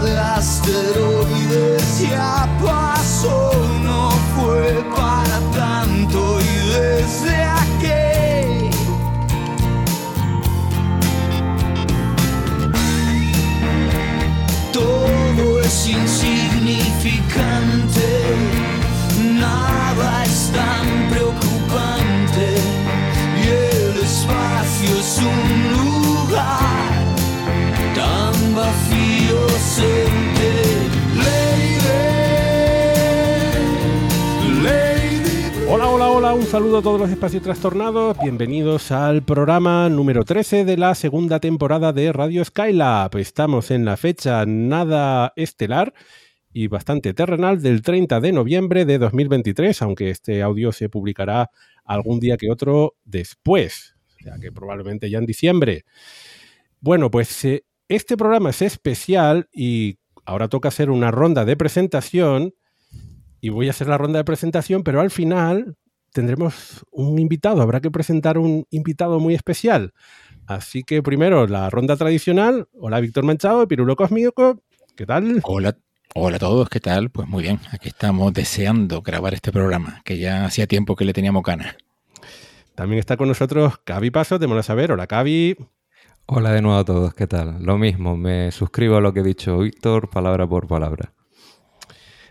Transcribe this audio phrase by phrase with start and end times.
[0.00, 8.70] De asteroides ya pasó, no fue para tanto y desde aquí.
[14.72, 16.43] Todo es insignificante,
[36.32, 38.16] Un saludo a todos los espacios trastornados.
[38.18, 43.14] Bienvenidos al programa número 13 de la segunda temporada de Radio Skylab.
[43.18, 45.92] Estamos en la fecha nada estelar
[46.50, 51.50] y bastante terrenal del 30 de noviembre de 2023, aunque este audio se publicará
[51.84, 55.84] algún día que otro después, o sea que probablemente ya en diciembre.
[56.80, 62.54] Bueno, pues eh, este programa es especial y ahora toca hacer una ronda de presentación
[63.42, 65.76] y voy a hacer la ronda de presentación, pero al final
[66.14, 69.92] tendremos un invitado, habrá que presentar un invitado muy especial.
[70.46, 72.68] Así que primero la ronda tradicional.
[72.72, 74.62] Hola Víctor Manchado, Pirulo Cosmíaco,
[74.96, 75.40] ¿qué tal?
[75.42, 75.76] Hola,
[76.14, 77.10] hola a todos, ¿qué tal?
[77.10, 81.12] Pues muy bien, aquí estamos deseando grabar este programa, que ya hacía tiempo que le
[81.12, 81.76] teníamos ganas.
[82.76, 84.92] También está con nosotros Cavi Paso, de Mola Saber.
[84.92, 85.56] Hola Cavi.
[86.26, 87.56] Hola de nuevo a todos, ¿qué tal?
[87.60, 91.12] Lo mismo, me suscribo a lo que ha dicho Víctor, palabra por palabra.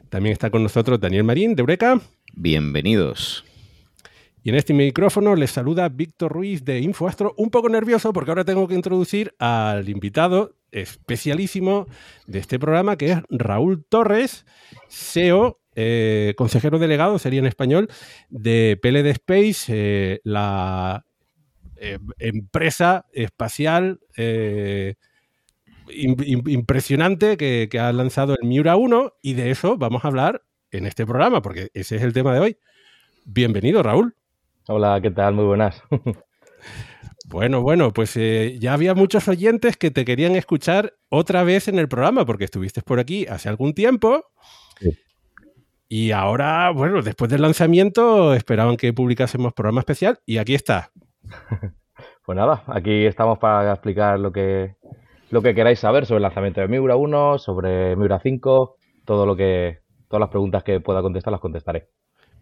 [0.10, 2.00] También está con nosotros Daniel Marín, de Eureka.
[2.34, 3.44] Bienvenidos.
[4.46, 8.44] Y en este micrófono les saluda Víctor Ruiz de InfoAstro, un poco nervioso porque ahora
[8.44, 11.88] tengo que introducir al invitado especialísimo
[12.28, 14.46] de este programa, que es Raúl Torres,
[14.90, 17.88] CEO, eh, consejero delegado, sería en español,
[18.30, 21.06] de PLD Space, eh, la
[21.78, 24.96] eh, empresa espacial im-
[25.88, 30.44] im- impresionante que, que ha lanzado el Miura 1 y de eso vamos a hablar
[30.72, 32.58] en este programa, porque ese es el tema de hoy.
[33.26, 34.16] Bienvenido, Raúl.
[34.68, 35.34] Hola, ¿qué tal?
[35.34, 35.82] Muy buenas.
[37.26, 41.80] Bueno, bueno, pues eh, ya había muchos oyentes que te querían escuchar otra vez en
[41.80, 44.26] el programa, porque estuviste por aquí hace algún tiempo.
[44.80, 44.92] Sí.
[45.88, 50.92] Y ahora, bueno, después del lanzamiento esperaban que publicásemos programa especial y aquí está.
[52.26, 54.78] Pues nada, aquí estamos para explicar lo que,
[55.30, 59.36] lo que queráis saber sobre el lanzamiento de Miura 1, sobre Miura 5, todo lo
[59.36, 61.90] que, todas las preguntas que pueda contestar las contestaré.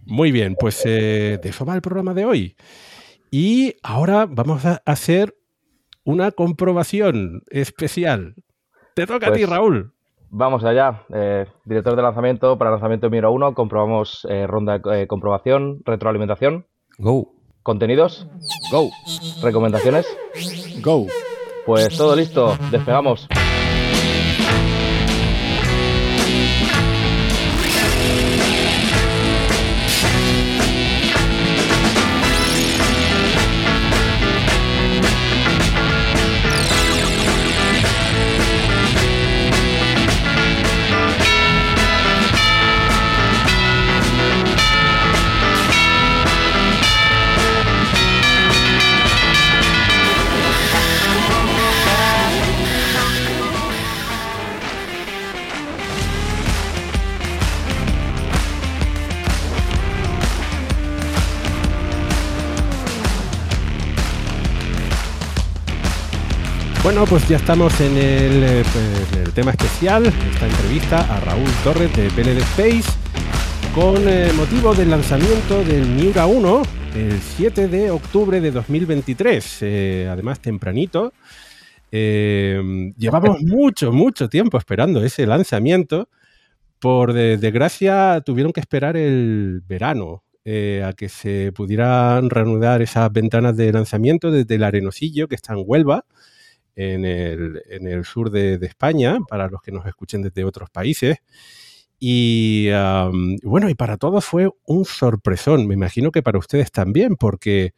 [0.06, 2.56] Muy bien, pues eh, de eso va el programa de hoy.
[3.30, 5.36] Y ahora vamos a hacer
[6.04, 8.36] una comprobación especial.
[8.96, 9.94] Te toca a ti, Pues- Raúl.
[10.34, 11.04] Vamos allá.
[11.14, 16.66] Eh, director de lanzamiento para lanzamiento Miura 1, comprobamos eh, ronda de eh, comprobación, retroalimentación,
[16.98, 17.34] Go.
[17.64, 18.28] contenidos,
[18.72, 18.90] Go.
[19.44, 20.06] recomendaciones.
[20.82, 21.06] Go.
[21.66, 23.28] Pues todo listo, despegamos.
[66.94, 71.22] Bueno, pues ya estamos en el, eh, pues, en el tema especial, esta entrevista a
[71.22, 72.84] Raúl Torres de PLD Space,
[73.74, 76.62] con eh, motivo del lanzamiento del Miura 1
[76.98, 81.14] el 7 de octubre de 2023, eh, además tempranito.
[81.94, 82.62] Eh,
[82.98, 86.10] llevamos mucho, mucho tiempo esperando ese lanzamiento.
[86.80, 93.10] Por de- desgracia, tuvieron que esperar el verano eh, a que se pudieran reanudar esas
[93.14, 96.04] ventanas de lanzamiento desde el Arenosillo, que está en Huelva,
[96.76, 101.18] en el, en el sur de, España, para los que nos escuchen desde otros países.
[102.00, 105.68] Y am, bueno, y para todos fue un sorpresón.
[105.68, 107.74] Me imagino que para ustedes también, porque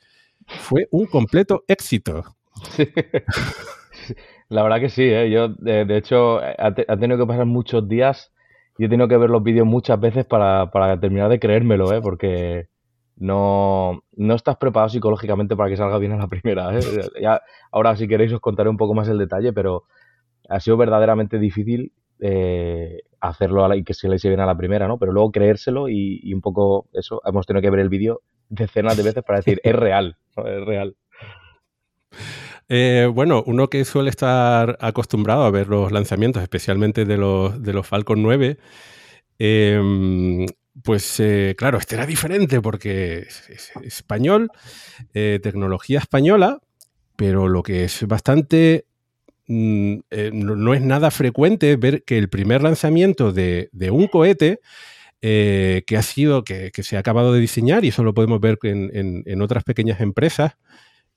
[0.47, 2.35] fue un completo éxito.
[4.49, 5.29] La verdad que sí, ¿eh?
[5.31, 8.31] yo de, de hecho ha, te- ha tenido que pasar muchos días
[8.77, 12.01] y he tenido que ver los vídeos muchas veces para, para terminar de creérmelo, ¿eh?
[12.01, 12.67] porque
[13.17, 16.77] no, no estás preparado psicológicamente para que salga bien a la primera.
[16.77, 16.81] ¿eh?
[17.21, 19.83] Ya, ahora si queréis os contaré un poco más el detalle, pero
[20.49, 24.45] ha sido verdaderamente difícil eh, hacerlo a la- y que se le hice bien a
[24.45, 24.97] la primera, ¿no?
[24.97, 28.95] Pero luego creérselo y, y un poco eso, hemos tenido que ver el vídeo decenas
[28.97, 30.45] de veces para decir, es real, ¿no?
[30.47, 30.95] es real.
[32.69, 37.73] Eh, bueno, uno que suele estar acostumbrado a ver los lanzamientos, especialmente de los, de
[37.73, 38.57] los Falcon 9,
[39.37, 40.45] eh,
[40.83, 44.49] pues eh, claro, este era diferente porque es, es español,
[45.13, 46.59] eh, tecnología española,
[47.15, 48.85] pero lo que es bastante...
[49.47, 54.07] mm, eh, no, no es nada frecuente ver que el primer lanzamiento de, de un
[54.07, 54.59] cohete
[55.21, 58.39] eh, que ha sido, que, que se ha acabado de diseñar, y eso lo podemos
[58.41, 60.53] ver en, en- en otras pequeñas empresas,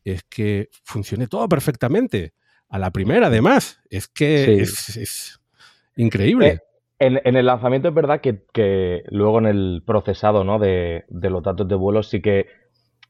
[0.05, 2.33] es que funcione todo perfectamente.
[2.69, 3.79] A la primera, además.
[3.91, 4.63] Es que Sí.
[4.63, 5.41] es, es
[5.97, 6.61] increíble.
[6.99, 10.59] En, en el lanzamiento es verdad que, luego en el procesado ¿no?
[10.59, 12.47] de, los datos de vuelo sí que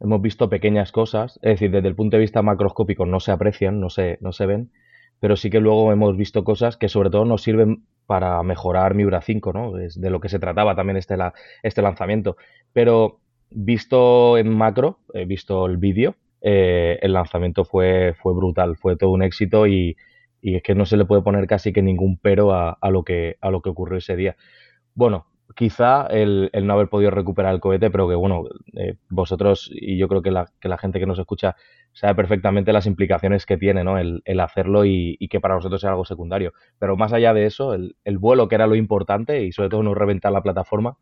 [0.01, 3.81] hemos visto pequeñas cosas, es decir, desde el punto de vista macroscópico no se aprecian,
[3.81, 4.73] no se, no se ven,
[5.21, 9.23] pero sí que luego hemos visto cosas que sobre todo nos sirven para mejorar Miura
[9.23, 9.79] 5, ¿no?
[9.79, 11.17] Es de lo que se trataba también este,
[11.63, 12.37] este lanzamiento.
[12.73, 18.97] Pero visto en macro, he visto el vídeo, eh, el lanzamiento fue, fue brutal, fue
[18.97, 19.97] todo un éxito y,
[20.47, 23.03] y es que no se le puede poner casi que ningún pero a, a lo,
[23.03, 24.37] que, a lo que ocurrió ese día.
[24.95, 25.27] Bueno,
[25.57, 28.45] quizá el, el no haber podido recuperar el cohete, pero que bueno,
[28.75, 31.57] eh, vosotros y yo creo que la, que la gente que nos escucha
[31.93, 33.99] sabe perfectamente las implicaciones que tiene ¿no?
[33.99, 36.53] el, el hacerlo y, y que para nosotros es algo secundario.
[36.79, 39.83] Pero más allá de eso, el, el vuelo, que era lo importante y sobre todo
[39.83, 40.97] no reventar la plataforma,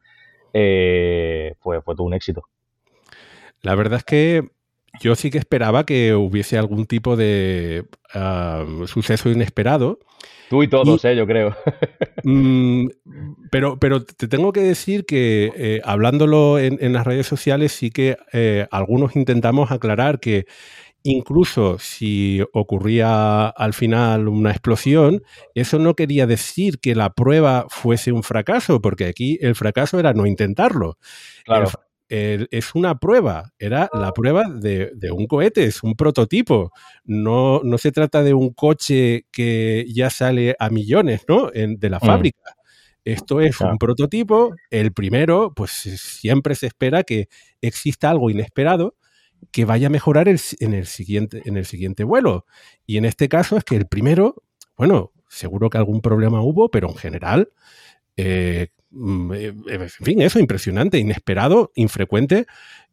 [0.55, 2.45] eh, fue, fue todo un éxito.
[3.61, 4.54] La verdad es que
[5.01, 9.99] yo sí que esperaba que hubiese algún tipo de ah, suceso inesperado.
[10.49, 11.17] Tú y todos, ¿eh?
[11.17, 11.57] yo creo.
[12.27, 12.87] Mm,
[13.51, 17.91] pero, pero te tengo que decir que eh, hablándolo en, en las redes sociales sí
[17.91, 20.47] que eh, algunos intentamos aclarar que
[21.05, 25.23] incluso si ocurría al final una explosión,
[25.55, 30.15] eso no quería decir que la prueba fuese un fracaso, porque aquí el fracaso era
[30.15, 30.97] no intentarlo.
[31.45, 31.69] Claro.
[32.09, 36.71] El- es una prueba, era la prueba de, de un cohete, es un prototipo.
[37.05, 41.51] No, no se trata de un coche que ya sale a millones ¿no?
[41.55, 42.07] En- de la Mm.
[42.07, 42.43] fábrica.
[43.05, 44.55] Esto es un prototipo.
[44.71, 47.29] El primero, pues siempre se espera que
[47.61, 48.97] exista algo inesperado
[49.53, 52.47] que vaya a mejorar el en, el siguiente, en el siguiente vuelo.
[52.87, 54.43] Y en este caso es que el primero,
[54.77, 57.51] bueno, seguro que algún problema hubo, pero en general,
[58.17, 62.47] eh, en fin, eso, impresionante, inesperado, infrecuente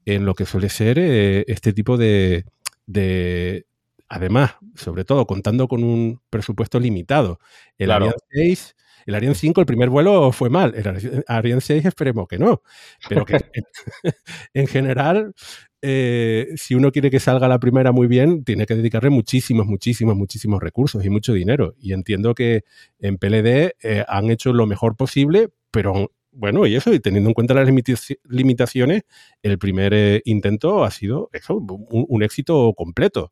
[0.06, 2.46] en lo que suele ser eh, este tipo de,
[2.86, 3.66] de-
[4.14, 7.40] Además, sobre todo contando con un presupuesto limitado.
[7.78, 8.06] El Claro.
[8.08, 8.76] Ariane 6,
[9.06, 10.74] el Ariane 5, el primer vuelo fue mal.
[10.76, 12.62] El Ari- Ariane 6 esperemos que no.
[13.08, 13.40] Pero que
[14.54, 15.34] en general,
[15.82, 20.16] eh, si uno quiere que salga la primera muy bien, tiene que dedicarle muchísimos, muchísimos,
[20.16, 21.74] muchísimos recursos y mucho dinero.
[21.80, 22.64] Y entiendo que
[23.00, 27.34] en PLD eh, han hecho lo mejor posible, pero bueno, y eso, y teniendo en
[27.34, 29.04] cuenta las limitaci- limitaciones,
[29.44, 33.32] el primer eh, intento ha sido eso, un, éxito completo.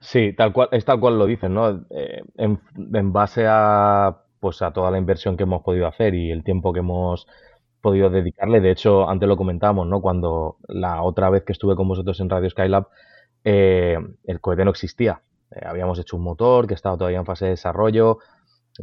[0.00, 1.86] Sí, tal cual, es tal cual lo dicen, ¿no?
[2.36, 6.42] En, en base a, pues a toda la inversión que hemos podido hacer y el
[6.42, 7.26] tiempo que hemos
[7.80, 8.60] podido dedicarle.
[8.60, 10.00] De hecho, antes lo comentamos, ¿no?
[10.00, 12.88] Cuando la otra vez que estuve con vosotros en Radio Skylab,
[13.44, 15.22] eh, el cohete no existía.
[15.50, 18.18] Eh, habíamos hecho un motor que estaba todavía en fase de desarrollo.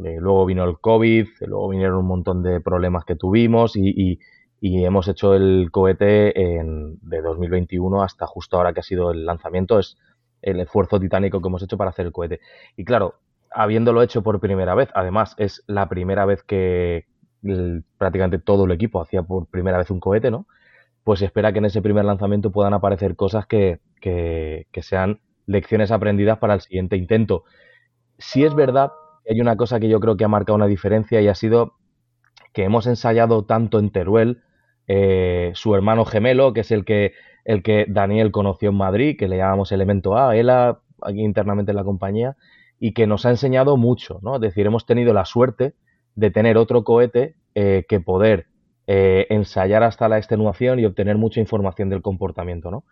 [0.04, 4.18] eh, luego vino el COVID, luego vinieron un montón de problemas que tuvimos y, y-
[4.60, 9.24] y hemos hecho el cohete en, de 2021 hasta justo ahora que ha sido el
[9.24, 9.78] lanzamiento.
[9.78, 9.96] Es
[10.42, 12.40] el esfuerzo titánico que hemos hecho para hacer el cohete.
[12.76, 13.14] Y claro,
[13.52, 17.06] habiéndolo hecho por primera vez, además es la primera vez que
[17.42, 20.46] el- prácticamente todo el equipo hacía por primera vez un cohete, ¿no?
[21.04, 25.90] Pues se espera que en ese primer lanzamiento puedan aparecer cosas que, que- sean lecciones
[25.92, 27.44] aprendidas para el siguiente intento.
[28.18, 28.92] Sí es verdad
[29.24, 31.74] que hay una cosa que yo creo que ha marcado una diferencia y ha sido
[32.52, 34.42] que hemos ensayado tanto en Teruel,
[34.86, 37.12] eh, su hermano gemelo, que es el que,
[37.44, 41.76] el que Daniel conoció en Madrid, que le llamamos Elemento A, ELA, aquí internamente en
[41.76, 42.36] la compañía,
[42.80, 44.36] y que nos ha enseñado mucho, ¿no?
[44.36, 45.74] Es decir, hemos tenido la suerte
[46.18, 48.46] de tener otro cohete eh, que poder
[48.88, 52.82] eh, ensayar hasta la extenuación y obtener mucha información del comportamiento, ¿no?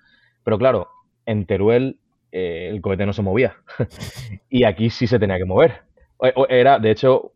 [0.45, 0.89] Pero claro,
[1.27, 1.99] en Teruel
[2.31, 3.57] eh, el cohete no se movía
[4.49, 5.83] y aquí sí se tenía que mover.
[6.49, 7.33] Era, de hecho,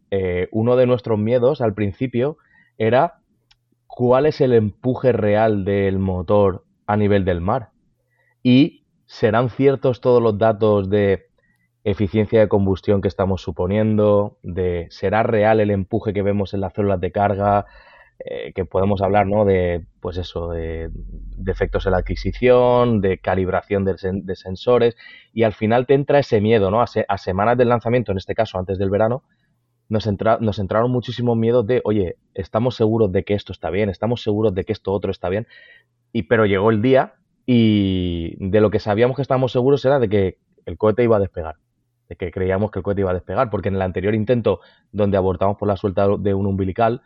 [0.52, 2.38] uno de nuestros miedos al principio
[2.78, 3.18] era
[3.86, 7.70] cuál es el empuje real del motor a nivel del mar.
[8.42, 11.29] Y ¿serán ciertos todos los datos de
[11.84, 14.38] eficiencia de combustión que estamos suponiendo?
[14.42, 17.66] De, ¿Será real el empuje que vemos en las células de carga?
[18.22, 19.46] Eh, que podemos hablar, ¿no?
[19.46, 24.94] De, pues eso, de, de en la adquisición, de calibración de, sen- de sensores,
[25.32, 26.82] y al final te entra ese miedo, ¿no?
[26.82, 29.22] A, se- a semanas del lanzamiento, en este caso antes del verano,
[29.88, 33.88] nos, entra- nos entraron muchísimos miedos de, oye, estamos seguros de que esto está bien,
[33.88, 35.46] estamos seguros de que esto otro está bien,
[36.12, 37.14] y pero llegó el día
[37.46, 41.20] y de lo que sabíamos que estábamos seguros era de que el cohete iba a
[41.20, 41.56] despegar,
[42.16, 44.60] que creíamos que el cohete iba a despegar, porque en el anterior intento
[44.92, 47.02] donde abortamos por la suelta de un umbilical,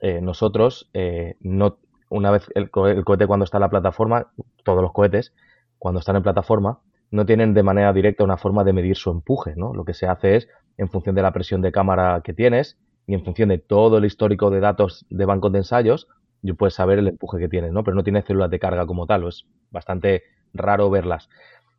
[0.00, 4.32] eh, nosotros, eh, no, una vez el, el cohete cuando está en la plataforma,
[4.64, 5.32] todos los cohetes,
[5.78, 6.80] cuando están en plataforma,
[7.10, 9.74] no tienen de manera directa una forma de medir su empuje, ¿no?
[9.74, 13.14] Lo que se hace es, en función de la presión de cámara que tienes y
[13.14, 16.08] en función de todo el histórico de datos de bancos de ensayos,
[16.40, 17.84] yo puedes saber el empuje que tienes, ¿no?
[17.84, 21.28] Pero no tiene células de carga como tal, es bastante raro verlas.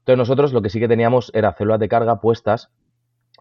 [0.04, 2.74] Entonces nosotros lo que sí que teníamos era células de carga puestas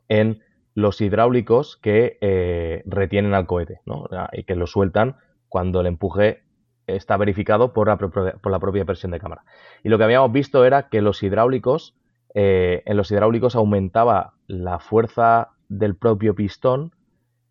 [0.09, 0.42] en
[0.75, 4.07] los hidráulicos que eh, retienen al cohete, ¿no?
[4.33, 5.16] Y que lo sueltan
[5.49, 6.45] cuando el empuje
[6.87, 9.45] está verificado por la, propia, presión de cámara.
[9.83, 11.97] Y lo que habíamos visto era que los hidráulicos,
[12.33, 16.92] eh, en los hidráulicos aumentaba la fuerza del propio pistón,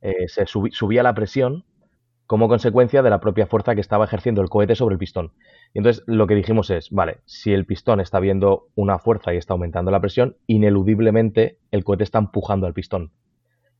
[0.01, 1.65] eh, se subía la presión
[2.31, 5.33] como consecuencia de la propia fuerza que estaba ejerciendo el cohete sobre el pistón.
[5.73, 9.37] Y entonces lo que dijimos es, vale, si el pistón está viendo una fuerza y
[9.37, 13.11] está aumentando la presión, ineludiblemente el cohete está empujando al pistón.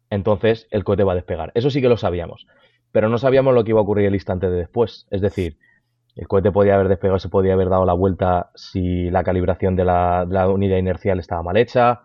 [0.10, 1.54] Entonces el cohete va a despegar.
[1.56, 2.46] Eso sí que lo sabíamos,
[2.92, 5.08] pero no sabíamos lo que iba a ocurrir el instante de después.
[5.12, 5.58] Es decir,
[6.18, 9.86] el cohete podía haber despegado, se podía haber dado la vuelta si la calibración de
[9.86, 12.02] la, unidad inercial estaba mal hecha,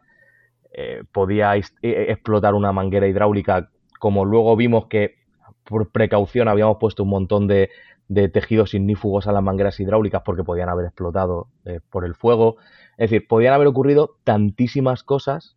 [0.72, 5.25] eh, podía eh, explotar una manguera hidráulica, como luego vimos que
[5.68, 7.70] por precaución habíamos puesto un montón de,
[8.08, 12.56] de tejidos ignífugos a las mangueras hidráulicas porque podían haber explotado eh, por el fuego.
[12.96, 15.56] Es decir, podían haber ocurrido tantísimas cosas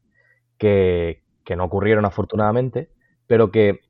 [0.58, 2.90] que, que no ocurrieron afortunadamente,
[3.28, 3.82] pero que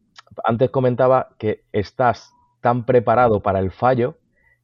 [0.43, 4.17] antes comentaba que estás tan preparado para el fallo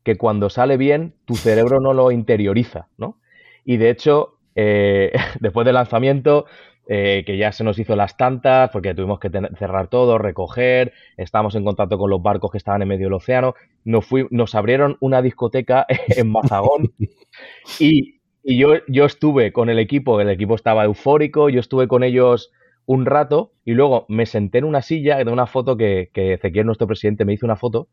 [0.03, 3.17] que cuando sale bien tu cerebro no lo interioriza, ¿no?
[3.63, 6.45] Y de hecho, eh, después del lanzamiento,
[6.87, 10.93] eh, que ya se nos hizo las tantas, porque tuvimos que tener- cerrar todo, recoger,
[11.17, 14.55] estábamos en contacto con los barcos que estaban en medio del océano, nos, fui- nos
[14.55, 16.93] abrieron una discoteca en Mazagón
[17.79, 22.03] y, y yo, yo estuve con el equipo, el equipo estaba eufórico, yo estuve con
[22.03, 22.51] ellos
[22.85, 26.65] un rato y luego me senté en una silla, de una foto que, que Ezequiel,
[26.65, 27.87] nuestro presidente, me hizo una foto,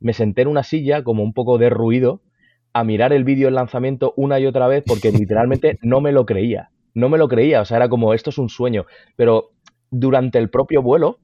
[0.00, 2.20] me senté en una silla como un poco de ruido
[2.72, 6.26] a mirar el vídeo del lanzamiento una y otra vez porque literalmente no me lo
[6.26, 8.86] creía, no me lo creía, o sea, era como esto es un sueño,
[9.16, 9.52] pero
[9.90, 11.20] durante el propio vuelo,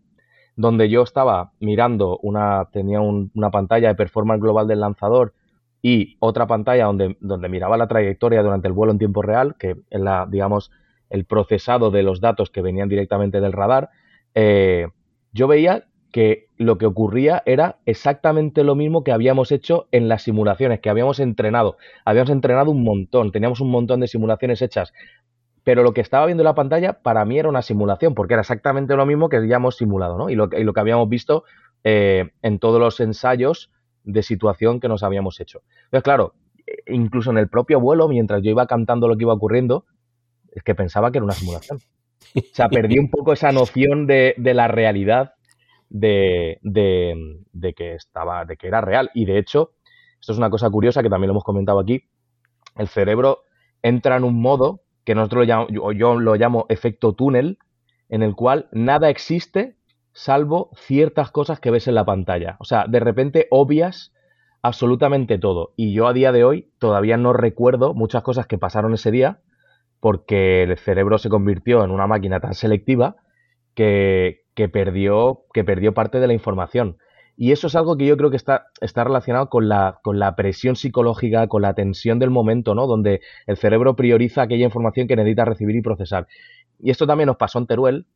[0.57, 5.35] donde yo estaba mirando una, tenía un- una pantalla de performance global del lanzador
[5.81, 9.77] y otra pantalla donde, donde miraba la trayectoria durante el vuelo en tiempo real, que
[9.91, 10.71] es la, digamos,
[11.11, 13.91] el procesado de los datos que venían directamente del radar,
[14.35, 14.89] eh,
[15.33, 20.23] yo veía que lo que ocurría era exactamente lo mismo que habíamos hecho en las
[20.23, 21.79] simulaciones, que habíamos entrenado.
[22.05, 24.93] Habíamos entrenado un montón, teníamos un montón de simulaciones hechas,
[25.65, 28.41] pero lo que estaba viendo en la pantalla para mí era una simulación, porque era
[28.41, 30.29] exactamente lo mismo que habíamos simulado, ¿no?
[30.31, 31.45] Y lo, que- y lo que habíamos visto
[31.85, 33.71] eh, en todos los ensayos
[34.05, 35.63] de situación que nos habíamos hecho.
[35.85, 36.35] Entonces, claro,
[36.67, 39.85] eh, incluso en el propio vuelo, mientras yo iba cantando lo que iba ocurriendo,
[40.53, 41.79] es que pensaba que era una simulación.
[41.79, 45.35] O sea, perdí un poco esa noción de, de la realidad
[45.89, 49.11] de, de- de que estaba, de que era real.
[49.15, 49.73] Y de hecho,
[50.21, 52.05] esto es una cosa curiosa que también lo hemos comentado aquí.
[52.77, 53.45] El cerebro
[53.83, 57.59] entra en un modo que nosotros lo llamamos, yo, yo lo llamo efecto túnel,
[58.09, 59.77] en el cual nada existe
[60.13, 62.57] salvo ciertas cosas que ves en la pantalla.
[62.61, 64.13] O sea, de repente obvias
[64.63, 65.73] absolutamente todo.
[65.77, 69.41] Y yo a día de hoy todavía no recuerdo muchas cosas que pasaron ese día
[70.01, 73.17] porque el cerebro se convirtió en una máquina tan selectiva
[73.75, 76.99] que, que perdió, que perdió parte de la información.
[77.37, 80.37] Y eso es algo que yo creo que está, está relacionado con la, con la
[80.37, 82.87] presión psicológica, con la tensión del momento, ¿no?
[82.87, 86.27] Donde el cerebro prioriza aquella información que necesita recibir y procesar.
[86.79, 88.07] Y esto también nos pasó en Teruel,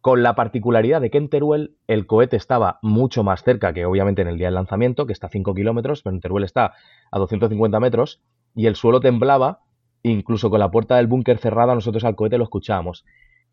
[0.00, 4.20] con la particularidad de que en Teruel el cohete estaba mucho más cerca que obviamente
[4.22, 6.72] en el día del lanzamiento, que está a 5 kilómetros, pero en Teruel está
[7.10, 8.20] a 250 metros,
[8.54, 9.60] y el suelo temblaba,
[10.02, 13.04] incluso con la puerta del búnker cerrada nosotros al cohete lo escuchábamos.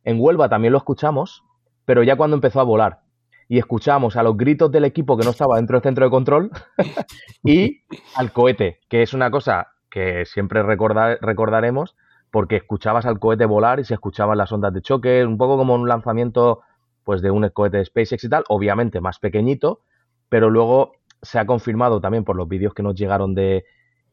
[0.03, 1.43] En Huelva también lo escuchamos,
[1.85, 3.01] pero ya cuando empezó a volar.
[3.49, 6.51] Y escuchamos a los gritos del equipo que no estaba dentro del centro de control
[7.43, 7.81] y
[8.15, 11.97] al cohete, que es una cosa que siempre recordar- recordaremos
[12.31, 15.73] porque escuchabas al cohete volar y se escuchaban las ondas de choque, un poco como
[15.73, 16.61] un lanzamiento
[17.03, 19.81] pues de un cohete de SpaceX y tal, obviamente más pequeñito,
[20.29, 23.65] pero luego se ha confirmado también por los vídeos que nos llegaron de,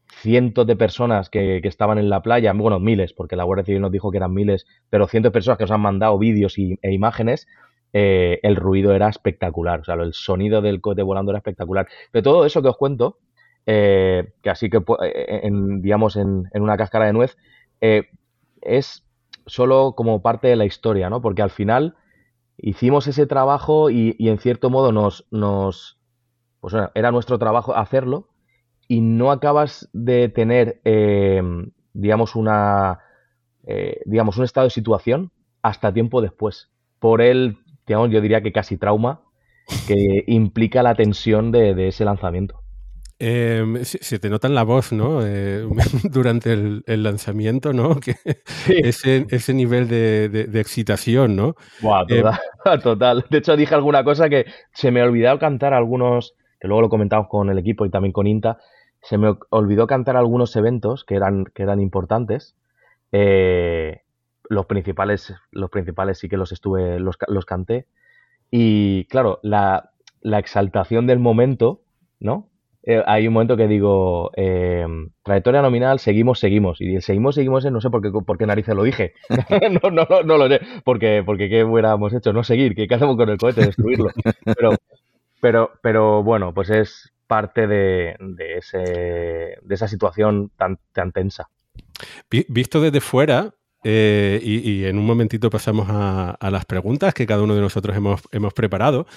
[0.09, 3.81] cientos de personas que, que, estaban en la playa, bueno, miles, porque la Guardia Civil
[3.81, 6.79] nos dijo que eran miles, pero cientos de personas que nos han mandado vídeos y,
[6.81, 7.47] e imágenes,
[7.99, 11.87] eh, el ruido era espectacular, o sea, el sonido del cohete volando era espectacular.
[12.11, 13.17] Pero todo eso que os cuento,
[13.65, 17.35] eh, que así que, eh, en, digamos, en, una cáscara de nuez,
[18.61, 19.03] es
[19.47, 21.23] solo como parte de la historia, ¿no?
[21.23, 21.95] Porque al final
[22.55, 25.97] hicimos ese trabajo y, en cierto modo nos, nos,
[26.59, 28.29] pues era nuestro trabajo hacerlo
[28.87, 31.41] y no acabas de tener, eh,
[31.93, 32.99] digamos, una,
[34.05, 35.31] digamos, un estado de situación
[35.63, 36.69] hasta tiempo después.
[36.99, 39.21] Por el, digamos, yo diría que casi trauma
[39.87, 42.61] que implica la tensión de, de ese lanzamiento.
[43.19, 45.25] Eh, se, se, te nota en la voz, ¿no?
[45.25, 45.67] Eh,
[46.03, 47.99] durante el, el, lanzamiento, ¿no?
[47.99, 48.13] Que
[48.45, 48.75] sí.
[48.83, 51.55] ese, ese, nivel de, de, de, excitación, ¿no?
[51.81, 53.25] Buah, total, eh, total.
[53.31, 56.89] De hecho, dije alguna cosa que se me ha olvidado cantar algunos, que luego lo
[56.89, 58.59] comentamos con el equipo y también con INTA,
[59.01, 62.55] se me olvidó cantar algunos eventos que eran, que eran importantes.
[63.11, 64.01] Eh,
[64.49, 67.87] los principales, los principales sí que los estuve, los, los canté.
[68.51, 71.81] Y claro, la, la exaltación del momento,
[72.19, 72.49] ¿no?
[72.89, 74.87] eh, hay un momento que digo, eh,
[75.21, 76.79] trayectoria nominal, seguimos, seguimos.
[76.79, 79.13] Y el seguimos, seguimos, no sé por qué, por qué narices lo dije.
[79.83, 80.61] no, no, no, no, lo sé.
[80.85, 83.65] Porque, porque qué hubiéramos hecho, no seguir, ¿qué, qué hacemos con el cohete?
[83.65, 84.09] Destruirlo.
[84.45, 84.69] Pero,
[85.41, 88.77] pero, pero bueno, pues es parte de, de, ese,
[89.61, 91.49] de esa situación tan, tan tensa.
[92.29, 93.53] Visto desde fuera,
[93.83, 98.21] eh, y, en un momentito pasamos a, las preguntas que cada uno de nosotros hemos,
[98.31, 99.07] hemos preparado.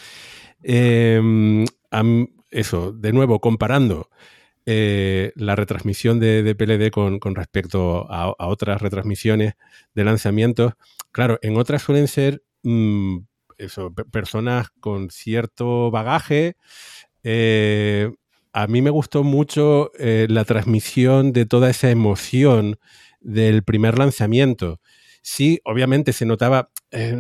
[0.63, 1.65] Eh,
[2.51, 4.11] eso, de nuevo, comparando
[4.67, 9.55] eh, la retransmisión de, PLD con, con respecto a, otras retransmisiones
[9.95, 10.75] de lanzamientos,
[11.13, 13.19] claro, en otras suelen ser mmm,
[13.59, 16.57] eso, personas con cierto bagaje.
[17.23, 18.13] Eh,
[18.53, 22.79] a mí me gustó mucho la transmisión de toda esa emoción
[23.21, 24.81] del primer lanzamiento.
[25.23, 27.15] Sí, obviamente se notaba, eh,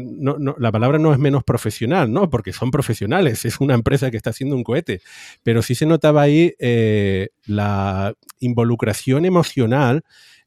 [0.59, 2.30] la palabra no es menos profesional, ¿no?
[2.30, 5.02] Porque son profesionales, es una empresa que está haciendo un cohete,
[5.43, 10.02] pero sí se notaba ahí eh, la involucración emocional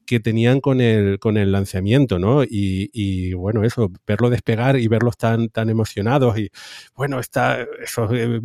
[0.05, 2.43] que tenían con el, con el lanzamiento, ¿no?
[2.43, 6.49] Y, bueno, eso, verlo despegar y verlos tan, tan emocionados y
[6.95, 8.41] bueno, está, eso, eh,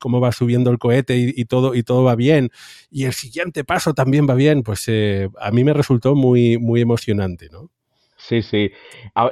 [0.00, 2.50] cómo va subiendo el cohete y, todo, y todo va bien.
[2.90, 6.80] Y el siguiente paso también va bien, pues eh, a mí me resultó muy, muy
[6.80, 7.70] emocionante, ¿no?
[8.16, 8.70] Sí, sí.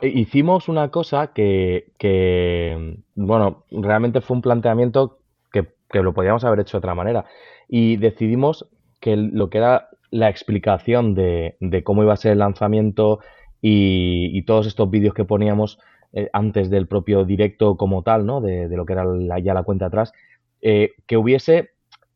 [0.03, 5.21] Hicimos una cosa que, que, bueno, realmente fue un planteamiento
[5.53, 7.25] que, que, lo podíamos haber hecho de otra manera.
[7.69, 8.69] Y decidimos
[9.01, 13.21] que lo que era la explicación de, de cómo iba a ser el lanzamiento
[13.61, 15.79] y, y todos estos vídeos que poníamos
[16.13, 18.41] eh, antes del propio directo como tal, ¿no?
[18.41, 19.05] De, lo que era
[19.41, 20.13] ya la cuenta atrás,
[20.61, 21.71] eh, que hubiese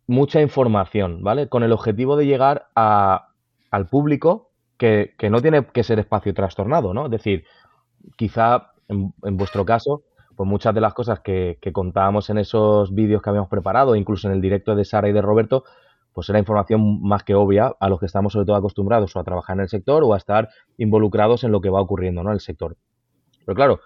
[0.09, 1.48] mucha información, ¿vale?
[1.48, 3.28] Con el objetivo de llegar a,
[3.70, 7.04] al público que, que, no tiene que ser espacio trastornado, ¿no?
[7.04, 7.44] Es decir,
[8.16, 10.02] quizá en, en vuestro caso,
[10.35, 14.26] pues muchas de las cosas que, que contábamos en esos vídeos que habíamos preparado, incluso
[14.26, 15.64] en el directo de Sara y de Roberto,
[16.14, 19.24] pues era información más que obvia a los que estamos sobre todo acostumbrados o a
[19.24, 20.48] trabajar en el sector o a estar
[20.79, 22.31] involucrados en lo que va ocurriendo ¿no?
[22.31, 22.77] en el sector.
[23.44, 23.81] Pero claro,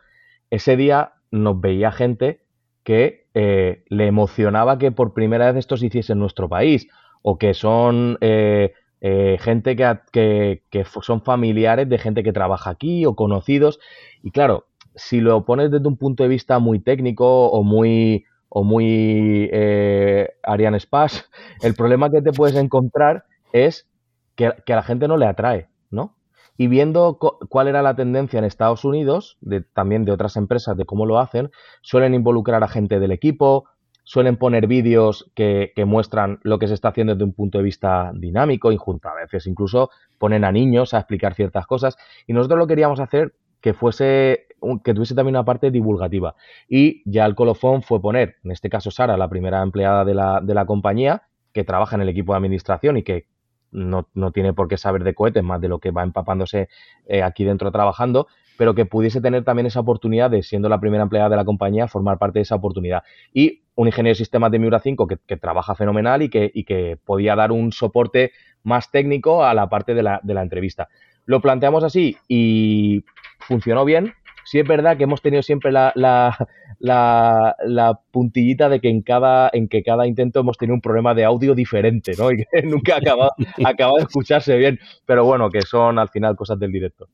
[0.51, 2.43] ese día nos veía gente
[2.85, 6.89] que eh, le emocionaba que por primera vez esto se hiciese en nuestro país
[7.23, 12.71] o que son eh, eh, gente que, que, que, son familiares de gente que trabaja
[12.71, 13.81] aquí o conocidos.
[14.23, 18.65] Y claro, si lo pones desde un punto de vista muy técnico o muy, o
[18.65, 20.79] muy eh, Ariane
[21.63, 23.89] el problema que te puedes encontrar es
[24.37, 26.17] que, a la gente no le atrae, ¿no?
[26.57, 29.39] Y viendo cuál era la tendencia en Estados Unidos,
[29.75, 31.51] también de otras empresas, de cómo lo hacen,
[31.83, 33.67] suelen involucrar a gente del equipo,
[34.09, 38.11] suelen poner vídeos que, muestran lo que se está haciendo desde un punto de vista
[38.15, 41.97] dinámico y junto a veces incluso ponen a niños a explicar ciertas cosas.
[42.27, 43.35] Y nosotros lo queríamos hacer
[43.69, 44.47] que fuese
[44.83, 46.35] que tuviese también una parte divulgativa.
[46.69, 50.41] Y ya el colofón fue poner, en este caso Sara, la primera empleada de la,
[50.41, 53.27] de la compañía, que trabaja en el equipo de administración y que
[53.71, 56.71] no, no, tiene por qué saber de cohetes más de lo que va empapándose
[57.07, 58.27] eh, aquí dentro trabajando,
[58.57, 61.87] pero que pudiese tener también esa oportunidad de, siendo la primera empleada de la compañía,
[61.87, 63.03] formar parte de esa oportunidad.
[63.35, 66.65] Y un ingeniero de sistemas de Miura 5 que, que trabaja fenomenal y que, y
[66.65, 70.89] que, podía dar un soporte más técnico a la parte de la, de la entrevista.
[71.29, 73.05] Lo planteamos así y
[73.39, 74.15] funcionó bien.
[74.47, 79.03] Sí es verdad que hemos tenido siempre la, la, la, la, puntillita de que en
[79.03, 82.31] cada, en que cada intento hemos tenido un problema de audio diferente, ¿no?
[82.33, 84.81] Y que nunca ha acabado, acabado de escucharse bien.
[85.05, 87.11] Pero bueno, que son al final cosas del directo.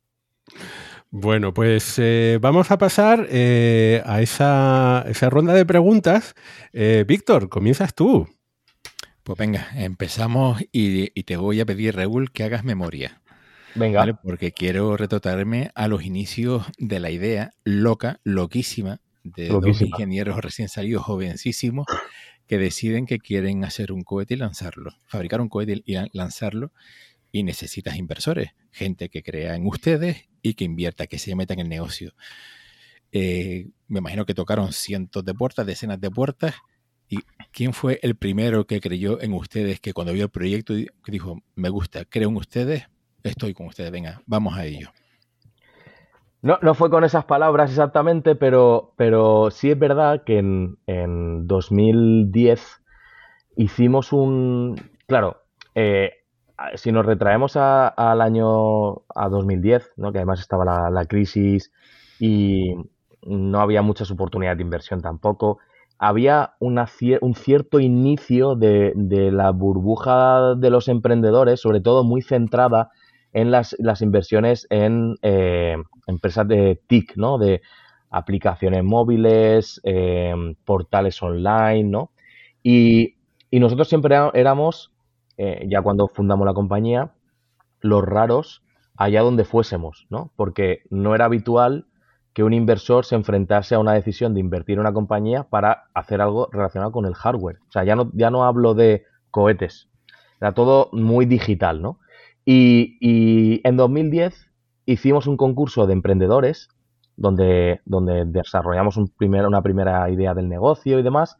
[1.10, 6.36] Bueno, pues eh, vamos a pasar eh, a esa, esa, ronda de preguntas.
[6.72, 8.28] Eh, Víctor, comienzas tú.
[9.24, 13.23] Pues venga, empezamos y, y te voy a pedir, Raúl, que hagas memoria.
[13.74, 14.00] Venga.
[14.00, 14.14] ¿vale?
[14.14, 20.68] Porque quiero retrotraerme a los inicios de la idea loca, loquísima, de dos ingenieros recién
[20.68, 21.86] salidos, jovencísimos,
[22.46, 26.72] que deciden que quieren hacer un cohete y lanzarlo, fabricar un cohete y lan- lanzarlo,
[27.32, 31.60] y necesitas inversores, gente que crea en ustedes y que invierta, que se meta en
[31.60, 32.14] el negocio.
[33.12, 36.54] Eh, me imagino que tocaron cientos de puertas, decenas de puertas.
[37.08, 37.18] ¿Y
[37.52, 40.74] quién fue el primero que creyó en ustedes, que cuando vio el proyecto
[41.06, 42.84] dijo, me gusta, creo en ustedes,
[43.24, 44.90] estoy con ustedes, venga, vamos a ello?
[46.42, 51.46] No, no fue con esas palabras exactamente, pero, pero sí es verdad que en, en
[51.46, 52.82] 2010
[53.56, 54.78] hicimos un...
[55.06, 55.42] Claro,
[55.74, 56.12] eh,
[56.74, 60.12] si nos retraemos al año a 2010, ¿no?
[60.12, 61.72] que además estaba la, crisis
[62.20, 62.74] y
[63.22, 65.58] no había muchas oportunidades de inversión tampoco,
[65.98, 66.86] había una
[67.22, 72.90] un cierto inicio de, de la burbuja de los emprendedores, sobre todo muy centrada
[73.34, 77.36] en las, las inversiones en eh, empresas de TIC, ¿no?
[77.36, 77.60] De
[78.10, 80.32] aplicaciones móviles, eh,
[80.64, 82.12] portales online, ¿no?
[82.62, 83.16] Y,
[83.50, 84.92] y nosotros siempre éramos,
[85.36, 87.10] eh, ya cuando fundamos la compañía,
[87.80, 88.62] los raros
[88.96, 90.30] allá donde fuésemos, ¿no?
[90.36, 91.86] Porque no era habitual
[92.34, 96.20] que un inversor se enfrentase a una decisión de invertir en una compañía para hacer
[96.20, 97.58] algo relacionado con el hardware.
[97.68, 99.88] O sea, ya no, ya no hablo de cohetes,
[100.40, 101.98] era todo muy digital, ¿no?
[102.44, 104.50] Y, y en 2010
[104.86, 106.68] hicimos un concurso de emprendedores
[107.16, 111.36] donde, donde desarrollamos un primer- una primera idea del negocio y demás.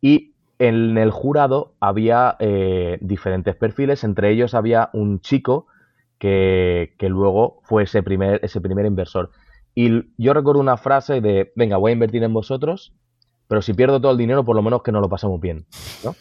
[0.00, 5.66] Y en el jurado había eh, diferentes perfiles, entre ellos había un chico
[6.18, 9.30] que, que luego fue ese primer, ese primer inversor.
[9.74, 12.92] Y yo recuerdo una frase de, venga, voy a invertir en vosotros,
[13.48, 15.66] pero si pierdo todo el dinero, por lo menos que nos lo pasemos bien.
[16.04, 16.14] ¿no?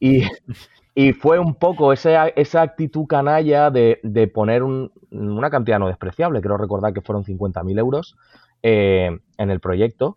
[0.00, 0.22] Y,
[0.94, 5.88] y fue un poco esa, esa actitud canalla de, de poner un- una cantidad no
[5.88, 8.16] despreciable, creo recordar que fueron 50.000 euros
[8.62, 10.16] eh, en el proyecto,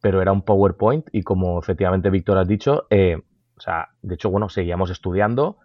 [0.00, 3.22] pero era un PowerPoint y como efectivamente Víctor has dicho, eh,
[3.56, 5.58] o sea, de hecho, bueno, seguíamos estudiando,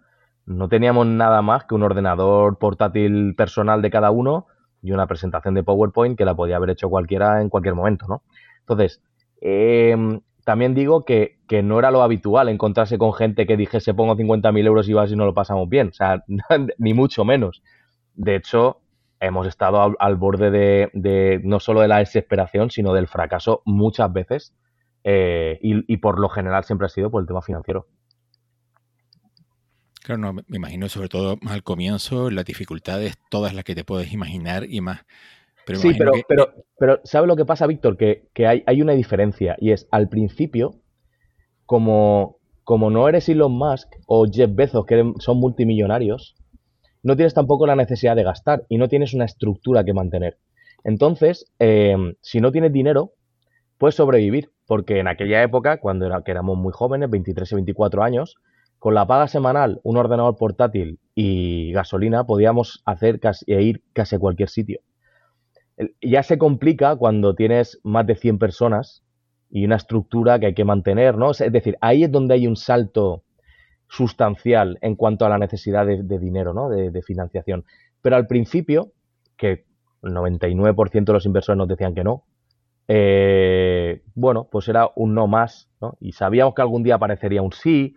[0.46, 4.46] no teníamos nada más que un ordenador portátil personal de cada uno
[4.82, 8.22] y una presentación de PowerPoint que la podía haber hecho cualquiera en cualquier momento, ¿no?
[8.60, 9.00] Entonces,
[9.40, 9.96] eh,
[10.44, 14.88] también digo que, no era lo habitual encontrarse con gente que dijese pongo 50.000 euros
[14.88, 16.24] y vas y no lo pasamos bien, o sea,
[16.78, 17.62] ni mucho menos.
[18.14, 18.80] De hecho,
[19.20, 24.54] hemos estado al, borde de, no solo de la desesperación, sino del fracaso muchas veces
[25.04, 27.86] eh, y, por lo general siempre ha sido por el tema financiero.
[30.02, 34.12] Claro, no, me imagino sobre todo al comienzo las dificultades, todas las que te puedes
[34.12, 35.02] imaginar y más.
[35.64, 36.48] Pero Sí, pero, que- pero,
[36.78, 37.96] pero ¿sabes lo que pasa, Víctor?
[37.96, 40.74] Que, que hay, hay una diferencia y es al principio,
[41.66, 46.34] como, como no eres Elon Musk o Jeff Bezos, que son multimillonarios,
[47.02, 50.38] no tienes tampoco la necesidad de gastar y no tienes una estructura que mantener.
[50.84, 53.12] Entonces, eh, si no tienes dinero,
[53.78, 58.02] puedes sobrevivir, porque en aquella época, cuando era, que éramos muy jóvenes, 23 y 24
[58.02, 58.36] años,
[58.78, 64.16] con la paga semanal, un ordenador portátil y gasolina, podíamos hacer casi, e ir casi
[64.16, 64.80] a cualquier sitio.
[66.00, 69.02] Ya se complica cuando tienes más de 100 personas
[69.50, 71.30] y una estructura que hay que mantener, ¿no?
[71.30, 73.24] Es decir, ahí es donde hay un salto
[73.88, 76.68] sustancial en cuanto a la necesidad de, dinero, ¿no?
[76.68, 77.64] De, de financiación.
[78.00, 78.92] Pero al principio,
[79.36, 79.64] que
[80.02, 82.24] el 99% de los inversores nos decían que no,
[82.88, 85.96] eh, bueno, pues era un no más, ¿no?
[86.00, 87.94] Y sabíamos que algún día aparecería un sí,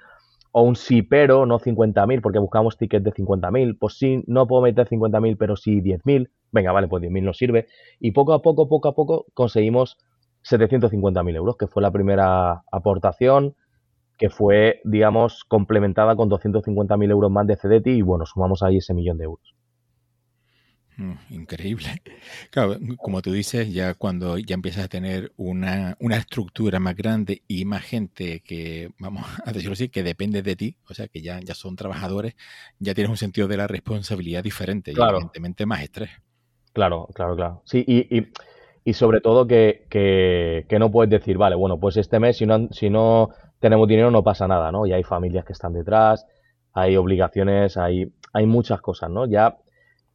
[0.51, 4.61] o un sí pero, no 50.000, porque buscamos tickets de 50.000, pues sí, no puedo
[4.61, 7.67] meter 50.000, pero sí 10.000, venga, vale, pues 10.000 nos sirve.
[7.99, 9.97] Y poco a poco, poco a poco, conseguimos
[10.43, 13.55] 750.000 euros, que fue la primera aportación,
[14.17, 18.93] que fue, digamos, complementada con 250.000 euros más de CDT y bueno, sumamos ahí ese
[18.93, 19.53] millón de euros.
[20.97, 22.01] Mm, Increíble.
[22.51, 27.43] Claro, como tú dices, ya cuando ya empiezas a tener una, una estructura más grande
[27.47, 31.21] y más gente que, vamos a decirlo así, que depende de ti, o sea, que
[31.21, 32.35] ya, ya son trabajadores,
[32.79, 36.11] ya tienes un sentido de la responsabilidad diferente y evidentemente más estrés.
[36.75, 37.61] Claro, claro, claro.
[37.65, 38.27] Sí, y, y,
[38.83, 42.67] y sobre todo que, que, no puedes decir, vale, bueno, pues este mes si no,
[42.71, 44.85] si no tenemos dinero no pasa nada, ¿no?
[44.85, 46.25] Y hay familias que están detrás,
[46.73, 49.25] hay obligaciones, hay, hay muchas cosas, ¿no?
[49.25, 49.57] Ya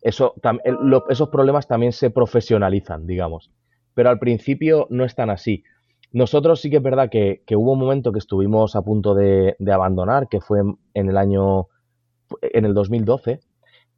[0.03, 3.51] eso, tam- el- lo- esos problemas también se profesionalizan, digamos.
[3.95, 5.65] Pero al principio no es tan así.
[6.13, 9.57] Nosotros sí que es verdad que, que hubo un momento que estuvimos a punto de,
[9.59, 11.69] de abandonar, que fue en- en el año,
[12.43, 13.41] en el 2012,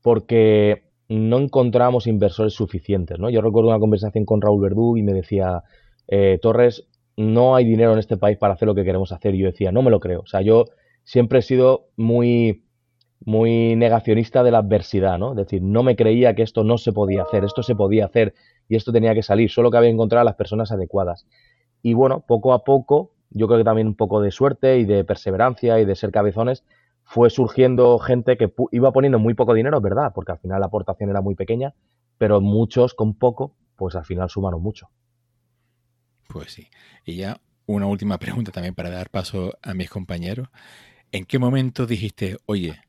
[0.02, 3.30] porque no encontramos inversores suficientes, ¿no?
[3.30, 5.62] Yo recuerdo una conversación con Raúl Verdú y me decía,
[6.08, 9.34] eh, Torres, no hay dinero en este país para hacer lo que queremos hacer.
[9.34, 10.20] Y yo decía, no me lo creo.
[10.20, 10.64] O sea, yo
[11.04, 12.64] siempre he sido muy,
[13.24, 15.32] muy negacionista de la adversidad, ¿no?
[15.32, 18.34] Es decir, no me creía que esto no se podía hacer, esto se podía hacer
[18.68, 21.26] y esto tenía que salir, solo que había encontrar a las personas adecuadas.
[21.82, 25.04] Y bueno, poco a poco, yo creo que también un poco de suerte y de
[25.04, 26.64] perseverancia y de ser cabezones,
[27.12, 30.66] fue surgiendo gente que iba poniendo muy poco dinero, es verdad, porque al final la
[30.68, 31.74] aportación era muy pequeña,
[32.16, 34.88] pero muchos con poco, pues al final sumaron mucho.
[36.26, 36.68] Pues sí.
[37.04, 40.48] Y ya una última pregunta también para dar paso a mis compañeros.
[41.10, 42.80] ¿En qué momento dijiste, oye,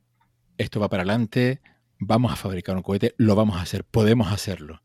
[0.58, 1.60] esto va para adelante,
[2.00, 4.80] vamos a fabricar un cohete, lo vamos a hacer, podemos hacerlo?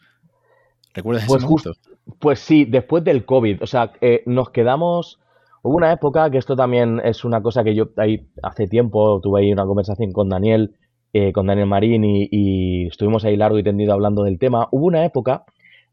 [0.95, 1.73] ¿Recuerdas pues ese momento?
[2.19, 3.63] pues sí, después del COVID.
[3.63, 5.21] O sea, eh, nos quedamos.
[5.63, 9.41] Hubo una época que esto también es una cosa que yo ahí hace tiempo tuve
[9.43, 10.77] ahí una conversación con Daniel,
[11.13, 14.69] eh, con Daniel Marín y, estuvimos ahí largo y tendido hablando del tema.
[14.71, 15.45] Hubo una época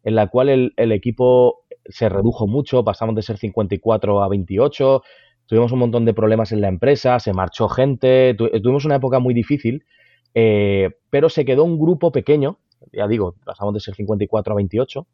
[0.04, 5.04] en la cual el, el equipo se redujo mucho, pasamos de ser 54 a 28,
[5.46, 9.34] tuvimos un montón de problemas en la empresa, se marchó gente, tuvimos una época muy
[9.34, 9.86] difícil,
[10.34, 12.60] eh, pero se quedó un grupo pequeño,
[12.92, 15.08] ya digo, pasamos de ser 54 a 28,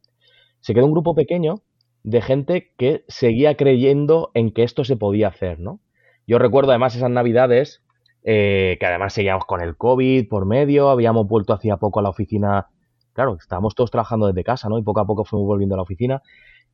[0.60, 1.62] se quedó un grupo pequeño
[2.04, 5.80] de gente que seguía creyendo en que esto se podía hacer, ¿no?
[6.28, 7.84] Yo recuerdo además esas navidades,
[8.24, 12.10] eh, que además seguíamos con el COVID por medio, habíamos vuelto hacía poco a la
[12.10, 12.68] oficina,
[13.14, 14.78] claro, estábamos todos trabajando desde casa, ¿no?
[14.78, 16.22] Y poco a poco fuimos volviendo a la oficina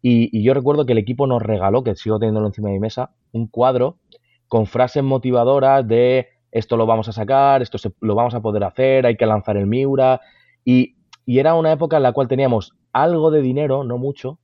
[0.01, 3.11] y, yo recuerdo que el equipo nos regaló, que sigo teniéndolo encima de mi mesa,
[3.31, 3.97] un cuadro
[4.47, 9.05] con frases motivadoras de esto lo vamos a sacar, esto lo vamos a poder hacer,
[9.05, 10.21] hay que lanzar el Miura.
[10.63, 14.39] Y era una época en la cual teníamos algo de dinero, no mucho,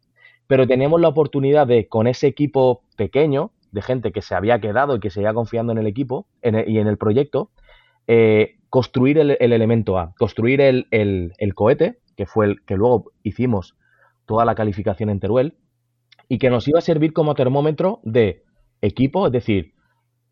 [0.54, 4.96] pero teníamos la oportunidad de, con ese equipo pequeño, de gente que se había quedado
[4.96, 7.50] y que seguía confiando en el equipo y en el proyecto,
[8.06, 13.76] eh, construir el, elemento A, construir el, el, cohete, que fue el que luego hicimos
[14.28, 15.58] toda la calificación en Teruel,
[16.30, 18.44] y que nos iba a servir como termómetro de
[18.84, 19.74] equipo, es decir,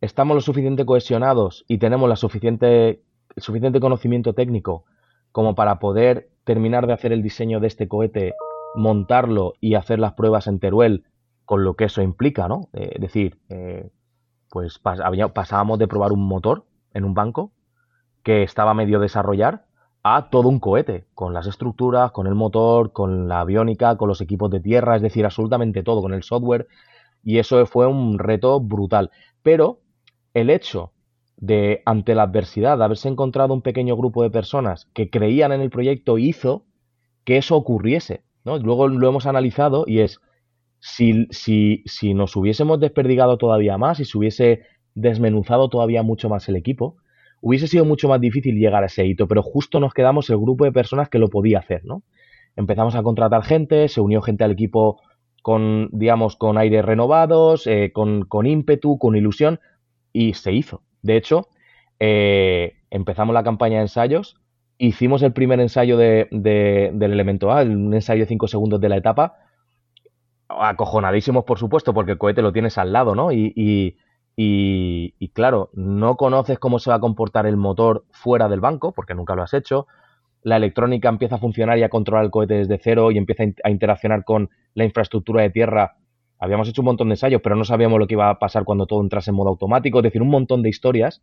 [0.01, 3.01] estamos lo suficiente cohesionados y tenemos la suficiente,
[3.35, 4.85] el suficiente conocimiento técnico
[5.31, 8.35] como para poder terminar de hacer el diseño de este cohete,
[8.75, 11.05] montarlo y hacer las pruebas en Teruel,
[11.45, 12.69] con lo que eso implica, ¿no?
[12.73, 13.89] Eh, es decir, eh,
[14.49, 17.51] pues pasábamos de probar un motor en un banco
[18.23, 19.65] que estaba medio desarrollar
[20.03, 24.21] a todo un cohete, con las estructuras, con el motor, con la aviónica, con los
[24.21, 26.67] equipos de tierra, es decir, absolutamente todo, con el software.
[27.23, 29.11] Y eso fue un reto brutal.
[29.43, 29.79] Pero
[30.33, 30.91] el hecho
[31.37, 35.61] de, ante la adversidad, de haberse encontrado un pequeño grupo de personas que creían en
[35.61, 36.65] el proyecto, hizo
[37.23, 38.23] que eso ocurriese.
[38.43, 40.19] Luego lo hemos analizado y es,
[40.79, 44.61] si, si, si nos hubiésemos desperdigado todavía más y se hubiese
[44.95, 46.97] desmenuzado todavía mucho más el equipo,
[47.39, 50.65] hubiese sido mucho más difícil llegar a ese hito, pero justo nos quedamos el grupo
[50.65, 52.03] de personas que lo podía hacer, ¿no?
[52.55, 55.01] Empezamos a contratar gente, se unió gente al equipo
[55.41, 59.59] con, digamos, con aires renovados, eh, con, ímpetu, con ilusión,
[60.13, 60.83] y se hizo.
[61.01, 61.47] De hecho,
[61.99, 64.40] eh, empezamos la campaña de ensayos,
[64.87, 68.97] hicimos el primer ensayo de, del elemento A, un ensayo de 5 segundos de la
[68.97, 69.37] etapa,
[70.49, 73.31] acojonadísimos, por supuesto, porque el cohete lo tienes al lado, ¿no?
[73.31, 73.53] y,
[74.35, 79.13] y, claro, no conoces cómo se va a comportar el motor fuera del banco, porque
[79.13, 79.87] nunca lo has hecho.
[80.41, 83.69] La electrónica empieza a funcionar y a controlar el cohete desde cero y empieza a
[83.69, 85.97] interaccionar con la infraestructura de tierra.
[86.39, 88.87] Habíamos hecho un montón de ensayos, pero no sabíamos lo que iba a pasar cuando
[88.87, 89.99] todo entrase en modo automático.
[89.99, 91.21] Es decir, un montón de historias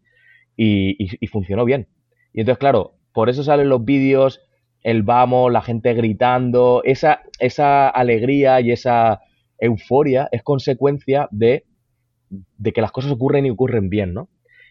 [0.57, 1.88] y, funcionó bien.
[2.33, 4.40] Y entonces, claro, por eso salen los vídeos,
[4.85, 9.22] el vamos, la gente gritando, esa, esa alegría y esa
[9.59, 11.64] euforia es consecuencia de
[12.31, 14.28] de que las cosas ocurren y ocurren bien, ¿no?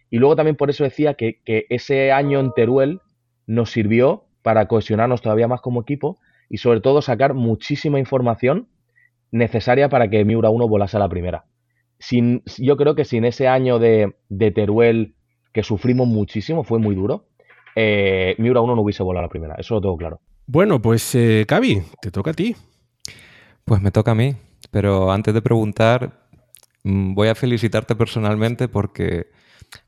[0.09, 3.01] Y luego también por eso decía que, ese año en Teruel
[3.45, 6.17] nos sirvió para cohesionarnos todavía más como equipo
[6.49, 8.69] y sobre todo sacar muchísima información
[9.31, 11.45] necesaria para que Miura 1 volase a la primera.
[11.99, 15.15] Sin, yo creo que sin ese año de, Teruel
[15.51, 17.25] que sufrimos muchísimo, fue muy duro,
[17.77, 20.19] eh, Miura 1 no hubiese volado a la primera, eso lo tengo claro.
[20.47, 22.55] Bueno, pues eh, Cavi, te toca a ti.
[23.65, 24.35] Pues me toca a mí,
[24.71, 26.27] pero antes de preguntar,
[26.87, 29.27] Mm, voy a felicitarte personalmente porque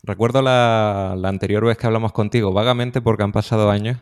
[0.03, 3.99] recuerdo la, anterior vez que hablamos contigo, vagamente porque han pasado años,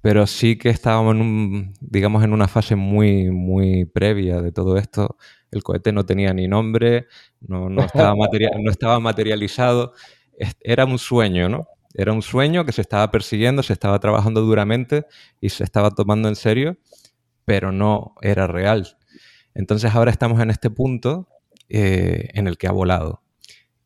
[0.00, 4.78] pero sí que estábamos en un, digamos, en una fase muy, muy previa de todo
[4.78, 5.16] esto.
[5.50, 7.06] El cohete no tenía ni nombre,
[7.40, 8.14] no, estaba,
[8.62, 9.92] no estaba materializado.
[10.60, 11.68] Era un sueño, ¿no?
[11.94, 15.04] Era un sueño que se estaba persiguiendo, se estaba trabajando duramente
[15.40, 16.78] y se estaba tomando en serio,
[17.44, 18.96] pero no era real.
[19.54, 21.28] Entonces ahora estamos en este punto
[21.68, 23.22] eh, en el que ha volado.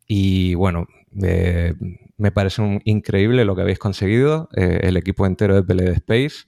[0.07, 0.87] Y bueno,
[1.21, 1.73] eh,
[2.17, 6.45] me parece increíble lo que habéis conseguido, eh, el equipo entero de PLD Space.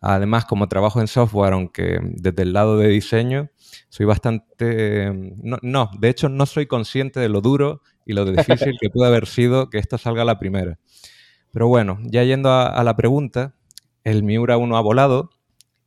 [0.00, 3.50] Además, como trabajo en software, aunque desde el lado de diseño,
[3.88, 5.12] soy bastante...
[5.42, 9.08] No, no, de hecho no soy consciente de lo duro y lo difícil que puede
[9.08, 10.78] haber sido que esto salga a la primera.
[11.56, 13.54] Pero bueno, ya yendo a, a la pregunta,
[14.04, 15.30] el Miura 1 ha volado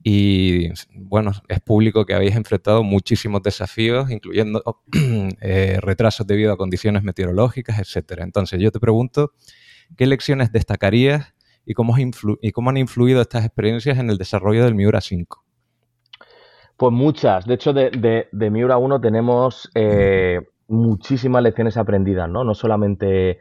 [0.02, 4.64] y bueno, es público que habéis enfrentado muchísimos desafíos, incluyendo
[5.42, 8.24] eh, retrasos debido a condiciones meteorológicas, etcétera.
[8.24, 9.34] Entonces, yo te pregunto,
[9.96, 11.36] ¿qué lecciones destacarías
[11.68, 11.94] y cómo,
[12.42, 15.46] y cómo han influido estas experiencias en el desarrollo del Miura 5?
[16.78, 17.46] Pues muchas.
[17.46, 22.44] De hecho, de, de, Miura 1 tenemos eh, muchísimas lecciones aprendidas, ¿no?
[22.44, 23.38] No solamente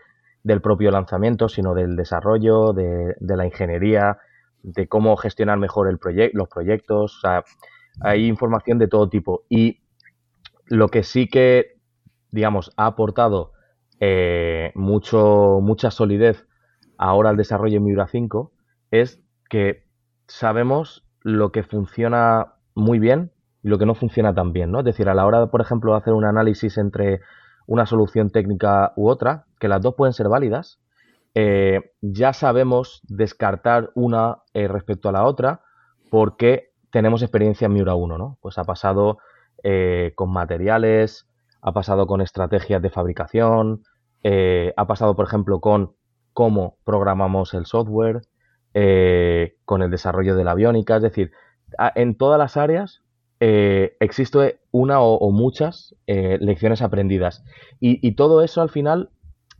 [0.48, 4.16] del propio lanzamiento, sino del desarrollo, de, la ingeniería,
[4.62, 5.90] de cómo gestionar mejor
[6.32, 7.20] los proyectos.
[8.00, 9.44] hay información de todo tipo.
[9.50, 9.82] Y
[10.66, 11.76] lo que sí que,
[12.30, 13.52] digamos, ha aportado
[14.00, 16.46] eh, mucho, mucha solidez
[16.96, 18.50] ahora al desarrollo en Miura 5
[18.90, 19.84] es que
[20.28, 23.32] sabemos lo que funciona muy bien
[23.62, 24.78] y lo que no funciona tan bien, ¿no?
[24.78, 27.20] Es decir, a la hora, por ejemplo, de hacer un análisis entre
[27.68, 30.80] una solución técnica u otra, que las dos pueden ser válidas,
[31.34, 35.60] eh, ya sabemos descartar una eh, respecto a la otra
[36.10, 38.38] porque tenemos experiencia en Miura 1, ¿no?
[38.40, 39.18] Pues ha pasado
[39.62, 41.28] eh, con materiales,
[41.60, 43.82] ha pasado con estrategias de fabricación,
[44.24, 45.92] ha pasado, por ejemplo, con
[46.32, 48.22] cómo programamos el software,
[49.64, 51.32] con el desarrollo de la aviónica, es decir,
[51.94, 53.02] en todas las áreas
[53.40, 57.44] existe una o, muchas lecciones aprendidas.
[57.80, 59.10] y, todo eso al final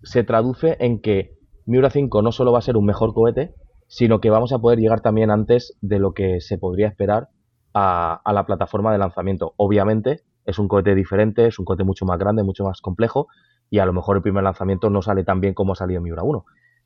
[0.02, 3.54] se traduce en que Miura 5 no solo va a ser un mejor cohete,
[3.88, 7.28] sino que vamos a poder llegar también antes de lo que se podría esperar
[7.74, 9.54] a, la plataforma de lanzamiento.
[9.56, 13.28] Obviamente es un cohete diferente, es un cohete mucho más grande, mucho más complejo
[13.70, 16.22] y a lo mejor el primer lanzamiento no sale tan bien como ha salido Miura
[16.22, 16.44] 1.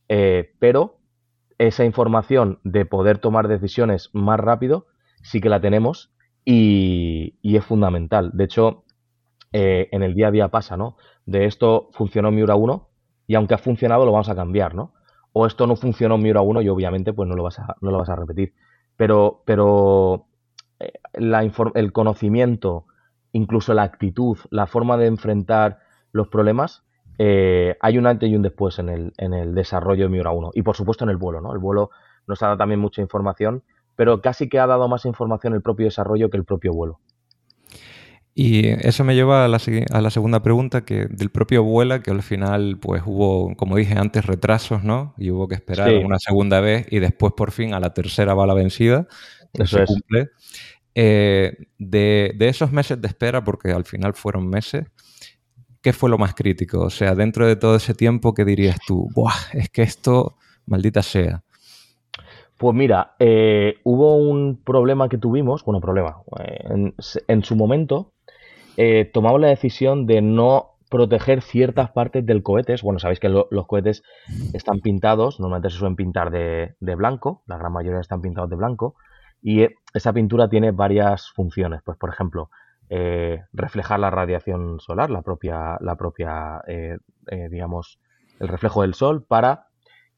[0.08, 0.98] Eh, pero
[1.58, 4.86] esa información de poder tomar decisiones más rápido
[5.22, 6.12] sí que la tenemos
[6.44, 8.30] y, es fundamental.
[8.32, 8.84] De hecho,
[9.52, 10.96] eh, en el día a día pasa, ¿no?
[11.26, 12.88] De esto funcionó Miura 1,
[13.26, 14.94] y aunque ha funcionado lo vamos a cambiar, ¿no?
[15.32, 17.98] O esto no funcionó Miura 1 y obviamente pues no lo vas a, no lo
[17.98, 18.54] vas a repetir.
[18.96, 20.26] Pero, pero
[20.78, 22.86] eh, el conocimiento,
[23.32, 25.78] incluso la actitud, la forma de enfrentar
[26.12, 26.84] los problemas,
[27.18, 30.50] eh, hay un antes y un después en el, en el desarrollo de Miura 1.
[30.54, 31.52] Y por supuesto en el vuelo, ¿no?
[31.52, 31.90] El vuelo
[32.26, 33.62] nos ha dado también mucha información,
[33.96, 37.00] pero casi que ha dado más información el propio desarrollo que el propio vuelo.
[38.34, 42.10] Y eso me lleva a la, a la, segunda pregunta que del propio Vuela, que
[42.10, 45.14] al final pues hubo, como dije antes, retrasos, ¿no?
[45.18, 48.54] Y hubo que esperar una segunda vez y después por fin a la tercera bala
[48.54, 49.06] vencida,
[49.52, 50.30] que se cumple.
[50.94, 54.86] Eh, de, de, esos meses de espera, porque al final fueron meses,
[55.82, 56.80] ¿qué fue lo más crítico?
[56.80, 59.08] O sea, dentro de todo ese tiempo, ¿qué dirías tú?
[59.14, 61.42] Buah, es que esto, maldita sea.
[62.62, 66.92] Pues mira, eh, hubo un problema que tuvimos, bueno, problema, eh,
[67.26, 68.12] en su momento
[68.76, 72.76] eh, tomamos la decisión de no proteger ciertas partes del cohete.
[72.80, 74.04] Bueno, sabéis que los cohetes
[74.52, 78.94] están pintados, normalmente se suelen pintar de, blanco, la gran mayoría están pintados de blanco,
[79.42, 81.80] y esa pintura tiene varias funciones.
[81.84, 82.48] Pues, por ejemplo,
[83.52, 86.62] reflejar la radiación solar, la propia, la propia
[87.50, 87.98] digamos,
[88.38, 89.66] el reflejo del sol, para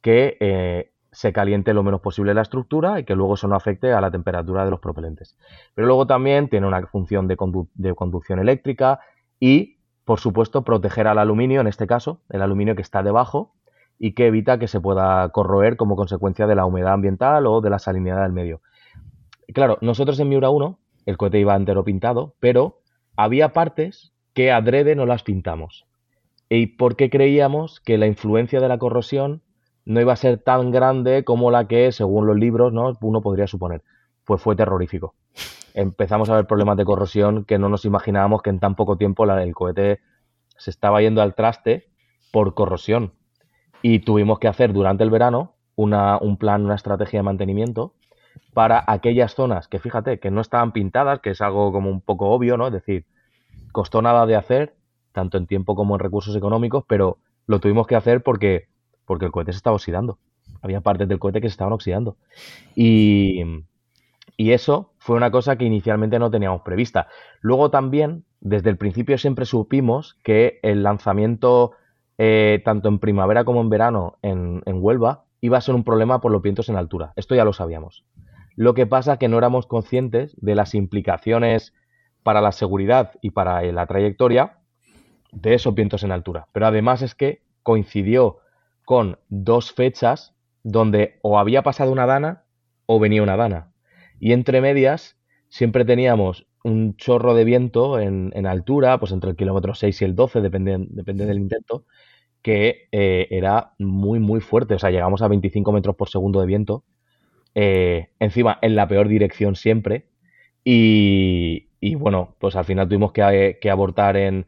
[0.02, 4.00] que se caliente lo menos posible la estructura y que luego eso no afecte a
[4.00, 5.36] la temperatura de los propelentes.
[5.74, 9.00] Pero luego también tiene una función de, conducción eléctrica
[9.38, 13.54] y, por supuesto, proteger al aluminio, en este caso, el aluminio que está debajo
[13.98, 17.70] y que evita que se pueda corroer como consecuencia de la humedad ambiental o de
[17.70, 18.60] la salinidad del medio.
[19.54, 22.80] Claro, nosotros en Miura 1 el cohete iba entero pintado, pero
[23.16, 25.86] había partes que adrede no las pintamos.
[26.48, 29.42] ¿Y por qué creíamos que la influencia de la corrosión
[29.84, 32.92] no iba a ser tan grande como la que, según los libros, ¿no?
[33.00, 33.82] uno podría suponer.
[34.24, 35.14] Pues fue terrorífico.
[35.74, 39.26] Empezamos a ver problemas de corrosión que no nos imaginábamos que en tan poco tiempo
[39.26, 40.00] la, el cohete
[40.56, 41.88] se estaba yendo al traste
[42.32, 43.12] por corrosión.
[43.82, 47.92] Y tuvimos que hacer durante el verano una, un plan, una estrategia de mantenimiento
[48.54, 52.30] para aquellas zonas que, fíjate, que no estaban pintadas, que es algo como un poco
[52.30, 52.68] obvio, ¿no?
[52.68, 53.04] Es decir,
[53.72, 54.74] costó nada de hacer,
[55.12, 58.68] tanto en tiempo como en recursos económicos, pero lo tuvimos que hacer porque
[59.06, 60.18] porque el cohete se estaba oxidando.
[60.62, 62.16] Había partes del cohete que se estaban oxidando.
[62.74, 63.42] Y,
[64.36, 67.08] eso fue una cosa que inicialmente no teníamos prevista.
[67.40, 71.72] Luego también, desde el principio siempre supimos que el lanzamiento,
[72.18, 76.20] eh, tanto en primavera como en verano en, en Huelva, iba a ser un problema
[76.20, 77.12] por los vientos en altura.
[77.16, 78.04] Esto ya lo sabíamos.
[78.56, 81.74] Lo que pasa es que no éramos conscientes de las implicaciones
[82.22, 84.58] para la seguridad y para la trayectoria
[85.32, 86.48] de esos vientos en altura.
[86.52, 88.38] Pero además es que coincidió
[88.84, 92.44] con dos fechas donde o había pasado una dana
[92.86, 93.72] o venía una dana.
[94.20, 95.18] Y entre medias
[95.48, 100.04] siempre teníamos un chorro de viento en, en altura, pues entre el kilómetro 6 y
[100.04, 101.84] el 12, depende, depende del intento,
[102.42, 104.74] que eh, era muy, muy fuerte.
[104.74, 106.84] O sea, llegamos a 25 metros por segundo de viento.
[107.54, 110.06] eh, encima, en la peor dirección siempre.
[110.64, 114.46] Y, bueno, pues al final tuvimos que, que abortar en,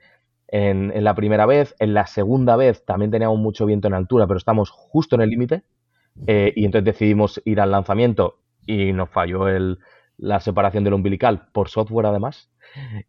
[0.49, 1.75] en, en la primera vez.
[1.79, 5.31] En la segunda vez también teníamos mucho viento en altura, pero estamos justo en el
[5.31, 5.63] límite.
[6.27, 9.79] eh, y entonces decidimos ir al lanzamiento y nos falló el,
[10.19, 12.51] la separación del umbilical por software además.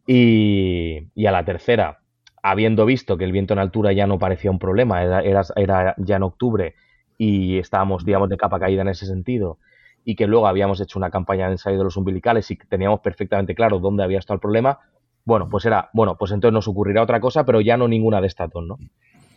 [0.05, 1.99] Y, a la tercera,
[2.43, 5.95] habiendo visto que el viento en altura ya no parecía un problema, era, era, era
[5.97, 6.75] ya en octubre
[7.17, 9.57] y estábamos, digamos, de capa caída en ese sentido,
[10.05, 13.55] y que luego habíamos hecho una campaña de ensayo de los umbilicales y teníamos perfectamente
[13.55, 14.79] claro dónde había estado el problema,
[15.27, 18.27] bueno, pues era, bueno, pues entonces nos ocurrirá otra cosa, pero ya no ninguna de
[18.27, 18.77] estas dos, ¿no?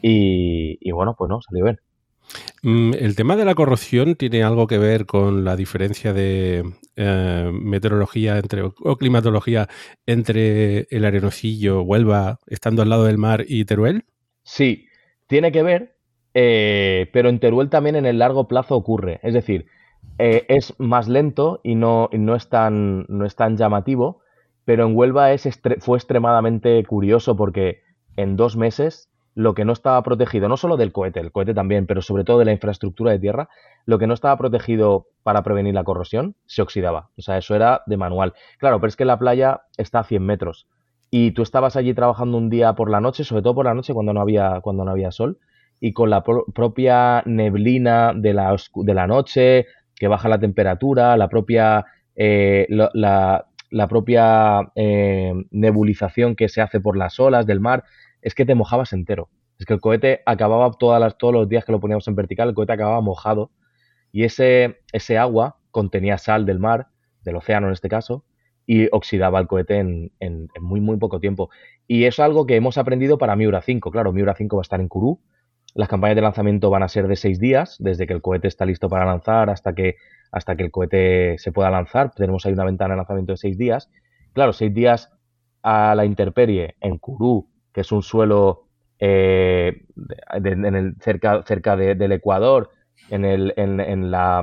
[0.01, 1.81] Y, y bueno, pues no, salió bien.
[2.63, 6.63] Mm, El tema de la corrosión tiene algo que ver con la diferencia de
[6.95, 9.69] eh, meteorología entre, o climatología
[10.07, 14.05] entre el Arenosillo, Huelva, estando al lado del mar, y Teruel.
[14.45, 14.87] Sí,
[15.27, 15.97] tiene que ver,
[16.35, 19.19] eh, pero en Teruel también en el largo plazo ocurre.
[19.25, 19.67] Es decir,
[20.19, 24.21] eh, es más lento y no, y no, es tan, no es tan llamativo,
[24.71, 25.31] pero en Huelva
[25.81, 27.81] fue extremadamente curioso porque
[28.15, 31.87] en dos meses lo que no estaba protegido, no solo del cohete, el cohete también,
[31.89, 33.49] pero sobre todo de la infraestructura de tierra,
[33.85, 37.11] lo que no estaba protegido para prevenir la corrosión se oxidaba.
[37.19, 38.33] O sea, eso era de manual.
[38.61, 40.69] Claro, pero es que la playa está a 100 metros
[41.11, 43.93] y tú estabas allí trabajando un día por la noche, sobre todo por la noche
[43.93, 45.39] cuando no había, cuando no había sol,
[45.81, 49.67] y con la pro- propia neblina de la, de la noche,
[49.97, 56.61] que baja la temperatura, la propia, eh, lo- la, la propia eh, nebulización que se
[56.61, 57.85] hace por las olas del mar,
[58.23, 59.29] es que te mojabas entero.
[59.59, 62.49] Es que el cohete acababa todas las, todos los días que lo poníamos en vertical,
[62.49, 63.51] el cohete acababa mojado
[64.13, 66.89] y ese, ese agua contenía sal del mar,
[67.23, 68.25] del océano en este caso,
[68.67, 71.51] y oxidaba el cohete en, en- en muy, muy poco tiempo.
[71.87, 73.91] Y es algo que hemos aprendido para Miura 5.
[73.91, 75.21] Claro, Miura 5 va a estar en Kourou.
[75.75, 78.65] Las campañas de lanzamiento van a ser de seis días, desde que el cohete está
[78.67, 79.97] listo para lanzar hasta que,
[80.33, 82.11] hasta que el cohete se pueda lanzar.
[82.13, 83.91] Tenemos ahí una ventana de lanzamiento de seis días.
[84.33, 85.13] Claro, seis días
[85.63, 88.65] a la intemperie en Kourou, que es un suelo
[88.99, 89.85] eh,
[90.33, 92.71] en el, cerca, cerca de- del Ecuador,
[93.09, 94.41] en, el, en, en la,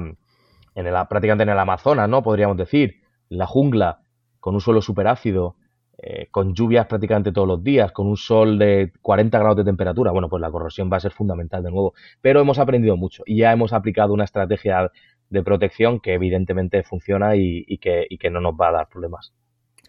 [0.75, 2.23] en el, prácticamente en el Amazonas, ¿no?
[2.23, 3.99] Podríamos decir, la jungla,
[4.39, 5.55] con un suelo superácido,
[5.97, 10.11] eh, con lluvias prácticamente todos los días, con un sol de 40 grados de temperatura,
[10.11, 11.93] bueno, pues la corrosión va a ser fundamental de nuevo.
[12.21, 14.91] Pero hemos aprendido mucho y ya hemos aplicado una estrategia
[15.29, 19.33] de protección que evidentemente funciona y, que no nos va a dar problemas.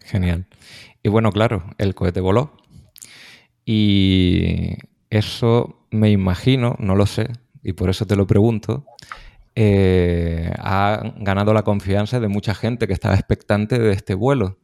[0.03, 0.45] Genial.
[1.03, 2.51] Y bueno, claro, el cohete voló.
[3.65, 4.77] Y
[5.09, 7.27] eso me imagino, no lo sé,
[7.63, 8.85] y por eso te lo pregunto,
[9.55, 14.57] eh, ha ganado la confianza de mucha gente que estaba expectante de este vuelo.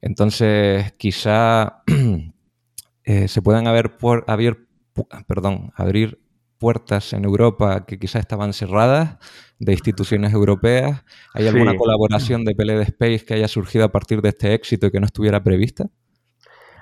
[0.00, 1.82] Entonces, quizá
[3.04, 6.20] eh, se puedan haber puer- abier- pu- perdón, abrir
[6.58, 9.16] puertas en Europa que quizás estaban cerradas
[9.60, 11.04] de instituciones europeas.
[11.34, 14.90] ¿Hay alguna colaboración de PLD Space que haya surgido a partir de este éxito y
[14.90, 15.86] que no estuviera prevista?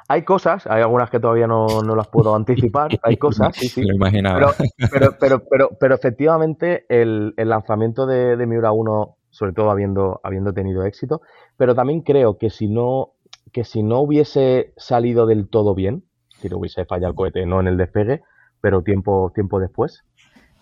[0.08, 3.82] Hay cosas, hay algunas que todavía no, no las puedo anticipar, hay cosas, sí, sí.
[3.82, 4.54] Lo imaginaba.
[4.56, 9.70] Pero, pero, pero, pero, pero efectivamente el, el lanzamiento de, de Miura 1, sobre todo
[9.70, 11.22] habiendo, habiendo tenido éxito,
[11.57, 13.12] pero también creo que si no,
[13.52, 16.04] que si no hubiese salido del todo bien,
[16.40, 18.22] si no hubiese fallado el cohete, no en el despegue,
[18.61, 20.04] pero tiempo, tiempo después,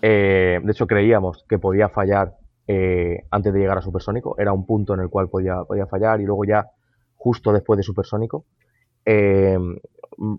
[0.02, 2.34] eh, de hecho creíamos que podía fallar
[2.66, 6.20] eh, antes de llegar a supersónico, era un punto en el cual podía, podía fallar
[6.20, 6.70] y luego ya
[7.16, 8.44] justo después de supersónico.
[9.06, 9.58] Eh,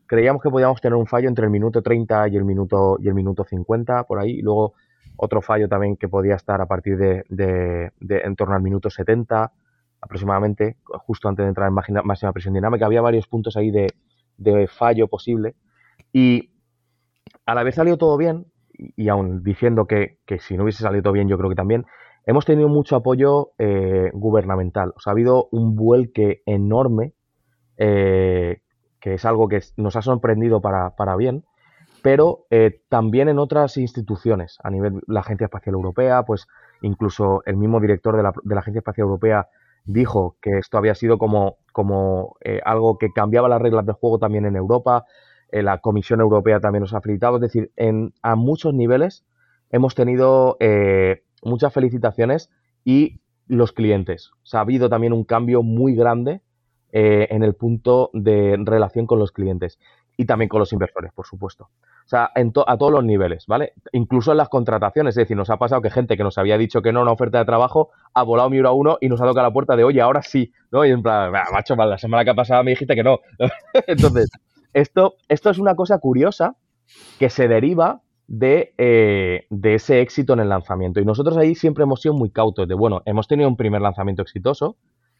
[0.08, 3.14] creíamos que podíamos tener un fallo entre el minuto 30 y el minuto, y el
[3.14, 4.32] minuto 50, por ahí.
[4.40, 4.74] Y luego
[5.18, 8.90] otro fallo también que podía estar a partir de, de- de en torno al minuto
[8.90, 9.52] 70
[10.06, 12.86] aproximadamente, justo antes de entrar en máxima, presión dinámica.
[12.86, 13.88] Había varios puntos ahí de,
[14.38, 15.56] de fallo posible.
[16.14, 16.52] Y
[17.46, 21.14] al haber salido todo bien, y, aún diciendo que, que si no hubiese salido todo
[21.14, 21.86] bien, yo creo que también,
[22.26, 24.94] hemos tenido mucho apoyo eh, gubernamental.
[24.96, 27.14] O sea, ha habido un vuelque enorme
[27.78, 28.62] eh,
[29.00, 31.46] que es algo que nos ha sorprendido para, para bien,
[32.02, 36.48] pero eh, también en otras instituciones, a nivel la Agencia Espacial Europea, pues
[36.82, 39.48] incluso el mismo director de la, de la Agencia Espacial Europea
[39.86, 44.20] dijo que esto había sido como, como eh, algo que cambiaba las reglas del juego
[44.20, 45.06] también en Europa,
[45.52, 49.26] eh, la Comisión Europea también nos ha felicitado, es decir, en, a muchos niveles
[49.70, 52.50] hemos tenido eh, muchas felicitaciones
[52.84, 54.32] y los clientes.
[54.54, 56.42] Ha habido también un cambio muy grande
[56.92, 59.80] eh, en el punto de relación con los clientes
[60.18, 61.70] y también con los inversores, por supuesto.
[62.06, 63.74] O sea, en to- a todos los niveles, ¿vale?
[63.92, 65.14] Incluso en las contrataciones.
[65.14, 67.12] Es decir, nos ha pasado que gente que nos había dicho que no a una
[67.12, 70.02] oferta de trabajo ha volado Miura 1 y nos ha tocado la puerta de, oye,
[70.02, 70.86] ahora sí, ¿no?
[70.86, 73.20] Y en plan, "Ah, macho, la semana que ha pasado me dijiste que no.
[73.88, 74.30] Entonces,
[74.74, 76.56] esto, esto es una cosa curiosa
[77.18, 81.00] que se deriva de, eh, de ese éxito en el lanzamiento.
[81.00, 84.22] Y nosotros ahí siempre hemos sido muy cautos de, bueno, hemos tenido un primer lanzamiento
[84.22, 84.78] exitoso,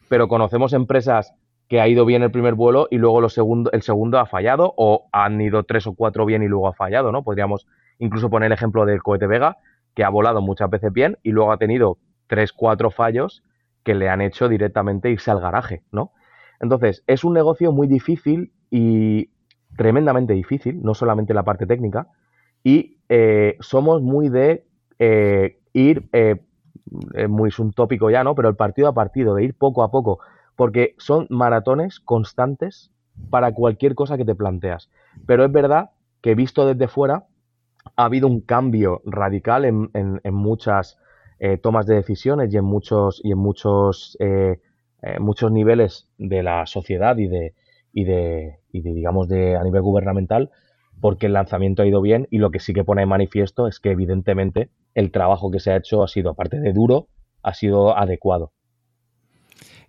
[0.08, 1.32] pero conocemos empresas
[1.68, 4.72] que ha ido bien el primer vuelo y luego lo segundo, el segundo ha fallado
[4.76, 7.24] o han ido tres o cuatro bien y luego ha fallado, ¿no?
[7.24, 7.66] Podríamos
[7.98, 9.58] incluso poner el ejemplo del cohete Vega,
[9.94, 13.42] que ha volado muchas veces bien y luego ha tenido tres, cuatro fallos
[13.82, 16.12] que le han hecho directamente irse al garaje, ¿no?
[16.60, 19.30] Entonces, es un negocio muy difícil y
[19.76, 22.08] tremendamente difícil, no solamente la parte técnica,
[22.64, 24.66] y eh, somos muy de
[24.98, 26.36] eh, ir, eh,
[27.28, 28.34] muy es un tópico ya, ¿no?
[28.34, 30.20] Pero el partido a partido, de ir poco a poco,
[30.56, 32.90] porque son maratones constantes
[33.30, 34.90] para cualquier cosa que te planteas.
[35.26, 35.90] Pero es verdad
[36.22, 37.26] que visto desde fuera,
[37.96, 40.98] ha habido un cambio radical en, en- en muchas
[41.38, 44.60] eh, tomas de decisiones y en muchos, y en muchos, eh,
[45.02, 47.54] eh, muchos niveles de la sociedad y de,
[47.92, 50.50] y de, y de, digamos, de a nivel gubernamental,
[51.00, 53.80] porque el lanzamiento ha ido bien y lo que sí que pone de manifiesto es
[53.80, 57.08] que evidentemente el trabajo que se ha hecho ha sido, aparte de duro,
[57.42, 58.52] ha sido adecuado.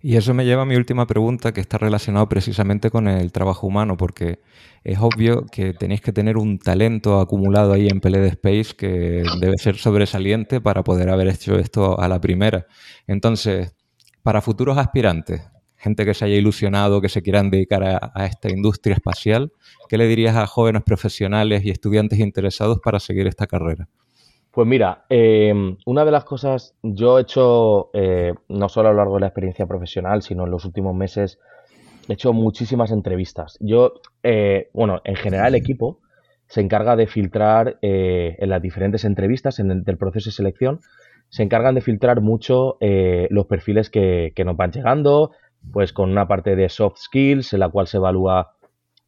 [0.00, 3.66] Y eso me lleva a mi última pregunta, que está relacionado precisamente con el trabajo
[3.66, 4.40] humano, porque
[4.84, 9.58] es obvio que tenéis que tener un talento acumulado ahí en PLD Space que debe
[9.58, 12.66] ser sobresaliente para poder haber hecho esto a la primera.
[13.08, 13.74] Entonces,
[14.22, 15.42] para futuros aspirantes,
[15.76, 19.52] gente que se haya ilusionado, que se quieran dedicar a, a esta industria espacial,
[19.88, 23.88] ¿qué le dirías a jóvenes profesionales y estudiantes interesados para seguir esta carrera?
[24.58, 25.54] Pues mira, eh,
[25.86, 29.26] una de las cosas, yo he hecho, eh, no solo a lo largo de la
[29.28, 31.38] experiencia profesional, sino en los últimos meses,
[32.08, 33.56] he hecho muchísimas entrevistas.
[33.60, 33.92] Yo,
[34.24, 36.00] eh, bueno, en general el equipo
[36.48, 40.80] se encarga de filtrar eh, en las diferentes entrevistas en el, del proceso de selección,
[41.28, 45.30] se encargan de filtrar mucho eh, los perfiles que, que nos van llegando,
[45.72, 48.56] pues con una parte de soft skills en la cual se evalúa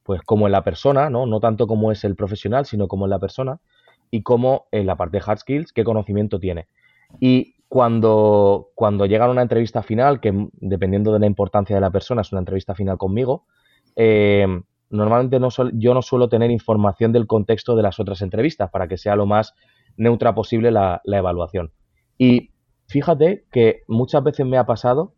[0.04, 1.26] pues cómo es la persona, ¿no?
[1.26, 3.58] No tanto cómo es el profesional, sino cómo es la persona
[4.10, 6.66] y cómo en la parte de hard skills, qué conocimiento tiene.
[7.20, 11.90] Y cuando, cuando llegan a una entrevista final, que dependiendo de la importancia de la
[11.90, 13.46] persona es una entrevista final conmigo,
[13.96, 14.46] eh,
[14.90, 18.96] normalmente no yo no suelo tener información del contexto de las otras entrevistas para que
[18.96, 19.54] sea lo más
[19.96, 21.72] neutra posible la, la evaluación.
[22.18, 22.50] Y
[22.88, 25.14] fíjate que muchas veces me ha pasado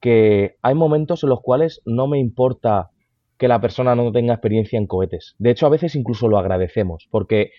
[0.00, 2.90] que hay momentos en los cuales no me importa
[3.38, 5.34] que la persona no tenga experiencia en cohetes.
[5.38, 7.50] De hecho, a veces incluso lo agradecemos, porque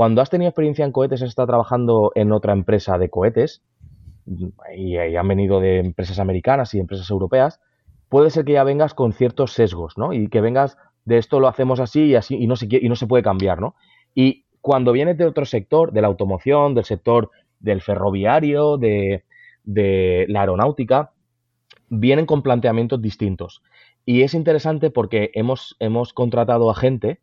[0.00, 3.60] cuando has tenido experiencia en cohetes, has estado trabajando en otra empresa de cohetes,
[4.26, 7.60] y, y han venido de empresas americanas y empresas europeas,
[8.08, 10.14] puede ser que ya vengas con ciertos sesgos, ¿no?
[10.14, 12.96] Y que vengas de esto lo hacemos así y así y no se, y no
[12.96, 13.74] se puede cambiar, ¿no?
[14.14, 19.24] Y cuando vienes de otro sector, de la automoción, del sector del ferroviario, de,
[19.64, 21.12] de la aeronáutica,
[21.90, 23.62] vienen con planteamientos distintos.
[24.06, 27.20] Y es interesante porque hemos, hemos contratado a gente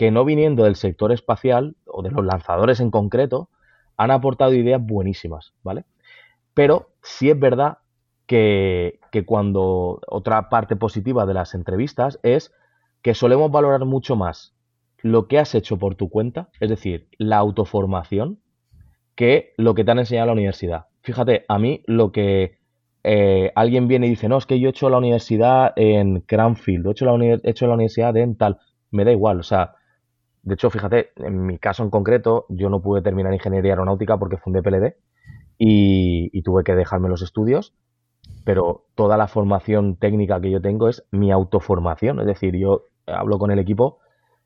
[0.00, 3.50] que no viniendo del sector espacial o de los lanzadores en concreto,
[3.98, 5.84] han aportado ideas buenísimas, ¿vale?
[6.54, 7.80] Pero sí es verdad
[8.24, 12.50] que, que cuando otra parte positiva de las entrevistas es
[13.02, 14.54] que solemos valorar mucho más
[15.02, 18.40] lo que has hecho por tu cuenta, es decir, la autoformación,
[19.14, 20.86] que lo que te han enseñado en la universidad.
[21.02, 22.56] Fíjate, a mí lo que
[23.04, 26.86] eh, alguien viene y dice, no, es que yo he hecho la universidad en Cranfield,
[26.86, 29.74] he hecho la, he hecho la universidad en tal, me da igual, o sea,
[30.42, 34.38] de hecho, fíjate, en mi caso en concreto, yo no pude terminar ingeniería aeronáutica porque
[34.38, 34.96] fundé PLD
[35.58, 37.74] y, y tuve que dejarme los estudios,
[38.44, 43.38] pero toda la formación técnica que yo tengo es mi autoformación, es decir, yo hablo
[43.38, 43.98] con el equipo,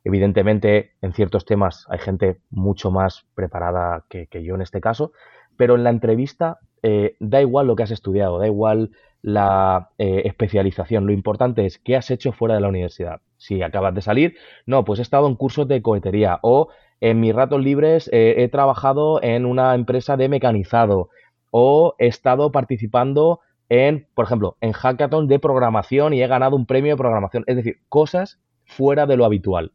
[0.05, 5.13] evidentemente en ciertos temas hay gente mucho más preparada que, yo en este caso,
[5.57, 8.91] pero en la entrevista eh, da igual lo que has estudiado, da igual
[9.23, 13.21] la eh, especialización, lo importante es qué has hecho fuera de la universidad.
[13.45, 16.69] Si acabas de salir, no, pues he estado en cursos de cohetería o
[17.03, 21.11] en mis ratos libres eh, he trabajado en una empresa de mecanizado
[21.51, 26.65] o he estado participando en, por ejemplo, en hackathon de programación y he ganado un
[26.65, 27.45] premio de programación.
[27.47, 29.73] Es decir, cosas fuera de lo habitual.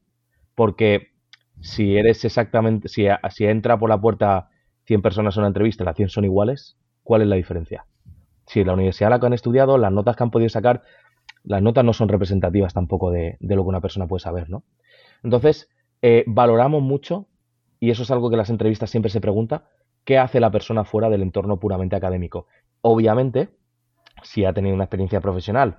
[0.55, 1.09] Porque
[1.61, 3.05] si eres exactamente, si,
[3.45, 4.49] entra por la puerta
[4.85, 7.85] 100 personas a una entrevista las 100 son iguales, ¿cuál es la diferencia?
[8.47, 10.81] Si la universidad la que han estudiado, las notas que han podido sacar,
[11.43, 14.63] las notas no son representativas tampoco de, lo que una persona puede saber, ¿no?
[15.23, 15.69] Entonces,
[16.01, 17.27] eh, valoramos mucho,
[17.79, 19.65] y eso es algo que las entrevistas siempre se pregunta,
[20.03, 22.47] ¿qué hace la persona fuera del entorno puramente académico?
[22.81, 23.49] Obviamente,
[24.23, 25.77] si ha tenido una experiencia profesional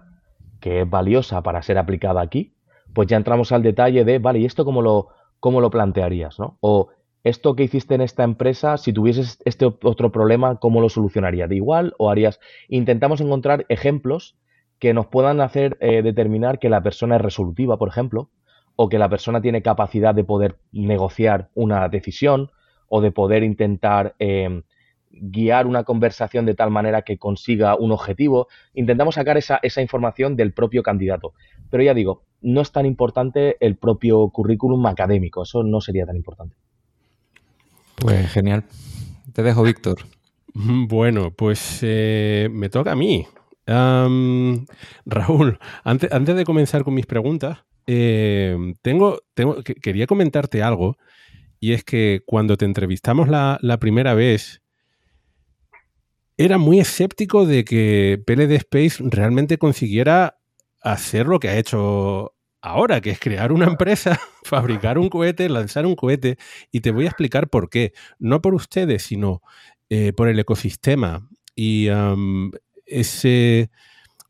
[0.60, 2.54] que es valiosa para ser aplicada aquí,
[2.94, 5.08] pues ya entramos al detalle de, vale, ¿y esto cómo lo,
[5.40, 6.38] ¿cómo lo plantearías?
[6.38, 6.58] ¿no?
[6.60, 6.88] O
[7.24, 11.48] esto que hiciste en esta empresa, si tuvieses este otro problema, ¿cómo lo solucionarías?
[11.48, 12.40] ¿De igual o harías?
[12.68, 14.36] Intentamos encontrar ejemplos
[14.80, 18.30] que nos puedan hacer eh, determinar que la persona es resolutiva, por ejemplo,
[18.74, 22.50] o que la persona tiene capacidad de poder negociar una decisión
[22.88, 24.62] o de poder intentar em,
[25.10, 28.48] guiar una conversación de tal manera que consiga un objetivo.
[28.72, 31.34] Intentamos sacar esa, esa información del propio candidato.
[31.68, 36.16] Pero ya digo, no es tan importante el propio currículum académico, eso no sería tan
[36.16, 36.56] importante.
[37.96, 38.64] Pues genial.
[39.34, 39.98] Te dejo, Víctor.
[40.52, 43.24] Bueno, pues eh, me toca a mí.
[43.70, 50.96] Raúl, antes, antes, de comenzar con mis preguntas, eh, tengo, tengo, quería comentarte algo,
[51.60, 54.62] y es que cuando te entrevistamos la, la primera vez,
[56.36, 60.38] era muy escéptico de que PLD Space realmente consiguiera
[60.80, 65.86] hacer lo que ha hecho ahora, que es crear una empresa, fabricar un cohete, lanzar
[65.86, 66.38] un cohete,
[66.70, 67.92] y te voy a explicar por qué.
[68.18, 69.42] No por ustedes, sino
[69.90, 71.28] eh, por el ecosistema.
[71.54, 71.88] Y
[72.90, 73.70] ese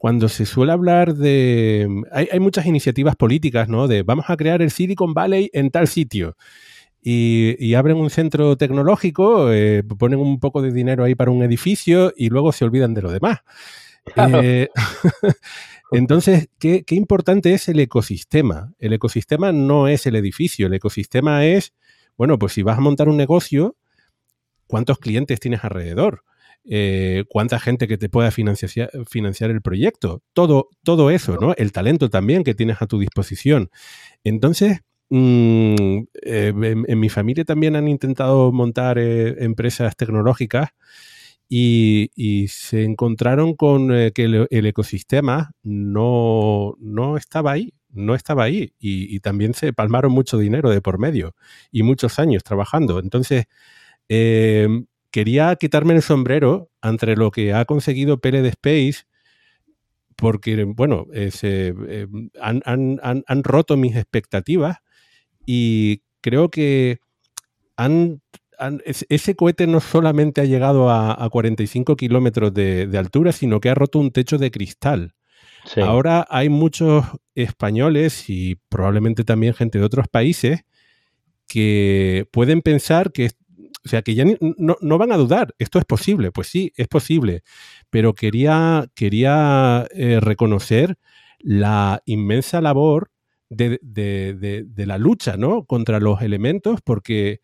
[0.00, 1.86] cuando se suele hablar de...
[2.10, 3.86] Hay, muchas iniciativas políticas, ¿no?
[3.86, 6.38] De vamos a crear el Silicon Valley en tal sitio.
[7.02, 12.14] Y, abren un centro tecnológico, eh, ponen un poco de dinero ahí para un edificio
[12.16, 13.40] y luego se olvidan de lo demás.
[14.16, 14.68] Eh,
[15.92, 18.72] entonces, ¿qué, importante es el ecosistema?
[18.78, 21.74] El ecosistema no es el edificio, el ecosistema es,
[22.16, 23.76] bueno, pues si vas a montar un negocio,
[24.66, 26.24] ¿cuántos clientes tienes alrededor?
[26.64, 28.90] Eh, cuánta gente que te pueda financiar,
[29.50, 31.54] el proyecto, todo, todo eso, ¿no?
[31.56, 33.70] El talento también que tienes a tu disposición.
[34.24, 36.52] Entonces, mm, eh,
[36.86, 40.70] en, mi familia también han intentado montar empresas tecnológicas
[41.48, 46.76] y, se encontraron con eh, que el, ecosistema no,
[47.16, 51.34] estaba ahí, no estaba ahí y, también se palmaron mucho dinero de por medio
[51.72, 53.00] y muchos años trabajando.
[53.00, 53.46] Entonces,
[55.10, 59.04] quería quitarme el sombrero entre lo que ha conseguido PLD Space
[60.16, 64.78] porque, bueno, eh, em, han roto mis expectativas
[65.46, 67.00] y creo que
[67.76, 68.20] han
[68.84, 73.98] ese cohete no solamente ha llegado a, 45 kilómetros de, altura, sino que ha roto
[73.98, 75.14] un techo de cristal.
[75.76, 77.04] Ahora hay muchos
[77.34, 80.60] españoles y probablemente también gente de otros países
[81.46, 83.30] que pueden pensar que,
[83.84, 87.42] o sea, que ya no, van a dudar, esto es posible, pues sí, es posible,
[87.88, 90.96] pero quería, quería eh, reconocer
[91.38, 93.10] la inmensa labor
[93.48, 95.64] de, de, la lucha ¿no?
[95.64, 97.40] contra los elementos, porque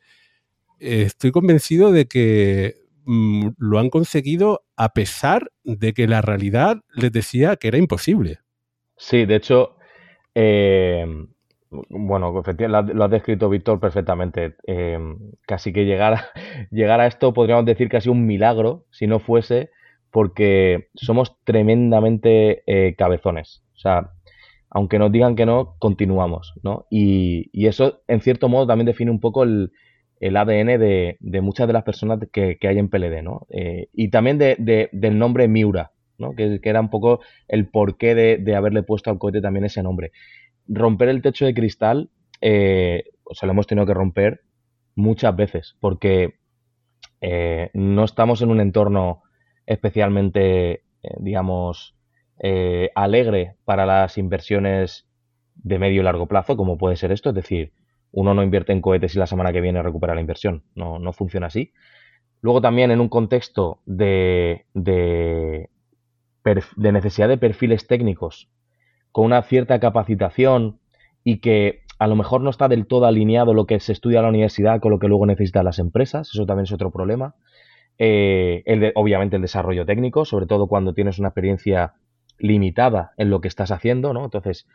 [0.79, 2.77] estoy convencido de que
[3.07, 8.41] mm, lo han conseguido a pesar de que la realidad les decía que era imposible.
[8.97, 9.77] Sí, de hecho,
[10.35, 11.07] eh,
[11.89, 14.57] bueno, lo has descrito Víctor perfectamente.
[14.67, 14.99] Eh,
[15.47, 16.25] casi que llegar a,
[16.71, 19.71] llegar a esto podríamos decir casi un milagro si no fuese
[20.11, 23.63] porque somos tremendamente eh, cabezones.
[23.75, 24.13] O sea,
[24.71, 26.87] aunque nos digan que no, continuamos, ¿no?
[26.91, 29.71] Y, y, eso, en cierto modo, también define un poco el,
[30.21, 33.47] ADN de, muchas de las personas que, hay en PLD, ¿no?
[33.51, 36.35] Eh, y también de, del nombre Miura, ¿no?
[36.35, 40.13] Que, era un poco el porqué de, haberle puesto al cohete también ese nombre.
[40.69, 42.11] Romper el techo de cristal,
[42.41, 44.43] eh, o sea, lo hemos tenido que romper
[44.95, 46.39] muchas veces, porque
[47.21, 49.23] eh, no estamos en un entorno
[49.67, 50.85] especialmente,
[51.19, 51.97] digamos,
[52.95, 55.09] alegre para las inversiones
[55.55, 57.73] de medio y largo plazo, como puede ser esto, es decir,
[58.13, 60.65] uno no invierte en cohetes y la semana que viene recupera la inversión.
[60.75, 61.73] No, no funciona así.
[62.41, 65.69] Luego también en un contexto de, de,
[66.77, 68.49] necesidad de perfiles técnicos
[69.17, 70.79] con una cierta capacitación
[71.25, 74.25] y que a lo mejor no está del todo alineado lo que se estudia en
[74.25, 76.29] la universidad con lo que luego necesitan las empresas.
[76.35, 77.35] Eso también es otro problema.
[77.97, 81.95] Eh, el obviamente el desarrollo técnico, sobre todo cuando tienes una experiencia
[82.39, 84.25] limitada en lo que estás haciendo, ¿no?
[84.25, 84.69] Entonces,